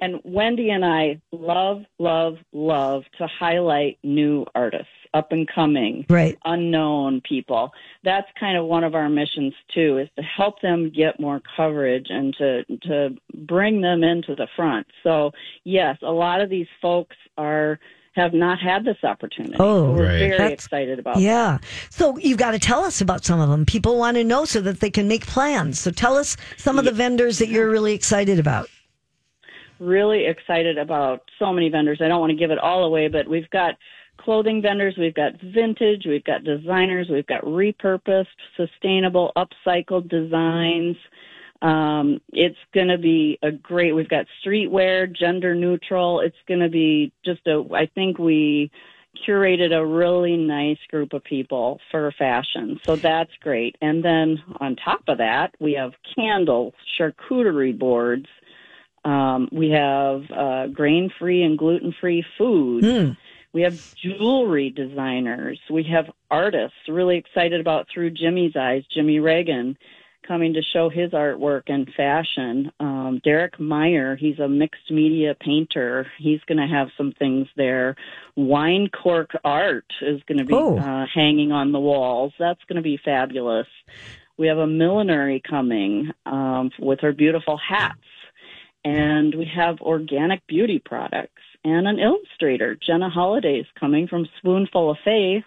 And 0.01 0.19
Wendy 0.23 0.71
and 0.71 0.83
I 0.83 1.21
love, 1.31 1.83
love, 1.99 2.37
love 2.51 3.03
to 3.19 3.27
highlight 3.27 3.99
new 4.03 4.45
artists, 4.55 4.87
up 5.13 5.31
and 5.31 5.47
coming, 5.47 6.05
Right. 6.09 6.37
unknown 6.43 7.21
people. 7.21 7.71
That's 8.03 8.27
kind 8.39 8.57
of 8.57 8.65
one 8.65 8.83
of 8.83 8.95
our 8.95 9.09
missions 9.09 9.53
too, 9.73 9.99
is 9.99 10.09
to 10.17 10.23
help 10.23 10.59
them 10.61 10.89
get 10.89 11.19
more 11.19 11.41
coverage 11.55 12.07
and 12.09 12.33
to 12.37 12.63
to 12.87 13.15
bring 13.35 13.81
them 13.81 14.03
into 14.03 14.33
the 14.35 14.47
front. 14.55 14.87
So 15.03 15.31
yes, 15.65 15.97
a 16.01 16.11
lot 16.11 16.41
of 16.41 16.49
these 16.49 16.67
folks 16.81 17.15
are 17.37 17.79
have 18.13 18.33
not 18.33 18.59
had 18.59 18.83
this 18.83 18.97
opportunity. 19.03 19.55
Oh, 19.59 19.85
So 19.85 19.91
we're 19.93 20.05
Right. 20.07 20.19
very 20.19 20.31
That's- 20.31 20.51
excited 20.51 20.99
about 20.99 21.15
that. 21.15 21.21
Yeah. 21.21 21.59
So 21.89 22.17
you've 22.17 22.37
got 22.37 22.51
to 22.51 22.59
tell 22.59 22.83
us 22.83 22.99
about 22.99 23.23
some 23.23 23.39
of 23.39 23.49
them. 23.49 23.65
People 23.65 23.97
want 23.97 24.17
to 24.17 24.23
know 24.25 24.43
so 24.45 24.59
that 24.61 24.79
they 24.81 24.89
can 24.89 25.07
make 25.07 25.25
plans. 25.27 25.79
So 25.79 25.91
tell 25.91 26.17
us 26.17 26.35
some 26.57 26.77
of 26.77 26.83
the 26.85 26.91
vendors 26.91 27.39
that 27.39 27.47
you're 27.47 27.69
really 27.69 27.93
excited 27.93 28.37
about. 28.39 28.67
Really 29.81 30.25
excited 30.27 30.77
about 30.77 31.23
so 31.39 31.51
many 31.51 31.69
vendors. 31.69 31.99
I 32.01 32.07
don't 32.07 32.19
want 32.19 32.31
to 32.31 32.37
give 32.37 32.51
it 32.51 32.59
all 32.59 32.83
away, 32.85 33.07
but 33.07 33.27
we've 33.27 33.49
got 33.49 33.75
clothing 34.17 34.61
vendors, 34.61 34.95
we've 34.97 35.15
got 35.15 35.33
vintage, 35.41 36.03
we've 36.05 36.23
got 36.23 36.43
designers, 36.43 37.07
we've 37.09 37.27
got 37.27 37.41
repurposed, 37.43 38.27
sustainable, 38.55 39.31
upcycled 39.35 40.09
designs. 40.09 40.95
Um, 41.61 42.21
it's 42.31 42.57
going 42.73 42.87
to 42.87 42.97
be 42.97 43.37
a 43.43 43.51
great. 43.51 43.93
We've 43.93 44.09
got 44.09 44.25
streetwear, 44.43 45.15
gender 45.15 45.53
neutral. 45.53 46.21
It's 46.21 46.35
going 46.47 46.59
to 46.59 46.69
be 46.69 47.11
just 47.23 47.45
a. 47.45 47.63
I 47.73 47.85
think 47.93 48.17
we 48.17 48.71
curated 49.27 49.73
a 49.73 49.85
really 49.85 50.37
nice 50.37 50.79
group 50.89 51.13
of 51.13 51.23
people 51.23 51.79
for 51.91 52.11
fashion. 52.17 52.79
So 52.83 52.95
that's 52.95 53.31
great. 53.41 53.75
And 53.81 54.03
then 54.03 54.41
on 54.59 54.75
top 54.75 55.03
of 55.07 55.17
that, 55.19 55.53
we 55.59 55.73
have 55.73 55.91
candles, 56.15 56.73
charcuterie 56.99 57.77
boards. 57.77 58.27
Um, 59.03 59.49
we 59.51 59.69
have 59.71 60.23
uh, 60.31 60.67
grain 60.67 61.11
free 61.19 61.43
and 61.43 61.57
gluten 61.57 61.93
free 61.99 62.23
food. 62.37 62.83
Hmm. 62.83 63.11
We 63.53 63.63
have 63.63 63.79
jewelry 63.95 64.69
designers. 64.69 65.59
We 65.69 65.83
have 65.91 66.05
artists. 66.29 66.77
Really 66.87 67.17
excited 67.17 67.59
about 67.59 67.87
Through 67.93 68.11
Jimmy's 68.11 68.55
Eyes, 68.55 68.83
Jimmy 68.93 69.19
Reagan 69.19 69.77
coming 70.27 70.53
to 70.53 70.61
show 70.61 70.87
his 70.87 71.11
artwork 71.11 71.63
and 71.67 71.91
fashion. 71.97 72.71
Um, 72.79 73.19
Derek 73.23 73.59
Meyer, 73.59 74.15
he's 74.15 74.37
a 74.39 74.47
mixed 74.47 74.89
media 74.91 75.35
painter. 75.37 76.05
He's 76.19 76.39
going 76.47 76.59
to 76.59 76.67
have 76.73 76.89
some 76.95 77.11
things 77.17 77.47
there. 77.57 77.95
Wine 78.35 78.87
cork 78.89 79.31
art 79.43 79.91
is 80.01 80.21
going 80.27 80.37
to 80.37 80.45
be 80.45 80.53
Oh. 80.53 80.77
uh, 80.77 81.05
hanging 81.13 81.51
on 81.51 81.71
the 81.71 81.79
walls. 81.79 82.33
That's 82.39 82.63
going 82.69 82.75
to 82.77 82.81
be 82.83 82.99
fabulous. 83.03 83.67
We 84.37 84.47
have 84.47 84.59
a 84.59 84.67
millinery 84.67 85.41
coming 85.41 86.11
um, 86.25 86.69
with 86.79 86.99
her 87.01 87.11
beautiful 87.13 87.57
hats 87.57 87.97
and 88.83 89.33
we 89.35 89.45
have 89.45 89.79
organic 89.81 90.45
beauty 90.47 90.79
products 90.83 91.41
and 91.63 91.87
an 91.87 91.99
illustrator. 91.99 92.75
Jenna 92.75 93.09
Holiday's 93.09 93.65
coming 93.79 94.07
from 94.07 94.27
Spoonful 94.39 94.91
of 94.91 94.97
Faith 95.03 95.43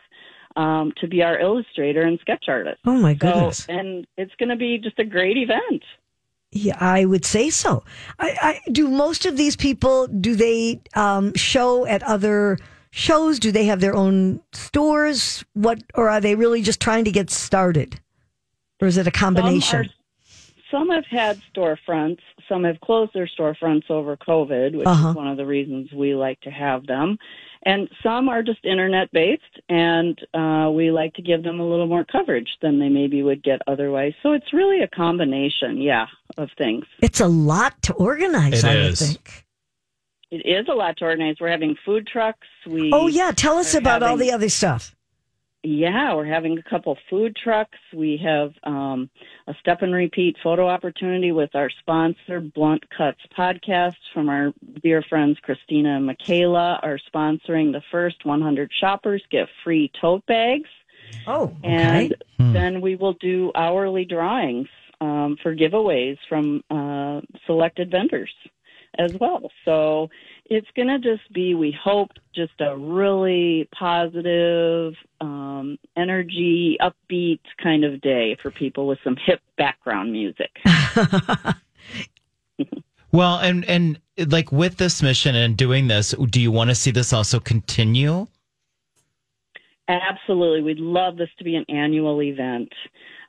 um, 0.56 0.92
to 1.00 1.08
be 1.08 1.22
our 1.22 1.38
illustrator 1.38 2.02
and 2.02 2.18
sketch 2.20 2.44
artist. 2.48 2.78
Oh 2.84 2.92
my 2.98 3.14
So, 3.14 3.18
goodness. 3.32 3.66
and 3.68 4.06
it's 4.16 4.34
going 4.38 4.50
to 4.50 4.56
be 4.56 4.78
just 4.78 4.98
a 4.98 5.04
great 5.04 5.36
event. 5.36 5.82
Yeah, 6.52 6.76
I 6.78 7.04
would 7.04 7.24
say 7.24 7.50
so. 7.50 7.82
I, 8.20 8.60
I 8.66 8.70
do 8.70 8.88
most 8.88 9.26
of 9.26 9.36
these 9.36 9.56
people 9.56 10.06
do 10.06 10.36
they 10.36 10.80
um, 10.94 11.34
show 11.34 11.84
at 11.86 12.04
other 12.04 12.58
shows? 12.92 13.40
Do 13.40 13.50
they 13.50 13.64
have 13.64 13.80
their 13.80 13.96
own 13.96 14.40
stores? 14.52 15.44
What 15.54 15.82
or 15.94 16.08
are 16.08 16.20
they 16.20 16.36
really 16.36 16.62
just 16.62 16.78
trying 16.80 17.04
to 17.06 17.10
get 17.10 17.28
started? 17.30 17.98
Or 18.80 18.86
is 18.86 18.96
it 18.96 19.08
a 19.08 19.10
combination? 19.10 19.90
Some, 20.70 20.88
are, 20.88 20.88
some 20.88 20.90
have 20.90 21.06
had 21.06 21.42
storefronts. 21.52 22.20
Some 22.48 22.64
have 22.64 22.80
closed 22.80 23.12
their 23.14 23.26
storefronts 23.28 23.90
over 23.90 24.16
COVID, 24.16 24.76
which 24.76 24.86
Uh-huh. 24.86 25.10
is 25.10 25.14
one 25.16 25.28
of 25.28 25.36
the 25.36 25.46
reasons 25.46 25.90
we 25.92 26.14
like 26.14 26.40
to 26.42 26.50
have 26.50 26.86
them. 26.86 27.18
And 27.66 27.88
some 28.02 28.28
are 28.28 28.42
just 28.42 28.64
internet 28.64 29.10
based, 29.12 29.42
and 29.68 30.18
uh, 30.34 30.70
we 30.70 30.90
like 30.90 31.14
to 31.14 31.22
give 31.22 31.42
them 31.42 31.60
a 31.60 31.66
little 31.66 31.86
more 31.86 32.04
coverage 32.04 32.50
than 32.60 32.78
they 32.78 32.90
maybe 32.90 33.22
would 33.22 33.42
get 33.42 33.62
otherwise. 33.66 34.12
So 34.22 34.32
it's 34.32 34.52
really 34.52 34.82
a 34.82 34.88
combination, 34.88 35.80
yeah, 35.80 36.06
of 36.36 36.50
things. 36.58 36.84
it's 37.00 37.20
a 37.20 37.26
lot 37.28 37.80
to 37.82 37.94
organize, 37.94 38.64
It 38.64 38.68
I 38.68 38.74
is. 38.74 39.00
think. 39.00 39.44
It 40.30 40.44
is 40.46 40.66
a 40.68 40.74
lot 40.74 40.96
to 40.98 41.04
organize. 41.04 41.36
We're 41.40 41.48
having 41.50 41.76
food 41.86 42.06
trucks. 42.06 42.46
We 42.66 42.90
Oh 42.92 43.06
yeah, 43.06 43.30
tell 43.30 43.56
us 43.56 43.74
are 43.74 43.78
about 43.78 44.02
all 44.02 44.16
the 44.16 44.32
other 44.32 44.48
stuff. 44.48 44.94
Yeah, 45.66 46.14
we're 46.14 46.26
having 46.26 46.58
a 46.58 46.62
couple 46.62 46.98
food 47.08 47.34
trucks. 47.34 47.78
We 47.94 48.20
have 48.22 48.52
um, 48.64 49.08
a 49.46 49.54
step 49.60 49.80
and 49.80 49.94
repeat 49.94 50.36
photo 50.42 50.68
opportunity 50.68 51.32
with 51.32 51.54
our 51.54 51.70
sponsor, 51.80 52.40
Blunt 52.40 52.84
Cuts 52.94 53.20
Podcast, 53.36 53.96
from 54.12 54.28
our 54.28 54.52
dear 54.82 55.02
friends 55.08 55.38
Christina 55.40 55.96
and 55.96 56.04
Michaela, 56.04 56.80
are 56.82 56.98
sponsoring 57.14 57.72
the 57.72 57.80
first 57.90 58.26
100 58.26 58.70
shoppers 58.78 59.22
get 59.30 59.48
free 59.64 59.90
tote 59.98 60.26
bags. 60.26 60.68
Oh, 61.26 61.44
okay. 61.44 62.12
And 62.38 62.54
then 62.54 62.82
we 62.82 62.96
will 62.96 63.14
do 63.14 63.50
hourly 63.54 64.04
drawings 64.04 64.68
um, 65.00 65.38
for 65.42 65.56
giveaways 65.56 66.18
from 66.28 66.62
uh, 66.70 67.22
selected 67.46 67.90
vendors 67.90 68.34
as 68.98 69.12
well. 69.18 69.50
So 69.64 70.10
it's 70.46 70.68
going 70.76 70.88
to 70.88 70.98
just 70.98 71.32
be, 71.32 71.54
we 71.54 71.72
hope, 71.72 72.10
just 72.34 72.52
a 72.60 72.76
really 72.76 73.68
positive, 73.76 74.94
um, 75.20 75.78
energy, 75.96 76.76
upbeat 76.80 77.40
kind 77.62 77.84
of 77.84 78.00
day 78.00 78.36
for 78.42 78.50
people 78.50 78.86
with 78.86 78.98
some 79.02 79.16
hip 79.24 79.40
background 79.56 80.12
music. 80.12 80.50
Well, 83.14 83.38
and 83.38 83.64
and 83.66 84.00
like 84.26 84.50
with 84.50 84.76
this 84.76 85.00
mission 85.00 85.36
and 85.36 85.56
doing 85.56 85.86
this, 85.86 86.16
do 86.30 86.40
you 86.40 86.50
want 86.50 86.70
to 86.70 86.74
see 86.74 86.90
this 86.90 87.12
also 87.12 87.38
continue? 87.38 88.26
Absolutely. 89.86 90.62
We'd 90.62 90.80
love 90.80 91.16
this 91.16 91.28
to 91.38 91.44
be 91.44 91.54
an 91.54 91.64
annual 91.68 92.20
event. 92.20 92.72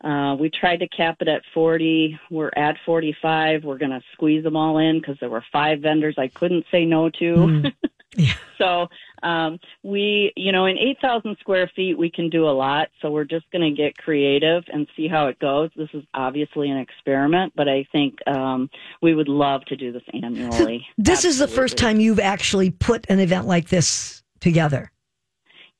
Uh, 0.04 0.36
we 0.40 0.50
tried 0.50 0.78
to 0.78 0.88
cap 0.88 1.18
it 1.22 1.28
at 1.28 1.42
40. 1.54 2.20
We're 2.30 2.52
at 2.56 2.78
45. 2.86 3.64
We're 3.64 3.78
going 3.78 3.92
to 3.92 4.02
squeeze 4.14 4.44
them 4.44 4.56
all 4.56 4.78
in 4.78 5.00
because 5.00 5.18
there 5.20 5.30
were 5.30 5.44
five 5.52 5.80
vendors 5.80 6.16
I 6.18 6.28
couldn't 6.28 6.66
say 6.72 6.86
no 6.86 7.10
to. 7.20 7.72
Yeah. 8.18 8.34
So 8.58 8.88
um, 9.24 9.60
we, 9.84 10.32
you 10.36 10.52
know, 10.52 10.66
in 10.66 10.78
8,000 10.78 11.38
square 11.40 11.70
feet, 11.76 11.98
we 11.98 12.10
can 12.10 12.30
do 12.30 12.48
a 12.48 12.52
lot. 12.52 12.90
So 13.02 13.12
we're 13.12 13.26
just 13.26 13.50
going 13.52 13.70
to 13.70 13.76
get 13.76 13.98
creative 13.98 14.64
and 14.72 14.88
see 14.96 15.08
how 15.08 15.28
it 15.28 15.40
goes. 15.40 15.70
This 15.76 15.90
is 15.94 16.04
obviously 16.14 16.70
an 16.70 16.78
experiment, 16.78 17.54
but 17.56 17.68
I 17.68 17.86
think 17.92 18.16
um, 18.28 18.70
we 19.02 19.14
would 19.14 19.28
love 19.28 19.66
to 19.66 19.76
do 19.76 19.92
this 19.92 20.04
annually. 20.14 20.86
This 20.98 21.26
is 21.26 21.38
the 21.38 21.48
first 21.48 21.78
time 21.78 22.00
you've 22.00 22.20
actually 22.20 22.72
put 22.72 23.06
an 23.10 23.20
event 23.20 23.48
like 23.48 23.70
this 23.70 24.24
together. 24.40 24.92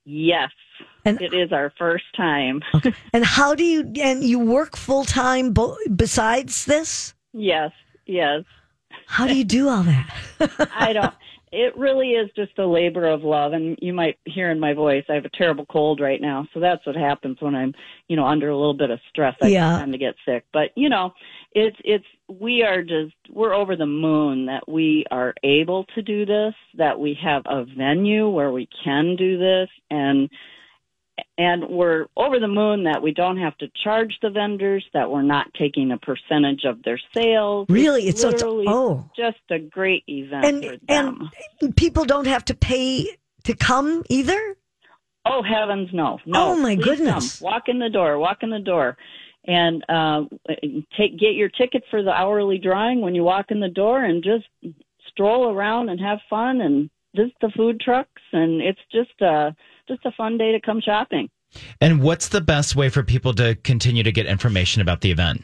Yes. 0.04 0.50
And- 1.06 1.22
it 1.22 1.34
is 1.34 1.52
our 1.52 1.72
first 1.78 2.06
time. 2.18 2.62
And 3.14 3.24
how 3.24 3.56
do 3.56 3.64
you 3.64 3.92
and 4.02 4.24
you 4.24 4.40
work 4.40 4.76
full 4.76 5.06
time 5.06 5.54
bo- 5.54 5.78
besides 5.96 6.66
this? 6.66 7.14
Yes. 7.34 7.72
Yes. 8.06 8.44
How 9.08 9.28
do 9.28 9.36
you 9.36 9.44
do 9.44 9.70
all 9.70 9.84
that? 9.84 10.70
I 10.76 10.94
don't. 10.94 11.14
It 11.52 11.78
really 11.78 12.10
is 12.12 12.30
just 12.36 12.58
a 12.60 12.66
labor 12.66 13.08
of 13.08 13.24
love, 13.24 13.54
and 13.54 13.78
you 13.82 13.94
might 13.94 14.18
hear 14.26 14.52
in 14.52 14.60
my 14.60 14.74
voice. 14.74 15.06
I 15.08 15.14
have 15.14 15.24
a 15.24 15.30
terrible 15.30 15.66
cold 15.68 16.02
right 16.02 16.20
now, 16.20 16.46
so 16.54 16.60
that's 16.60 16.86
what 16.86 16.98
happens 16.98 17.38
when 17.40 17.56
I'm, 17.56 17.74
you 18.10 18.18
know, 18.18 18.26
under 18.26 18.50
a 18.50 18.58
little 18.58 18.74
bit 18.74 18.90
of 18.90 19.00
stress. 19.10 19.36
I 19.42 19.48
Yeah. 19.48 19.78
tend 19.80 19.94
to 19.94 19.98
get 19.98 20.16
sick. 20.26 20.44
But 20.52 20.72
you 20.76 20.90
know, 20.90 21.14
it's 21.54 21.78
it's 21.86 22.06
we 22.28 22.64
are 22.64 22.82
just 22.82 23.14
we're 23.32 23.54
over 23.54 23.76
the 23.78 23.86
moon 23.86 24.48
that 24.48 24.68
we 24.68 25.06
are 25.12 25.34
able 25.44 25.86
to 25.96 26.02
do 26.02 26.26
this, 26.26 26.54
that 26.78 27.00
we 27.00 27.18
have 27.24 27.44
a 27.46 27.64
venue 27.64 28.28
where 28.30 28.52
we 28.52 28.68
can 28.84 29.16
do 29.16 29.38
this, 29.38 29.70
and 29.90 30.30
and 31.38 31.64
we're 31.70 32.08
over 32.18 32.40
the 32.40 32.48
moon 32.48 32.84
that 32.84 33.02
we 33.02 33.14
don't 33.14 33.38
have 33.38 33.58
to 33.60 33.68
charge 33.84 34.18
the 34.22 34.30
vendors, 34.30 34.86
that 34.94 35.10
we're 35.10 35.22
not 35.22 35.48
taking 35.58 35.92
a 35.92 35.98
percentage 35.98 36.64
of 36.66 36.82
their 36.84 37.00
sales. 37.14 37.68
Really? 37.70 38.08
It's 38.08 38.22
so- 38.22 38.30
it's- 38.30 38.44
oh. 38.46 39.10
just 39.16 39.38
a 39.50 39.60
great 39.60 40.04
event 40.08 40.46
And 40.46 40.66
for 40.66 40.78
them. 40.88 41.30
and 41.62 41.76
people 41.76 42.06
don't 42.06 42.28
have 42.28 42.44
to 42.46 42.54
pay 42.54 43.08
to 43.44 43.56
come 43.56 44.04
either. 44.10 44.56
Oh 45.28 45.42
heavens, 45.42 45.90
no, 45.92 46.20
no! 46.28 46.52
Oh, 46.52 46.56
my 46.56 46.76
Please 46.76 46.84
goodness. 46.86 47.40
Come. 47.40 47.46
Walk 47.52 47.64
in 47.68 47.80
the 47.80 47.90
door. 47.90 48.20
Walk 48.20 48.44
in 48.44 48.52
the 48.52 48.60
door, 48.60 48.96
and 49.48 49.84
uh, 49.90 50.26
take 50.96 51.18
get 51.18 51.34
your 51.34 51.50
ticket 51.50 51.84
for 51.90 52.04
the 52.04 52.12
hourly 52.12 52.60
drawing 52.60 53.02
when 53.02 53.16
you 53.16 53.24
walk 53.24 53.48
in 53.50 53.60
the 53.60 53.68
door, 53.70 54.04
and 54.04 54.24
just 54.24 54.46
stroll 55.10 55.50
around 55.52 55.90
and 55.90 56.00
have 56.00 56.20
fun 56.30 56.62
and 56.62 56.92
visit 57.16 57.34
the 57.42 57.50
food 57.58 57.80
trucks, 57.80 58.22
and 58.34 58.62
it's 58.62 58.80
just 58.92 59.20
uh 59.20 59.50
just 59.88 60.06
a 60.06 60.12
fun 60.12 60.38
day 60.38 60.52
to 60.52 60.62
come 60.62 60.82
shopping. 60.82 61.30
And 61.80 62.02
what's 62.02 62.30
the 62.30 62.42
best 62.42 62.76
way 62.76 62.90
for 62.90 63.04
people 63.04 63.34
to 63.36 63.56
continue 63.56 64.04
to 64.04 64.12
get 64.12 64.26
information 64.26 64.82
about 64.82 65.02
the 65.02 65.12
event? 65.12 65.44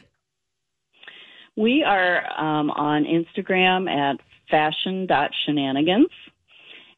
We 1.56 1.82
are 1.84 2.24
um, 2.40 2.70
on 2.70 3.04
Instagram 3.04 3.88
at 3.90 4.20
fashion.shenanigans. 4.50 6.10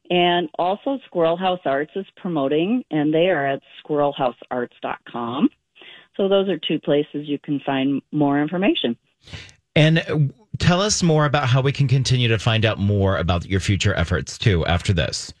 And 0.09 0.49
also, 0.59 0.99
Squirrel 1.05 1.35
House 1.35 1.61
Arts 1.65 1.91
is 1.95 2.05
promoting, 2.15 2.83
and 2.91 3.11
they 3.13 3.29
are 3.29 3.45
at 3.45 3.61
squirrelhousearts.com. 3.83 5.49
So, 6.15 6.29
those 6.29 6.47
are 6.47 6.59
two 6.59 6.79
places 6.79 7.27
you 7.27 7.39
can 7.39 7.59
find 7.65 8.01
more 8.11 8.39
information. 8.39 8.97
And 9.75 10.31
tell 10.59 10.79
us 10.79 11.01
more 11.01 11.25
about 11.25 11.47
how 11.47 11.61
we 11.61 11.71
can 11.71 11.87
continue 11.87 12.27
to 12.27 12.37
find 12.37 12.65
out 12.65 12.77
more 12.77 13.17
about 13.17 13.45
your 13.45 13.59
future 13.59 13.93
efforts 13.95 14.37
too 14.37 14.65
after 14.65 14.93
this. 14.93 15.33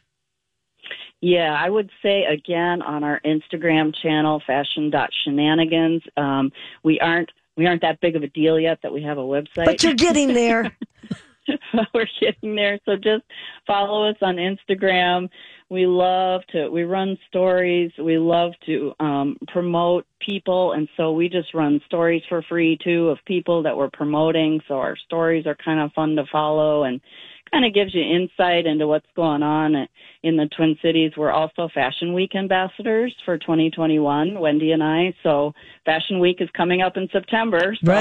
Yeah, 1.25 1.57
I 1.59 1.67
would 1.67 1.89
say 2.03 2.25
again 2.25 2.83
on 2.83 3.03
our 3.03 3.19
Instagram 3.25 3.95
channel, 3.99 4.43
fashion.shenanigans. 4.45 6.03
Um, 6.15 6.51
we 6.83 6.99
aren't 6.99 7.31
we 7.57 7.65
aren't 7.65 7.81
that 7.81 7.99
big 7.99 8.15
of 8.15 8.21
a 8.21 8.27
deal 8.27 8.59
yet 8.59 8.77
that 8.83 8.93
we 8.93 9.01
have 9.01 9.17
a 9.17 9.21
website. 9.21 9.65
But 9.65 9.81
you're 9.81 9.95
getting 9.95 10.35
there. 10.35 10.77
we're 11.93 12.07
getting 12.19 12.55
there. 12.55 12.79
So 12.85 12.95
just 12.95 13.23
follow 13.65 14.07
us 14.07 14.17
on 14.21 14.35
Instagram. 14.35 15.29
We 15.69 15.87
love 15.87 16.41
to, 16.51 16.69
we 16.69 16.83
run 16.83 17.17
stories. 17.27 17.91
We 17.97 18.17
love 18.17 18.51
to 18.67 18.93
um, 18.99 19.37
promote 19.47 20.05
people. 20.19 20.73
And 20.73 20.87
so 20.95 21.11
we 21.11 21.29
just 21.29 21.53
run 21.53 21.81
stories 21.85 22.23
for 22.29 22.43
free 22.43 22.77
too 22.83 23.09
of 23.09 23.17
people 23.25 23.63
that 23.63 23.75
we're 23.75 23.89
promoting. 23.91 24.61
So 24.67 24.75
our 24.75 24.95
stories 24.95 25.45
are 25.47 25.55
kind 25.55 25.79
of 25.79 25.91
fun 25.93 26.15
to 26.15 26.25
follow 26.31 26.83
and 26.83 27.01
kind 27.51 27.65
of 27.65 27.73
gives 27.73 27.93
you 27.93 28.01
insight 28.01 28.65
into 28.65 28.87
what's 28.87 29.07
going 29.15 29.43
on 29.43 29.87
in 30.23 30.35
the 30.35 30.47
Twin 30.55 30.77
Cities. 30.81 31.11
We're 31.15 31.31
also 31.31 31.69
Fashion 31.73 32.13
Week 32.13 32.35
ambassadors 32.35 33.15
for 33.23 33.37
2021, 33.37 34.39
Wendy 34.39 34.71
and 34.71 34.83
I. 34.83 35.13
So 35.23 35.53
Fashion 35.85 36.19
Week 36.19 36.37
is 36.39 36.49
coming 36.55 36.81
up 36.81 36.97
in 36.97 37.07
September. 37.11 37.75
So 37.83 37.91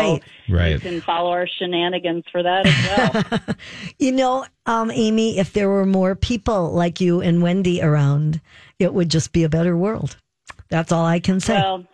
Right. 0.49 0.73
You 0.73 0.79
can 0.79 1.01
follow 1.01 1.31
our 1.31 1.47
shenanigans 1.59 2.25
for 2.33 2.43
that 2.43 2.67
as 2.67 3.15
well. 3.15 3.41
You 3.99 4.13
know, 4.13 4.45
um, 4.67 4.91
Amy, 4.91 5.39
if 5.39 5.53
there 5.53 5.69
were 5.69 5.87
more 5.87 6.15
people 6.15 6.73
like 6.73 7.01
you 7.01 7.21
and 7.21 7.43
Wendy 7.43 7.81
around, 7.81 8.41
it 8.79 8.93
would 8.93 9.09
just 9.09 9.33
be 9.33 9.45
a 9.45 9.49
better 9.49 9.77
world. 9.77 10.17
That's 10.69 10.93
all 10.93 11.05
I 11.05 11.21
can 11.21 11.41
say. 11.41 11.55
Well, 11.55 11.87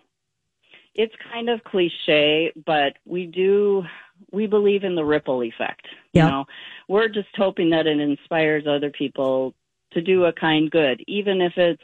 it's 0.94 1.14
kind 1.32 1.48
of 1.48 1.62
cliche, 1.64 2.52
but 2.66 2.94
we 3.04 3.26
do 3.26 3.84
we 4.32 4.46
believe 4.46 4.84
in 4.84 4.94
the 4.94 5.04
ripple 5.04 5.42
effect. 5.42 5.86
Yeah. 6.12 6.24
You 6.24 6.30
know, 6.30 6.44
we're 6.90 7.08
just 7.08 7.28
hoping 7.36 7.70
that 7.70 7.86
it 7.86 8.00
inspires 8.00 8.64
other 8.66 8.90
people 8.90 9.54
to 9.92 10.00
do 10.02 10.24
a 10.24 10.32
kind 10.32 10.68
good, 10.70 11.00
even 11.06 11.40
if 11.40 11.52
it's 11.56 11.80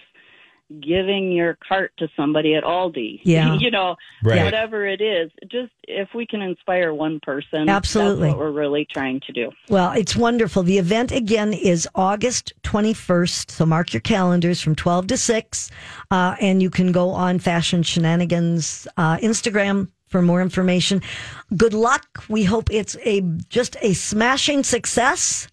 giving 0.80 1.30
your 1.30 1.56
cart 1.66 1.92
to 1.96 2.08
somebody 2.16 2.56
at 2.56 2.64
Aldi. 2.64 3.20
Yeah. 3.24 3.54
you 3.56 3.70
know, 3.70 3.94
Right. 4.24 4.42
whatever 4.42 4.84
it 4.84 5.00
is, 5.00 5.30
just 5.48 5.70
if 5.86 6.08
we 6.12 6.26
can 6.26 6.42
inspire 6.42 6.92
one 6.92 7.20
person, 7.22 7.68
Absolutely. 7.68 8.22
that's 8.28 8.36
what 8.36 8.40
we're 8.40 8.50
really 8.50 8.84
trying 8.92 9.20
to 9.28 9.32
do. 9.32 9.52
Well, 9.68 9.92
it's 9.92 10.16
wonderful. 10.16 10.64
The 10.64 10.78
event 10.78 11.12
again 11.12 11.52
is 11.52 11.88
August 11.94 12.52
21st. 12.64 13.48
So 13.52 13.64
mark 13.64 13.92
your 13.94 14.00
calendars 14.00 14.60
from 14.60 14.74
12 14.74 15.06
to 15.06 15.16
6. 15.16 15.70
Uh, 16.10 16.34
and 16.40 16.60
you 16.60 16.70
can 16.70 16.90
go 16.90 17.10
on 17.10 17.38
Fashion 17.38 17.84
Shenanigans 17.84 18.88
uh, 18.96 19.18
Instagram 19.18 19.88
for 20.08 20.22
more 20.22 20.40
information. 20.42 21.02
Good 21.56 21.74
luck. 21.74 22.24
We 22.28 22.44
hope 22.44 22.70
it's 22.70 22.96
a 23.04 23.20
just 23.48 23.76
a 23.80 23.92
smashing 23.94 24.62
success. 24.64 25.48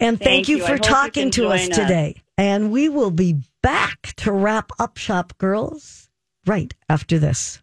And 0.00 0.18
thank, 0.18 0.46
Thank 0.46 0.48
you 0.48 0.58
you. 0.58 0.66
For 0.66 0.78
talking 0.78 1.30
to 1.32 1.48
us 1.48 1.68
us. 1.68 1.76
today. 1.76 2.22
And 2.36 2.70
we 2.70 2.88
will 2.88 3.10
be 3.10 3.36
back 3.62 4.14
to 4.18 4.30
wrap 4.30 4.70
up 4.78 4.96
Shop 4.96 5.36
Girls 5.38 6.08
right 6.46 6.72
after 6.88 7.18
this. 7.18 7.60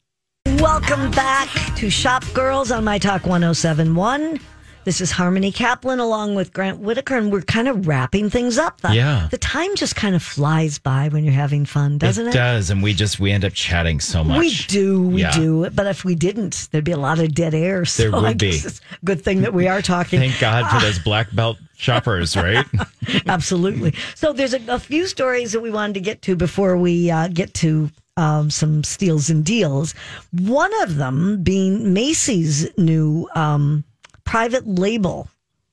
Welcome 0.59 1.11
back 1.11 1.49
to 1.77 1.89
Shop 1.89 2.23
Girls 2.33 2.71
on 2.71 2.83
My 2.83 2.97
Talk 2.97 3.25
1071. 3.25 4.39
This 4.85 5.01
is 5.01 5.09
Harmony 5.09 5.51
Kaplan 5.51 5.99
along 5.99 6.35
with 6.35 6.53
Grant 6.53 6.77
Whitaker, 6.79 7.17
and 7.17 7.31
we're 7.31 7.41
kind 7.41 7.67
of 7.67 7.87
wrapping 7.87 8.29
things 8.29 8.59
up. 8.59 8.81
The, 8.81 8.93
Yeah. 8.93 9.27
The 9.31 9.39
time 9.39 9.75
just 9.75 9.95
kind 9.95 10.13
of 10.15 10.21
flies 10.21 10.77
by 10.77 11.09
when 11.09 11.23
you're 11.23 11.33
having 11.33 11.65
fun, 11.65 11.97
doesn't 11.97 12.27
it? 12.27 12.29
It 12.29 12.33
does, 12.33 12.69
and 12.69 12.83
we 12.83 12.93
just 12.93 13.19
we 13.19 13.31
end 13.31 13.43
up 13.43 13.53
chatting 13.53 13.99
so 13.99 14.23
much. 14.23 14.37
We 14.39 14.53
do, 14.67 15.01
we 15.07 15.21
Yeah. 15.21 15.31
do. 15.31 15.69
But 15.71 15.87
if 15.87 16.05
we 16.05 16.13
didn't, 16.13 16.67
there'd 16.71 16.83
be 16.83 16.91
a 16.91 16.97
lot 16.97 17.17
of 17.19 17.33
dead 17.33 17.55
air. 17.55 17.83
So 17.85 18.03
There 18.03 18.21
would 18.21 18.37
be. 18.37 18.61
good 19.03 19.23
thing 19.23 19.41
that 19.41 19.55
we 19.55 19.67
are 19.67 19.81
talking. 19.81 20.19
Thank 20.19 20.39
God 20.39 20.69
for 20.69 20.79
those 20.85 20.99
black 20.99 21.33
belt 21.33 21.57
shoppers, 21.75 22.37
right? 22.37 22.63
Absolutely. 23.25 23.95
So 24.13 24.33
there's 24.33 24.53
a, 24.53 24.61
a 24.67 24.77
few 24.77 25.07
stories 25.07 25.51
that 25.53 25.61
we 25.61 25.71
wanted 25.71 25.93
to 25.95 26.01
get 26.01 26.21
to 26.23 26.35
before 26.35 26.77
we 26.77 27.09
uh, 27.09 27.27
get 27.29 27.55
to 27.55 27.89
um, 28.17 28.51
some 28.51 28.83
steals 28.83 29.31
and 29.31 29.43
deals. 29.43 29.95
One 30.31 30.71
of 30.83 30.97
them 30.97 31.41
being 31.41 31.91
Macy's 31.91 32.69
new 32.77 33.27
um, 33.33 33.83
private 34.25 34.67
label 34.67 35.29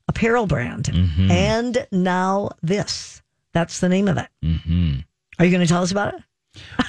apparel 0.09 0.47
brand, 0.47 0.89
and 1.31 1.87
now 1.91 2.51
this. 2.63 3.23
That's 3.53 3.81
the 3.81 3.89
name 3.89 4.09
of 4.09 4.17
it. 4.19 4.29
Mm-hmm. 4.45 5.01
Are 5.39 5.45
you 5.45 5.51
going 5.51 5.61
to 5.67 5.69
tell 5.73 5.83
us 5.83 5.91
about 5.91 6.15
it? 6.15 6.23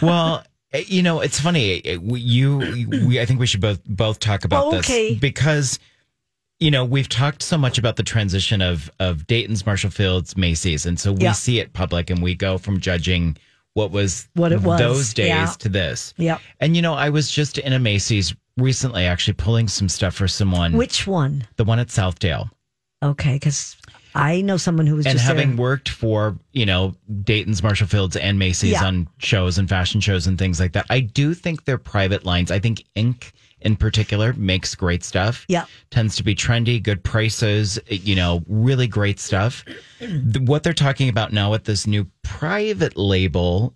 well, 0.01 0.43
eh, 0.73 0.83
you 0.87 1.01
know, 1.01 1.19
it's 1.21 1.39
funny. 1.39 1.81
eh, 1.85 1.97
You, 2.01 2.57
we, 3.05 3.19
I 3.19 3.25
think 3.25 3.39
we 3.39 3.47
should 3.47 3.61
both 3.61 3.81
both 3.85 4.19
talk 4.19 4.45
about 4.45 4.73
Okay. 4.73 5.11
this 5.11 5.19
because 5.19 5.79
you 6.59 6.71
know 6.71 6.85
we've 6.85 7.09
talked 7.09 7.41
so 7.43 7.57
much 7.57 7.77
about 7.77 7.95
the 7.95 8.03
transition 8.03 8.61
of 8.61 8.89
of 8.99 9.25
Dayton's, 9.27 9.65
Marshall 9.65 9.89
Fields, 9.91 10.35
Macy's, 10.37 10.85
and 10.85 10.99
so 10.99 11.11
we 11.13 11.23
Yeah. 11.23 11.31
see 11.33 11.59
it 11.59 11.73
public, 11.73 12.09
and 12.09 12.21
we 12.21 12.35
go 12.35 12.57
from 12.57 12.79
judging 12.79 13.37
what 13.73 13.89
was 13.91 14.27
What 14.35 14.51
it 14.51 14.61
was, 14.61 14.79
those 14.79 15.13
days 15.13 15.27
yeah. 15.29 15.47
to 15.59 15.67
this. 15.69 16.13
Yeah, 16.17 16.37
And 16.59 16.75
you 16.75 16.81
know, 16.81 16.93
I 16.93 17.09
was 17.09 17.31
just 17.31 17.57
in 17.57 17.73
a 17.73 17.79
Macy's 17.79 18.33
recently, 18.57 19.05
actually 19.05 19.33
pulling 19.35 19.67
some 19.67 19.89
stuff 19.89 20.15
for 20.15 20.27
someone. 20.27 20.73
Which 20.73 21.07
one? 21.07 21.47
the 21.57 21.63
one 21.63 21.79
at 21.79 21.87
Southdale. 21.87 22.49
Okay, 23.01 23.33
because 23.33 23.75
I 24.15 24.41
know 24.41 24.57
someone 24.57 24.87
who 24.87 24.95
was 24.95 25.05
and 25.05 25.13
just 25.15 25.25
having 25.25 25.55
there. 25.55 25.61
worked 25.61 25.89
for 25.89 26.37
you 26.53 26.65
know 26.65 26.95
Dayton's, 27.23 27.61
Marshall 27.63 27.87
Fields, 27.87 28.15
and 28.15 28.39
Macy's 28.39 28.71
Yeah. 28.73 28.85
on 28.85 29.07
shows 29.17 29.57
and 29.57 29.67
fashion 29.67 29.99
shows 30.01 30.27
and 30.27 30.37
things 30.37 30.59
like 30.59 30.73
that, 30.73 30.85
I 30.89 31.01
do 31.01 31.33
think 31.33 31.65
their 31.65 31.77
private 31.77 32.23
lines. 32.25 32.49
I 32.51 32.59
think 32.59 32.83
Inc. 32.95 33.31
in 33.61 33.75
particular 33.75 34.33
makes 34.33 34.75
great 34.75 35.03
stuff. 35.03 35.45
Yeah. 35.49 35.65
tends 35.89 36.15
to 36.17 36.23
be 36.23 36.33
trendy, 36.35 36.81
good 36.81 37.03
prices. 37.03 37.79
You 37.89 38.15
know, 38.15 38.43
really 38.47 38.87
great 38.87 39.19
stuff. 39.19 39.65
What 40.39 40.63
they're 40.63 40.73
talking 40.73 41.09
about 41.09 41.33
now 41.33 41.51
with 41.51 41.63
this 41.65 41.85
new 41.87 42.07
private 42.23 42.95
label 42.97 43.73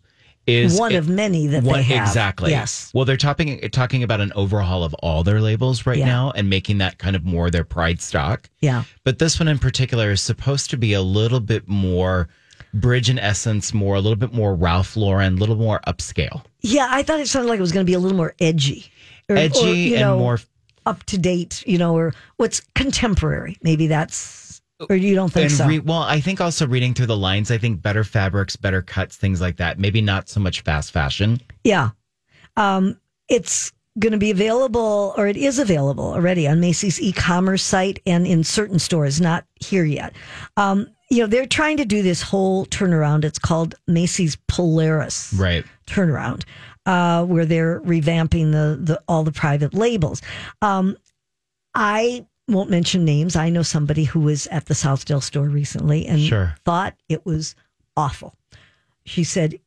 is 0.48 0.80
one 0.80 0.96
of 0.96 1.08
many 1.10 1.48
that 1.48 1.64
what 1.64 1.76
they 1.76 1.84
have. 1.84 2.08
exactly? 2.08 2.52
Yes. 2.52 2.90
Well, 2.94 3.06
they're 3.06 3.18
talking 3.18 3.60
talking 3.72 4.02
about 4.04 4.22
an 4.22 4.32
overhaul 4.36 4.84
of 4.84 4.94
all 4.96 5.24
their 5.24 5.42
labels 5.42 5.86
right 5.86 5.98
Yeah. 5.98 6.06
now 6.06 6.32
and 6.32 6.50
making 6.50 6.78
that 6.80 6.98
kind 6.98 7.16
of 7.16 7.26
more 7.26 7.50
their 7.52 7.64
pride 7.66 8.02
stock. 8.02 8.50
Yeah. 8.62 8.84
But 9.04 9.20
this 9.20 9.40
one 9.40 9.48
in 9.48 9.60
particular 9.60 10.12
is 10.12 10.22
supposed 10.22 10.70
to 10.72 10.78
be 10.78 10.94
a 10.94 11.02
little 11.02 11.40
bit 11.42 11.68
more 11.68 12.30
bridge 12.74 13.10
in 13.10 13.20
essence, 13.20 13.74
more 13.74 13.96
a 13.96 14.00
little 14.02 14.16
bit 14.18 14.34
more 14.34 14.56
Ralph 14.56 14.96
Lauren, 14.96 15.34
a 15.34 15.38
little 15.38 15.56
more 15.56 15.80
upscale, 15.88 16.44
Yeah, 16.62 16.88
I 16.90 17.02
thought 17.04 17.20
it 17.20 17.28
sounded 17.28 17.50
like 17.50 17.58
it 17.60 17.62
was 17.62 17.72
going 17.72 17.86
to 17.86 17.90
be 17.90 17.94
a 17.94 18.00
little 18.00 18.18
more 18.18 18.34
edgy. 18.40 18.92
Or- 19.30 19.36
edgy 19.38 19.60
or, 19.60 19.74
you 19.74 19.94
and 19.96 20.02
know, 20.02 20.18
more. 20.20 20.40
up 20.86 21.04
to 21.06 21.18
date, 21.18 21.64
you 21.68 21.78
know, 21.78 21.96
or 21.96 22.14
what's 22.38 22.62
contemporary. 22.76 23.58
Maybe 23.64 23.88
that's, 23.88 24.47
or 24.90 24.96
you 24.96 25.16
don't 25.16 25.32
think 25.32 25.50
so? 25.52 25.66
re- 25.68 25.80
well, 25.80 26.04
I 26.04 26.20
think 26.20 26.40
also 26.42 26.68
reading 26.68 26.94
through 26.94 27.08
the 27.08 27.18
lines, 27.18 27.52
I 27.52 27.58
think 27.58 27.82
better 27.82 28.04
fabrics, 28.04 28.56
better 28.56 28.82
cuts, 28.82 29.16
things 29.18 29.42
like 29.42 29.58
that. 29.58 29.80
Maybe 29.80 30.02
not 30.02 30.30
so 30.30 30.40
much 30.40 30.62
fast 30.62 30.92
fashion. 30.92 31.42
yeah. 31.64 31.92
Um, 32.56 33.00
it's 33.30 33.72
going 34.00 34.14
to 34.14 34.18
be 34.18 34.32
available, 34.32 35.14
or 35.18 35.28
it 35.28 35.38
is 35.38 35.60
available 35.60 36.06
already 36.06 36.48
on 36.48 36.60
Macy's 36.60 37.00
e-commerce 37.02 37.62
site 37.62 38.00
and 38.06 38.26
in 38.26 38.44
certain 38.44 38.80
stores, 38.80 39.20
not 39.22 39.46
here 39.60 39.86
yet. 39.86 40.14
Um, 40.56 40.88
you 41.12 41.20
know, 41.20 41.28
they're 41.28 41.46
trying 41.46 41.78
to 41.78 41.86
do 41.86 42.02
this 42.02 42.22
whole 42.22 42.66
turnaround. 42.68 43.26
It's 43.26 43.40
called 43.40 43.76
Macy's 43.88 44.38
Polaris. 44.48 45.34
Right. 45.34 45.66
turnaround 45.86 46.46
uh, 46.88 47.26
where 47.26 47.46
they're 47.46 47.82
revamping 47.82 48.52
the, 48.54 48.80
the 48.82 49.02
all 49.08 49.24
the 49.24 49.32
private 49.32 49.74
labels. 49.74 50.22
Um, 50.62 50.98
I 51.76 52.26
won't 52.48 52.70
mention 52.70 53.04
names. 53.06 53.36
I 53.36 53.50
know 53.50 53.62
somebody 53.64 54.04
who 54.06 54.20
was 54.22 54.48
at 54.48 54.66
the 54.68 54.74
Southdale 54.74 55.22
store 55.24 55.48
recently 55.50 56.06
and 56.08 56.20
Sure. 56.22 56.56
thought 56.66 56.96
it 57.10 57.26
was 57.26 57.56
awful. 57.96 58.36
She 59.06 59.24
said, 59.24 59.60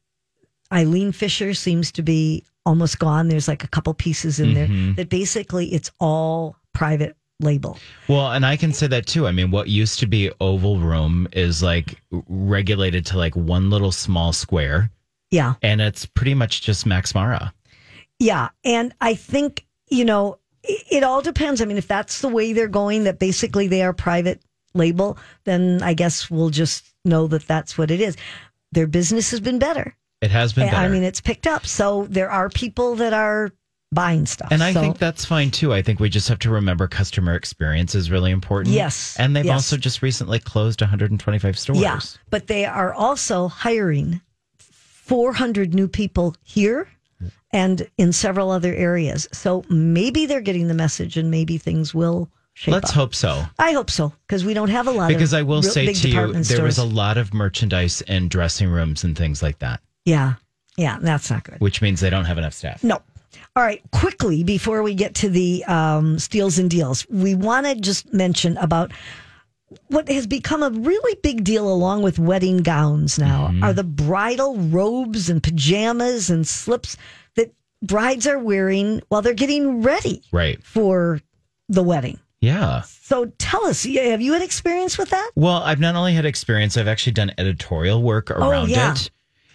Eileen 0.72 1.12
Fisher 1.12 1.52
seems 1.54 1.90
to 1.92 2.02
be 2.02 2.44
almost 2.64 2.98
gone. 2.98 3.28
There's 3.28 3.48
like 3.48 3.64
a 3.64 3.68
couple 3.68 3.92
pieces 3.94 4.38
in 4.40 4.54
there 4.54 4.66
Mm-hmm. 4.68 4.94
that 4.94 5.08
basically 5.08 5.72
it's 5.72 5.90
all 5.98 6.56
private 6.72 7.16
label. 7.40 7.78
Well, 8.08 8.32
and 8.32 8.44
I 8.46 8.56
can 8.56 8.72
say 8.72 8.86
that 8.86 9.06
too. 9.06 9.26
I 9.26 9.32
mean, 9.32 9.50
what 9.50 9.68
used 9.68 9.98
to 10.00 10.06
be 10.06 10.30
Oval 10.40 10.78
Room 10.78 11.26
is 11.32 11.62
like 11.62 12.00
regulated 12.28 13.04
to 13.06 13.18
like 13.18 13.34
one 13.34 13.70
little 13.70 13.92
small 13.92 14.32
square, 14.32 14.90
Yeah. 15.30 15.54
and 15.62 15.80
it's 15.80 16.04
pretty 16.06 16.34
much 16.34 16.62
just 16.62 16.86
Max 16.86 17.14
Mara. 17.14 17.52
Yeah. 18.18 18.50
And 18.64 18.94
I 19.00 19.14
think, 19.14 19.66
you 19.88 20.04
know, 20.04 20.38
it, 20.62 21.02
all 21.02 21.22
depends. 21.22 21.60
I 21.60 21.64
mean, 21.64 21.76
if 21.78 21.88
that's 21.88 22.20
the 22.20 22.28
way 22.28 22.52
they're 22.52 22.68
going, 22.68 23.04
that 23.04 23.18
basically 23.18 23.66
they 23.68 23.82
are 23.82 23.92
private 23.92 24.40
label, 24.74 25.18
then 25.44 25.82
I 25.82 25.94
guess 25.94 26.30
we'll 26.30 26.50
just 26.50 26.84
know 27.04 27.26
that 27.28 27.46
that's 27.46 27.76
what 27.78 27.90
it 27.90 28.00
is. 28.00 28.16
Their 28.72 28.86
business 28.86 29.30
has 29.30 29.40
been 29.40 29.58
better. 29.58 29.96
It 30.20 30.30
has 30.30 30.52
been 30.52 30.66
better. 30.66 30.76
I 30.76 30.88
mean, 30.88 31.02
it's 31.02 31.20
picked 31.20 31.46
up. 31.46 31.66
So 31.66 32.06
there 32.10 32.30
are 32.30 32.50
people 32.50 32.94
that 32.96 33.12
are 33.14 33.50
buying 33.92 34.24
stuff. 34.26 34.48
and 34.52 34.62
I 34.62 34.72
So- 34.72 34.80
think 34.82 34.98
that's 34.98 35.24
fine 35.24 35.50
too. 35.50 35.72
I 35.74 35.82
think 35.82 35.98
we 35.98 36.08
just 36.08 36.28
have 36.28 36.38
to 36.40 36.50
remember 36.50 36.86
customer 36.86 37.34
experience 37.34 37.94
is 37.96 38.08
really 38.10 38.30
important. 38.30 38.72
Yes, 38.74 39.16
And 39.18 39.34
they've 39.34 39.44
yes. 39.44 39.54
also 39.54 39.76
just 39.76 40.00
recently 40.02 40.38
closed 40.38 40.80
125 40.80 41.58
stores. 41.58 41.80
Yeah, 41.80 41.98
but 42.28 42.46
they 42.46 42.66
are 42.66 42.94
also 42.94 43.48
hiring 43.48 44.20
400 44.58 45.74
new 45.74 45.88
people 45.88 46.36
here 46.44 46.88
and 47.52 47.88
in 47.98 48.12
several 48.12 48.50
other 48.50 48.74
areas. 48.74 49.28
So 49.32 49.64
maybe 49.68 50.26
they're 50.26 50.40
getting 50.40 50.68
the 50.68 50.74
message 50.74 51.16
and 51.16 51.30
maybe 51.30 51.58
things 51.58 51.94
will 51.94 52.28
shape 52.54 52.72
Let's 52.72 52.90
up. 52.90 52.96
hope 52.96 53.14
so. 53.14 53.44
I 53.58 53.72
hope 53.72 53.90
so 53.90 54.12
because 54.26 54.44
we 54.44 54.54
don't 54.54 54.68
have 54.70 54.86
a 54.86 54.90
lot 54.90 55.08
Because 55.08 55.32
of 55.32 55.38
I 55.38 55.42
will 55.42 55.62
say 55.62 55.92
to 55.92 56.08
you, 56.08 56.32
there 56.44 56.62
was 56.64 56.78
a 56.78 56.84
lot 56.84 57.16
of 57.18 57.32
merchandise 57.34 58.00
in 58.02 58.28
dressing 58.28 58.68
rooms 58.68 59.04
and 59.04 59.16
things 59.16 59.42
like 59.42 59.58
that, 59.60 59.80
yeah, 60.04 60.34
yeah, 60.76 60.98
that's 61.00 61.30
not 61.30 61.44
good. 61.44 61.60
which 61.60 61.80
means 61.82 62.00
they 62.00 62.10
don't 62.10 62.24
have 62.24 62.38
enough 62.38 62.54
staff. 62.54 62.82
No. 62.84 63.00
All 63.56 63.62
right, 63.64 63.82
quickly 63.92 64.44
before 64.44 64.82
we 64.82 64.94
get 64.94 65.14
to 65.16 65.28
the 65.28 65.64
um, 65.64 66.18
steals 66.18 66.58
and 66.58 66.70
deals, 66.70 67.06
we 67.08 67.34
want 67.34 67.66
to 67.66 67.74
just 67.74 68.12
mention 68.12 68.56
about 68.58 68.92
what 69.88 70.08
has 70.08 70.26
become 70.26 70.62
a 70.62 70.70
really 70.70 71.16
big 71.22 71.44
deal 71.44 71.72
along 71.72 72.02
with 72.02 72.18
wedding 72.18 72.58
gowns 72.58 73.18
now 73.18 73.48
Mm-hmm. 73.48 73.62
are 73.64 73.72
the 73.72 73.84
bridal 73.84 74.56
robes 74.56 75.30
and 75.30 75.42
pajamas 75.42 76.30
and 76.30 76.46
slips 76.46 76.96
that 77.36 77.52
brides 77.82 78.26
are 78.26 78.38
wearing 78.38 79.00
while 79.08 79.22
they're 79.22 79.34
getting 79.34 79.82
ready 79.82 80.22
Right. 80.32 80.62
for 80.62 81.20
the 81.68 81.82
wedding. 81.82 82.18
Yeah. 82.40 82.82
So 82.82 83.26
tell 83.38 83.66
us, 83.66 83.84
yeah, 83.84 84.04
have 84.04 84.20
you 84.20 84.32
had 84.32 84.42
experience 84.42 84.96
with 84.98 85.10
that? 85.10 85.30
Well, 85.36 85.62
I've 85.62 85.78
not 85.80 85.94
only 85.94 86.14
had 86.14 86.24
experience, 86.24 86.76
I've 86.76 86.88
actually 86.88 87.12
done 87.12 87.32
editorial 87.38 88.02
work 88.02 88.30
around 88.30 88.52
Oh, 88.54 88.64
yeah. 88.66 88.92
it. 88.92 89.10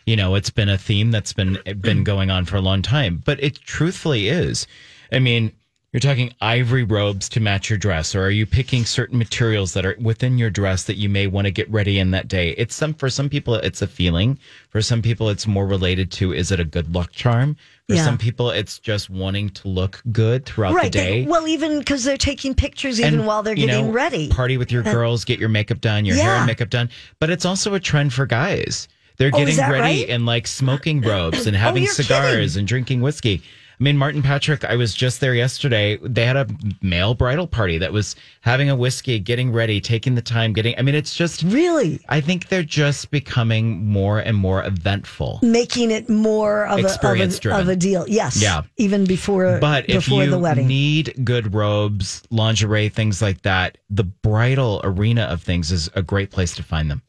You 0.06 0.16
know, 0.16 0.36
it's 0.36 0.52
been 0.52 0.70
a 0.70 0.78
theme 0.78 1.10
that's 1.10 1.34
been 1.34 1.58
been 1.80 2.04
going 2.04 2.30
on 2.30 2.46
for 2.46 2.58
a 2.58 2.62
long 2.62 2.84
time, 2.84 3.22
but 3.26 3.42
it 3.44 3.56
truthfully 3.62 4.28
is. 4.30 4.68
I 5.12 5.18
mean, 5.18 5.52
you're 5.96 6.02
talking 6.02 6.34
ivory 6.42 6.84
robes 6.84 7.30
to 7.30 7.40
match 7.40 7.70
your 7.70 7.80
dress, 7.80 8.14
or 8.16 8.24
are 8.24 8.30
you 8.30 8.46
picking 8.46 8.84
certain 8.84 9.18
materials 9.18 9.72
that 9.76 9.86
are 9.86 9.96
within 9.98 10.38
your 10.38 10.50
dress 10.50 10.84
that 10.84 10.98
you 10.98 11.08
may 11.08 11.26
want 11.26 11.46
to 11.46 11.52
get 11.52 11.72
ready 11.72 12.00
in 12.00 12.12
that 12.12 12.28
day? 12.28 12.50
It's 12.58 12.76
some 12.76 12.94
for 12.94 13.10
some 13.10 13.30
people 13.30 13.56
it's 13.56 13.82
a 13.82 13.88
feeling. 13.88 14.38
For 14.72 14.82
some 14.82 15.02
people 15.02 15.30
it's 15.30 15.48
more 15.48 15.66
related 15.66 16.12
to 16.14 16.34
is 16.34 16.52
it 16.52 16.60
a 16.60 16.66
good 16.66 16.94
luck 16.94 17.14
charm? 17.14 17.56
For 17.88 17.96
Yeah. 17.96 18.04
some 18.04 18.18
people 18.18 18.50
it's 18.50 18.78
just 18.78 19.10
wanting 19.10 19.52
to 19.52 19.70
look 19.70 20.02
good 20.12 20.46
throughout 20.46 20.74
the 20.76 20.90
they- 20.90 21.24
day. 21.24 21.26
well, 21.28 21.48
even 21.48 21.80
because 21.80 22.04
they're 22.04 22.18
taking 22.18 22.54
pictures 22.56 23.00
even 23.00 23.20
And, 23.20 23.26
while 23.28 23.42
they're 23.42 23.56
getting 23.56 23.86
know, 23.88 23.92
ready. 23.94 24.28
Party 24.28 24.58
with 24.58 24.74
your 24.74 24.84
girls, 24.84 25.24
get 25.24 25.40
your 25.40 25.48
makeup 25.48 25.80
done, 25.80 26.04
your 26.04 26.18
hair 26.18 26.36
and 26.36 26.46
makeup 26.46 26.70
done. 26.70 26.90
But 27.22 27.30
it's 27.30 27.46
also 27.46 27.74
a 27.74 27.80
trend 27.80 28.12
for 28.12 28.26
guys. 28.26 28.90
They're 29.18 29.32
Oh, 29.34 29.38
getting 29.38 29.56
that 29.56 29.72
ready 29.72 30.00
right? 30.02 30.10
in 30.10 30.26
like 30.26 30.46
smoking 30.46 31.00
robes 31.00 31.48
and 31.48 31.56
oh, 31.56 31.60
having 31.60 31.84
you're 31.84 31.94
cigars 31.94 32.36
kidding. 32.52 32.60
and 32.60 32.68
drinking 32.68 33.00
whiskey. 33.00 33.44
I 33.78 33.84
mean, 33.84 33.98
Martin 33.98 34.22
Patrick, 34.22 34.64
I 34.64 34.76
was 34.76 34.94
just 34.94 35.20
there 35.20 35.34
yesterday. 35.34 35.98
They 36.02 36.26
had 36.26 36.38
a 36.38 36.48
male 36.82 37.14
bridal 37.14 37.46
party 37.48 37.78
that 37.80 37.92
was 37.92 38.16
having 38.42 38.70
a 38.70 38.76
whiskey, 38.76 39.20
getting 39.20 39.52
ready, 39.52 39.82
taking 39.82 40.16
the 40.16 40.22
time, 40.22 40.54
getting. 40.54 40.78
I 40.78 40.82
mean, 40.82 40.96
it's 40.96 41.14
just. 41.14 41.44
really? 41.44 42.00
I 42.08 42.22
think 42.22 42.48
they're 42.48 42.64
just 42.64 43.12
becoming 43.12 43.86
more 43.86 44.20
and 44.20 44.38
more 44.38 44.64
eventful. 44.64 45.40
making 45.42 45.92
it 45.92 46.10
more 46.10 46.66
of 46.68 46.80
a, 46.80 46.80
of 46.80 46.86
Experience 46.86 47.44
a, 47.46 47.60
of 47.60 47.68
a 47.68 47.76
deal. 47.76 48.06
Yes. 48.08 48.42
Yeah. 48.42 48.62
Even 48.78 49.04
before 49.06 49.58
But 49.60 49.90
if 49.90 50.06
before 50.06 50.24
you 50.24 50.32
the 50.32 50.40
wedding. 50.40 50.68
need 50.68 51.14
good 51.24 51.54
robes, 51.54 52.24
lingerie, 52.30 52.90
things 52.90 53.22
like 53.22 53.42
that, 53.42 53.78
the 53.90 54.04
bridal 54.04 54.82
arena 54.84 55.24
of 55.24 55.42
things 55.42 55.72
is 55.72 55.90
a 55.96 56.02
great 56.02 56.32
place 56.32 56.56
to 56.56 56.64
find 56.64 56.90
them. 56.90 57.02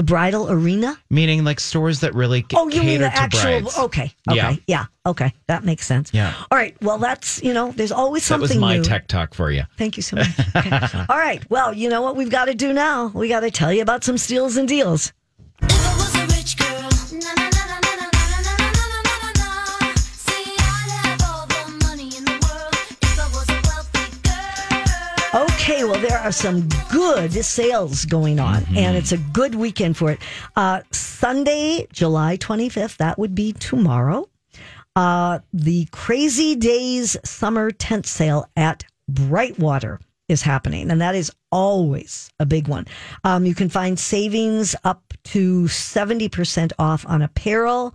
The 0.00 0.04
bridal 0.06 0.50
arena? 0.50 0.96
Meaning 1.10 1.44
like 1.44 1.60
stores 1.60 2.00
that 2.00 2.14
really 2.14 2.40
c- 2.40 2.56
Oh, 2.56 2.68
you 2.70 2.82
mean 2.82 3.02
the 3.02 3.14
actual 3.14 3.60
brides. 3.60 3.78
Okay. 3.78 4.14
Okay. 4.30 4.36
Yeah. 4.36 4.56
Yeah. 4.66 4.84
Okay. 5.04 5.34
That 5.46 5.62
makes 5.62 5.86
sense. 5.86 6.10
Yeah. 6.14 6.32
All 6.50 6.56
right. 6.56 6.74
Well, 6.80 6.96
that's, 6.96 7.42
you 7.42 7.52
know, 7.52 7.72
there's 7.72 7.92
always 7.92 8.22
something. 8.24 8.48
That 8.48 8.54
was 8.54 8.60
my 8.60 8.76
new. 8.78 8.82
tech 8.82 9.08
talk 9.08 9.34
for 9.34 9.50
you. 9.50 9.64
Thank 9.76 9.98
you 9.98 10.02
so 10.02 10.16
much. 10.16 10.28
Okay. 10.56 10.70
All 11.10 11.18
right. 11.18 11.42
Well, 11.50 11.74
you 11.74 11.90
know 11.90 12.00
what 12.00 12.16
we've 12.16 12.30
got 12.30 12.46
to 12.46 12.54
do 12.54 12.72
now? 12.72 13.08
We 13.08 13.28
got 13.28 13.40
to 13.40 13.50
tell 13.50 13.72
you 13.72 13.82
about 13.82 14.02
some 14.04 14.16
steals 14.16 14.56
and 14.56 14.66
deals. 14.66 15.12
Okay, 25.70 25.84
well, 25.84 26.00
there 26.00 26.18
are 26.18 26.32
some 26.32 26.68
good 26.90 27.32
sales 27.32 28.04
going 28.04 28.40
on, 28.40 28.66
and 28.74 28.96
it's 28.96 29.12
a 29.12 29.18
good 29.18 29.54
weekend 29.54 29.96
for 29.96 30.10
it. 30.10 30.18
Uh, 30.56 30.80
Sunday, 30.90 31.86
July 31.92 32.36
25th, 32.38 32.96
that 32.96 33.20
would 33.20 33.36
be 33.36 33.52
tomorrow. 33.52 34.28
Uh, 34.96 35.38
the 35.52 35.86
Crazy 35.92 36.56
Days 36.56 37.16
Summer 37.24 37.70
Tent 37.70 38.04
Sale 38.04 38.50
at 38.56 38.84
Brightwater 39.08 40.00
is 40.26 40.42
happening, 40.42 40.90
and 40.90 41.00
that 41.00 41.14
is 41.14 41.30
always 41.52 42.32
a 42.40 42.46
big 42.46 42.66
one. 42.66 42.88
Um, 43.22 43.46
you 43.46 43.54
can 43.54 43.68
find 43.68 43.96
savings 43.96 44.74
up 44.82 45.14
to 45.22 45.62
70% 45.66 46.72
off 46.80 47.06
on 47.06 47.22
apparel, 47.22 47.94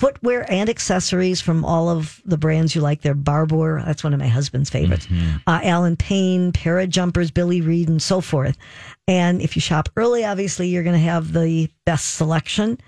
footwear, 0.00 0.50
and 0.50 0.68
accessories 0.68 1.40
from 1.40 1.64
all 1.64 1.88
of 1.90 2.20
the 2.24 2.38
brands 2.38 2.74
you 2.74 2.80
like. 2.80 3.02
They're 3.02 3.14
Barbour, 3.14 3.82
that's 3.84 4.02
one 4.02 4.14
of 4.14 4.18
my 4.18 4.28
husband's 4.28 4.70
favorites, 4.70 5.06
uh, 5.46 5.60
Alan 5.62 5.96
Paine, 5.96 6.52
Para 6.52 6.86
Jumpers, 6.86 7.30
Billy 7.30 7.60
Reid, 7.60 7.88
and 7.88 8.02
so 8.02 8.20
forth. 8.20 8.56
And 9.06 9.42
if 9.42 9.54
you 9.56 9.60
shop 9.60 9.88
early, 9.96 10.24
obviously, 10.24 10.68
you're 10.68 10.82
going 10.82 10.96
to 10.96 10.98
have 10.98 11.32
the 11.32 11.68
best 11.84 12.14
selection. 12.14 12.78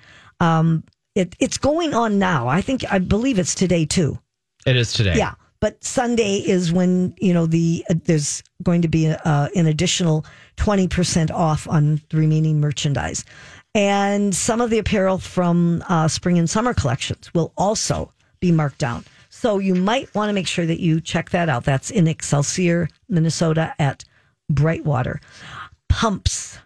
Um, 0.41 0.85
it, 1.15 1.37
it's 1.39 1.59
going 1.59 1.95
on 1.95 2.19
now. 2.19 2.49
I 2.49 2.63
think, 2.63 2.85
I 2.91 2.99
believe 2.99 3.39
it's 3.39 3.55
today 3.55 3.85
too. 3.85 4.19
It 4.65 4.77
is 4.77 4.93
today. 4.93 5.15
Yeah, 5.17 5.35
but 5.61 5.83
Sunday 5.85 6.37
is 6.39 6.73
when 6.73 7.15
you 7.19 7.33
know 7.35 7.47
the 7.47 7.85
uh, 7.91 7.95
there's 8.05 8.43
going 8.63 8.83
to 8.83 8.89
be 8.89 9.09
uh, 9.09 9.49
an 9.55 9.67
additional 9.67 10.25
twenty 10.57 10.89
percent 10.89 11.31
off 11.31 11.69
on 11.69 12.01
the 12.11 12.17
remaining 12.17 12.61
merchandise, 12.61 13.25
and 13.75 14.35
some 14.35 14.61
of 14.61 14.71
the 14.71 14.79
apparel 14.79 15.19
from 15.19 15.83
uh, 15.89 16.09
spring 16.09 16.39
and 16.39 16.49
summer 16.49 16.75
collections 16.75 17.33
will 17.35 17.53
also 17.57 18.13
be 18.41 18.53
marked 18.53 18.79
down. 18.79 19.05
So 19.31 19.59
you 19.59 19.75
might 19.75 20.15
want 20.15 20.29
to 20.29 20.35
make 20.35 20.47
sure 20.47 20.67
that 20.67 20.81
you 20.81 21.01
check 21.01 21.31
that 21.31 21.49
out. 21.49 21.65
That's 21.65 21.91
in 21.91 22.07
Excelsior, 22.07 22.89
Minnesota, 23.09 23.75
at 23.79 24.05
Brightwater. 24.53 25.19
Pumpz 25.91 26.59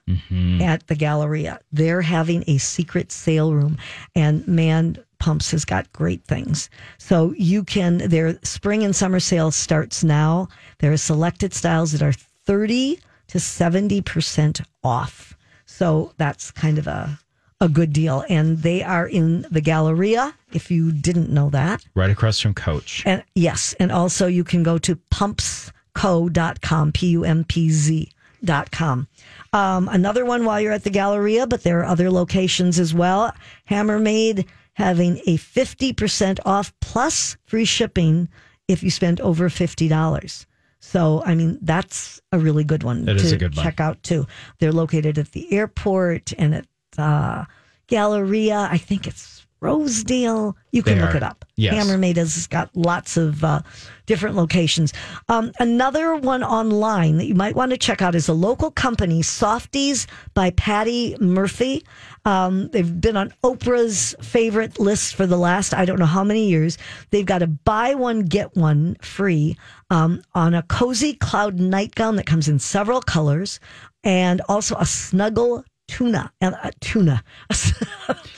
at 0.62 0.86
the 0.86 0.94
Galleria. 0.94 1.60
They're 1.72 2.02
having 2.02 2.44
a 2.46 2.58
secret 2.58 3.10
sale 3.10 3.52
room, 3.52 3.76
and 4.14 4.46
man, 4.46 4.98
Pumpz 5.18 5.50
has 5.50 5.64
got 5.64 5.92
great 5.92 6.24
things. 6.24 6.70
So 6.98 7.34
you 7.36 7.64
can, 7.64 7.98
their 7.98 8.38
spring 8.42 8.84
and 8.84 8.94
summer 8.94 9.18
sale 9.20 9.50
starts 9.50 10.04
now. 10.04 10.48
There 10.78 10.92
are 10.92 10.96
selected 10.96 11.54
styles 11.54 11.92
that 11.92 12.02
are 12.02 12.12
30 12.12 13.00
to 13.28 13.38
70% 13.38 14.64
off. 14.84 15.35
So 15.66 16.12
that's 16.16 16.50
kind 16.50 16.78
of 16.78 16.86
a, 16.86 17.18
a 17.60 17.68
good 17.68 17.92
deal. 17.92 18.24
And 18.28 18.58
they 18.58 18.82
are 18.82 19.06
in 19.06 19.46
the 19.50 19.60
Galleria, 19.60 20.34
if 20.52 20.70
you 20.70 20.92
didn't 20.92 21.30
know 21.30 21.50
that. 21.50 21.84
Right 21.94 22.10
across 22.10 22.40
from 22.40 22.54
Coach. 22.54 23.02
And 23.04 23.22
yes, 23.34 23.74
and 23.78 23.92
also 23.92 24.26
you 24.26 24.44
can 24.44 24.62
go 24.62 24.78
to 24.78 24.96
pumpzco.com, 25.12 26.92
P 26.92 27.08
U 27.08 27.24
M 27.24 27.44
P 27.44 27.70
Z 27.70 28.10
dot 28.44 28.70
com. 28.70 29.08
Um, 29.52 29.88
another 29.88 30.24
one 30.24 30.44
while 30.44 30.60
you're 30.60 30.72
at 30.72 30.84
the 30.84 30.90
Galleria, 30.90 31.46
but 31.46 31.62
there 31.62 31.80
are 31.80 31.84
other 31.84 32.10
locations 32.10 32.78
as 32.78 32.94
well. 32.94 33.32
Hammermade 33.70 34.46
having 34.74 35.16
a 35.26 35.38
50% 35.38 36.38
off 36.44 36.72
plus 36.80 37.36
free 37.46 37.64
shipping 37.64 38.28
if 38.68 38.82
you 38.82 38.90
spend 38.90 39.20
over 39.22 39.48
$50. 39.48 40.46
So, 40.78 41.22
I 41.24 41.34
mean, 41.34 41.58
that's 41.62 42.20
a 42.32 42.38
really 42.38 42.64
good 42.64 42.82
one 42.82 43.06
to 43.06 43.36
good 43.36 43.56
one. 43.56 43.64
check 43.64 43.80
out 43.80 44.02
too. 44.02 44.26
They're 44.58 44.72
located 44.72 45.18
at 45.18 45.32
the 45.32 45.52
airport 45.52 46.32
and 46.38 46.54
at 46.54 46.66
uh, 46.98 47.44
Galleria. 47.88 48.68
I 48.70 48.78
think 48.78 49.06
it's 49.06 49.35
Rosedale. 49.60 50.56
You 50.70 50.82
can 50.82 51.00
look 51.00 51.14
it 51.14 51.22
up. 51.22 51.44
Yes. 51.56 51.74
Hammermade 51.74 52.16
has 52.16 52.46
got 52.46 52.70
lots 52.76 53.16
of 53.16 53.42
uh, 53.42 53.62
different 54.04 54.36
locations. 54.36 54.92
Um, 55.28 55.52
another 55.58 56.14
one 56.14 56.42
online 56.42 57.16
that 57.16 57.26
you 57.26 57.34
might 57.34 57.56
want 57.56 57.70
to 57.70 57.78
check 57.78 58.02
out 58.02 58.14
is 58.14 58.28
a 58.28 58.34
local 58.34 58.70
company, 58.70 59.22
Softies 59.22 60.06
by 60.34 60.50
Patty 60.50 61.16
Murphy. 61.18 61.82
Um, 62.26 62.68
they've 62.68 63.00
been 63.00 63.16
on 63.16 63.32
Oprah's 63.42 64.14
favorite 64.20 64.78
list 64.78 65.14
for 65.14 65.26
the 65.26 65.38
last 65.38 65.72
I 65.72 65.84
don't 65.84 65.98
know 65.98 66.06
how 66.06 66.24
many 66.24 66.48
years. 66.48 66.76
They've 67.10 67.24
got 67.24 67.42
a 67.42 67.46
buy 67.46 67.94
one 67.94 68.20
get 68.20 68.54
one 68.56 68.96
free 69.00 69.56
um, 69.90 70.22
on 70.34 70.54
a 70.54 70.62
cozy 70.64 71.14
cloud 71.14 71.58
nightgown 71.58 72.16
that 72.16 72.26
comes 72.26 72.48
in 72.48 72.58
several 72.58 73.00
colors, 73.00 73.60
and 74.04 74.42
also 74.48 74.76
a 74.76 74.86
snuggle 74.86 75.64
tuna 75.88 76.32
and 76.40 76.54
uh, 76.62 76.70
tuna. 76.80 77.22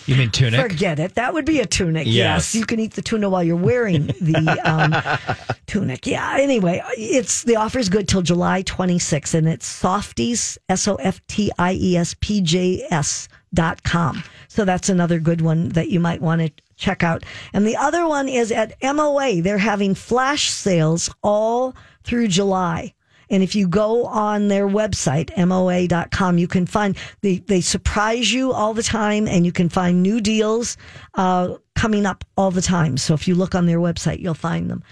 You 0.06 0.16
mean 0.16 0.30
tunic? 0.30 0.60
Forget 0.60 0.98
it. 0.98 1.14
That 1.14 1.34
would 1.34 1.44
be 1.44 1.60
a 1.60 1.66
tunic. 1.66 2.06
Yes. 2.06 2.14
Yes. 2.14 2.54
You 2.54 2.64
can 2.64 2.80
eat 2.80 2.94
the 2.94 3.02
tuna 3.02 3.28
while 3.28 3.44
you're 3.44 3.56
wearing 3.56 4.06
the 4.06 4.60
um, 4.64 5.46
tunic. 5.66 6.06
Yeah. 6.06 6.36
Anyway, 6.40 6.82
it's 6.96 7.44
the 7.44 7.56
offer 7.56 7.78
is 7.78 7.88
good 7.88 8.08
till 8.08 8.22
July 8.22 8.62
26th, 8.62 9.34
and 9.34 9.48
it's 9.48 9.66
softies, 9.66 10.58
S 10.68 10.88
O 10.88 10.94
F 10.96 11.20
T 11.26 11.50
I 11.58 11.74
E 11.74 11.96
S 11.96 12.14
P 12.20 12.40
J 12.40 12.86
S 12.90 13.28
dot 13.54 13.82
com. 13.82 14.22
So 14.48 14.64
that's 14.64 14.88
another 14.88 15.18
good 15.18 15.40
one 15.40 15.70
that 15.70 15.88
you 15.90 16.00
might 16.00 16.20
want 16.20 16.40
to 16.40 16.50
check 16.76 17.02
out. 17.02 17.24
And 17.52 17.66
the 17.66 17.76
other 17.76 18.06
one 18.06 18.28
is 18.28 18.50
at 18.52 18.74
MOA. 18.82 19.42
They're 19.42 19.58
having 19.58 19.94
flash 19.94 20.50
sales 20.50 21.10
all 21.22 21.74
through 22.04 22.28
July. 22.28 22.94
And 23.30 23.42
if 23.42 23.54
you 23.54 23.68
go 23.68 24.06
on 24.06 24.48
their 24.48 24.68
website, 24.68 25.30
moa.com, 25.36 26.38
you 26.38 26.48
can 26.48 26.66
find, 26.66 26.96
they, 27.20 27.38
they 27.38 27.60
surprise 27.60 28.32
you 28.32 28.52
all 28.52 28.74
the 28.74 28.82
time 28.82 29.26
and 29.28 29.44
you 29.44 29.52
can 29.52 29.68
find 29.68 30.02
new 30.02 30.20
deals 30.20 30.76
uh, 31.14 31.56
coming 31.74 32.06
up 32.06 32.24
all 32.36 32.50
the 32.50 32.62
time. 32.62 32.96
So 32.96 33.14
if 33.14 33.28
you 33.28 33.34
look 33.34 33.54
on 33.54 33.66
their 33.66 33.78
website, 33.78 34.20
you'll 34.20 34.34
find 34.34 34.70
them. 34.70 34.82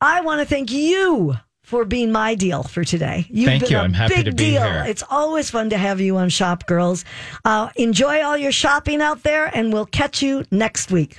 I 0.00 0.20
want 0.20 0.40
to 0.40 0.46
thank 0.46 0.70
you 0.70 1.34
for 1.66 1.84
being 1.84 2.12
my 2.12 2.36
deal 2.36 2.62
for 2.62 2.84
today. 2.84 3.26
You've 3.28 3.46
Thank 3.46 3.64
been 3.64 3.72
you. 3.72 3.78
a 3.78 3.80
I'm 3.80 3.92
happy 3.92 4.14
big 4.14 4.24
to 4.26 4.30
be 4.30 4.50
deal. 4.50 4.62
here. 4.62 4.84
It's 4.86 5.02
always 5.10 5.50
fun 5.50 5.70
to 5.70 5.78
have 5.78 6.00
you 6.00 6.16
on 6.16 6.28
Shop 6.28 6.64
Girls. 6.66 7.04
Uh, 7.44 7.70
enjoy 7.74 8.22
all 8.22 8.36
your 8.36 8.52
shopping 8.52 9.00
out 9.00 9.24
there, 9.24 9.46
and 9.46 9.72
we'll 9.72 9.86
catch 9.86 10.22
you 10.22 10.44
next 10.52 10.92
week. 10.92 11.18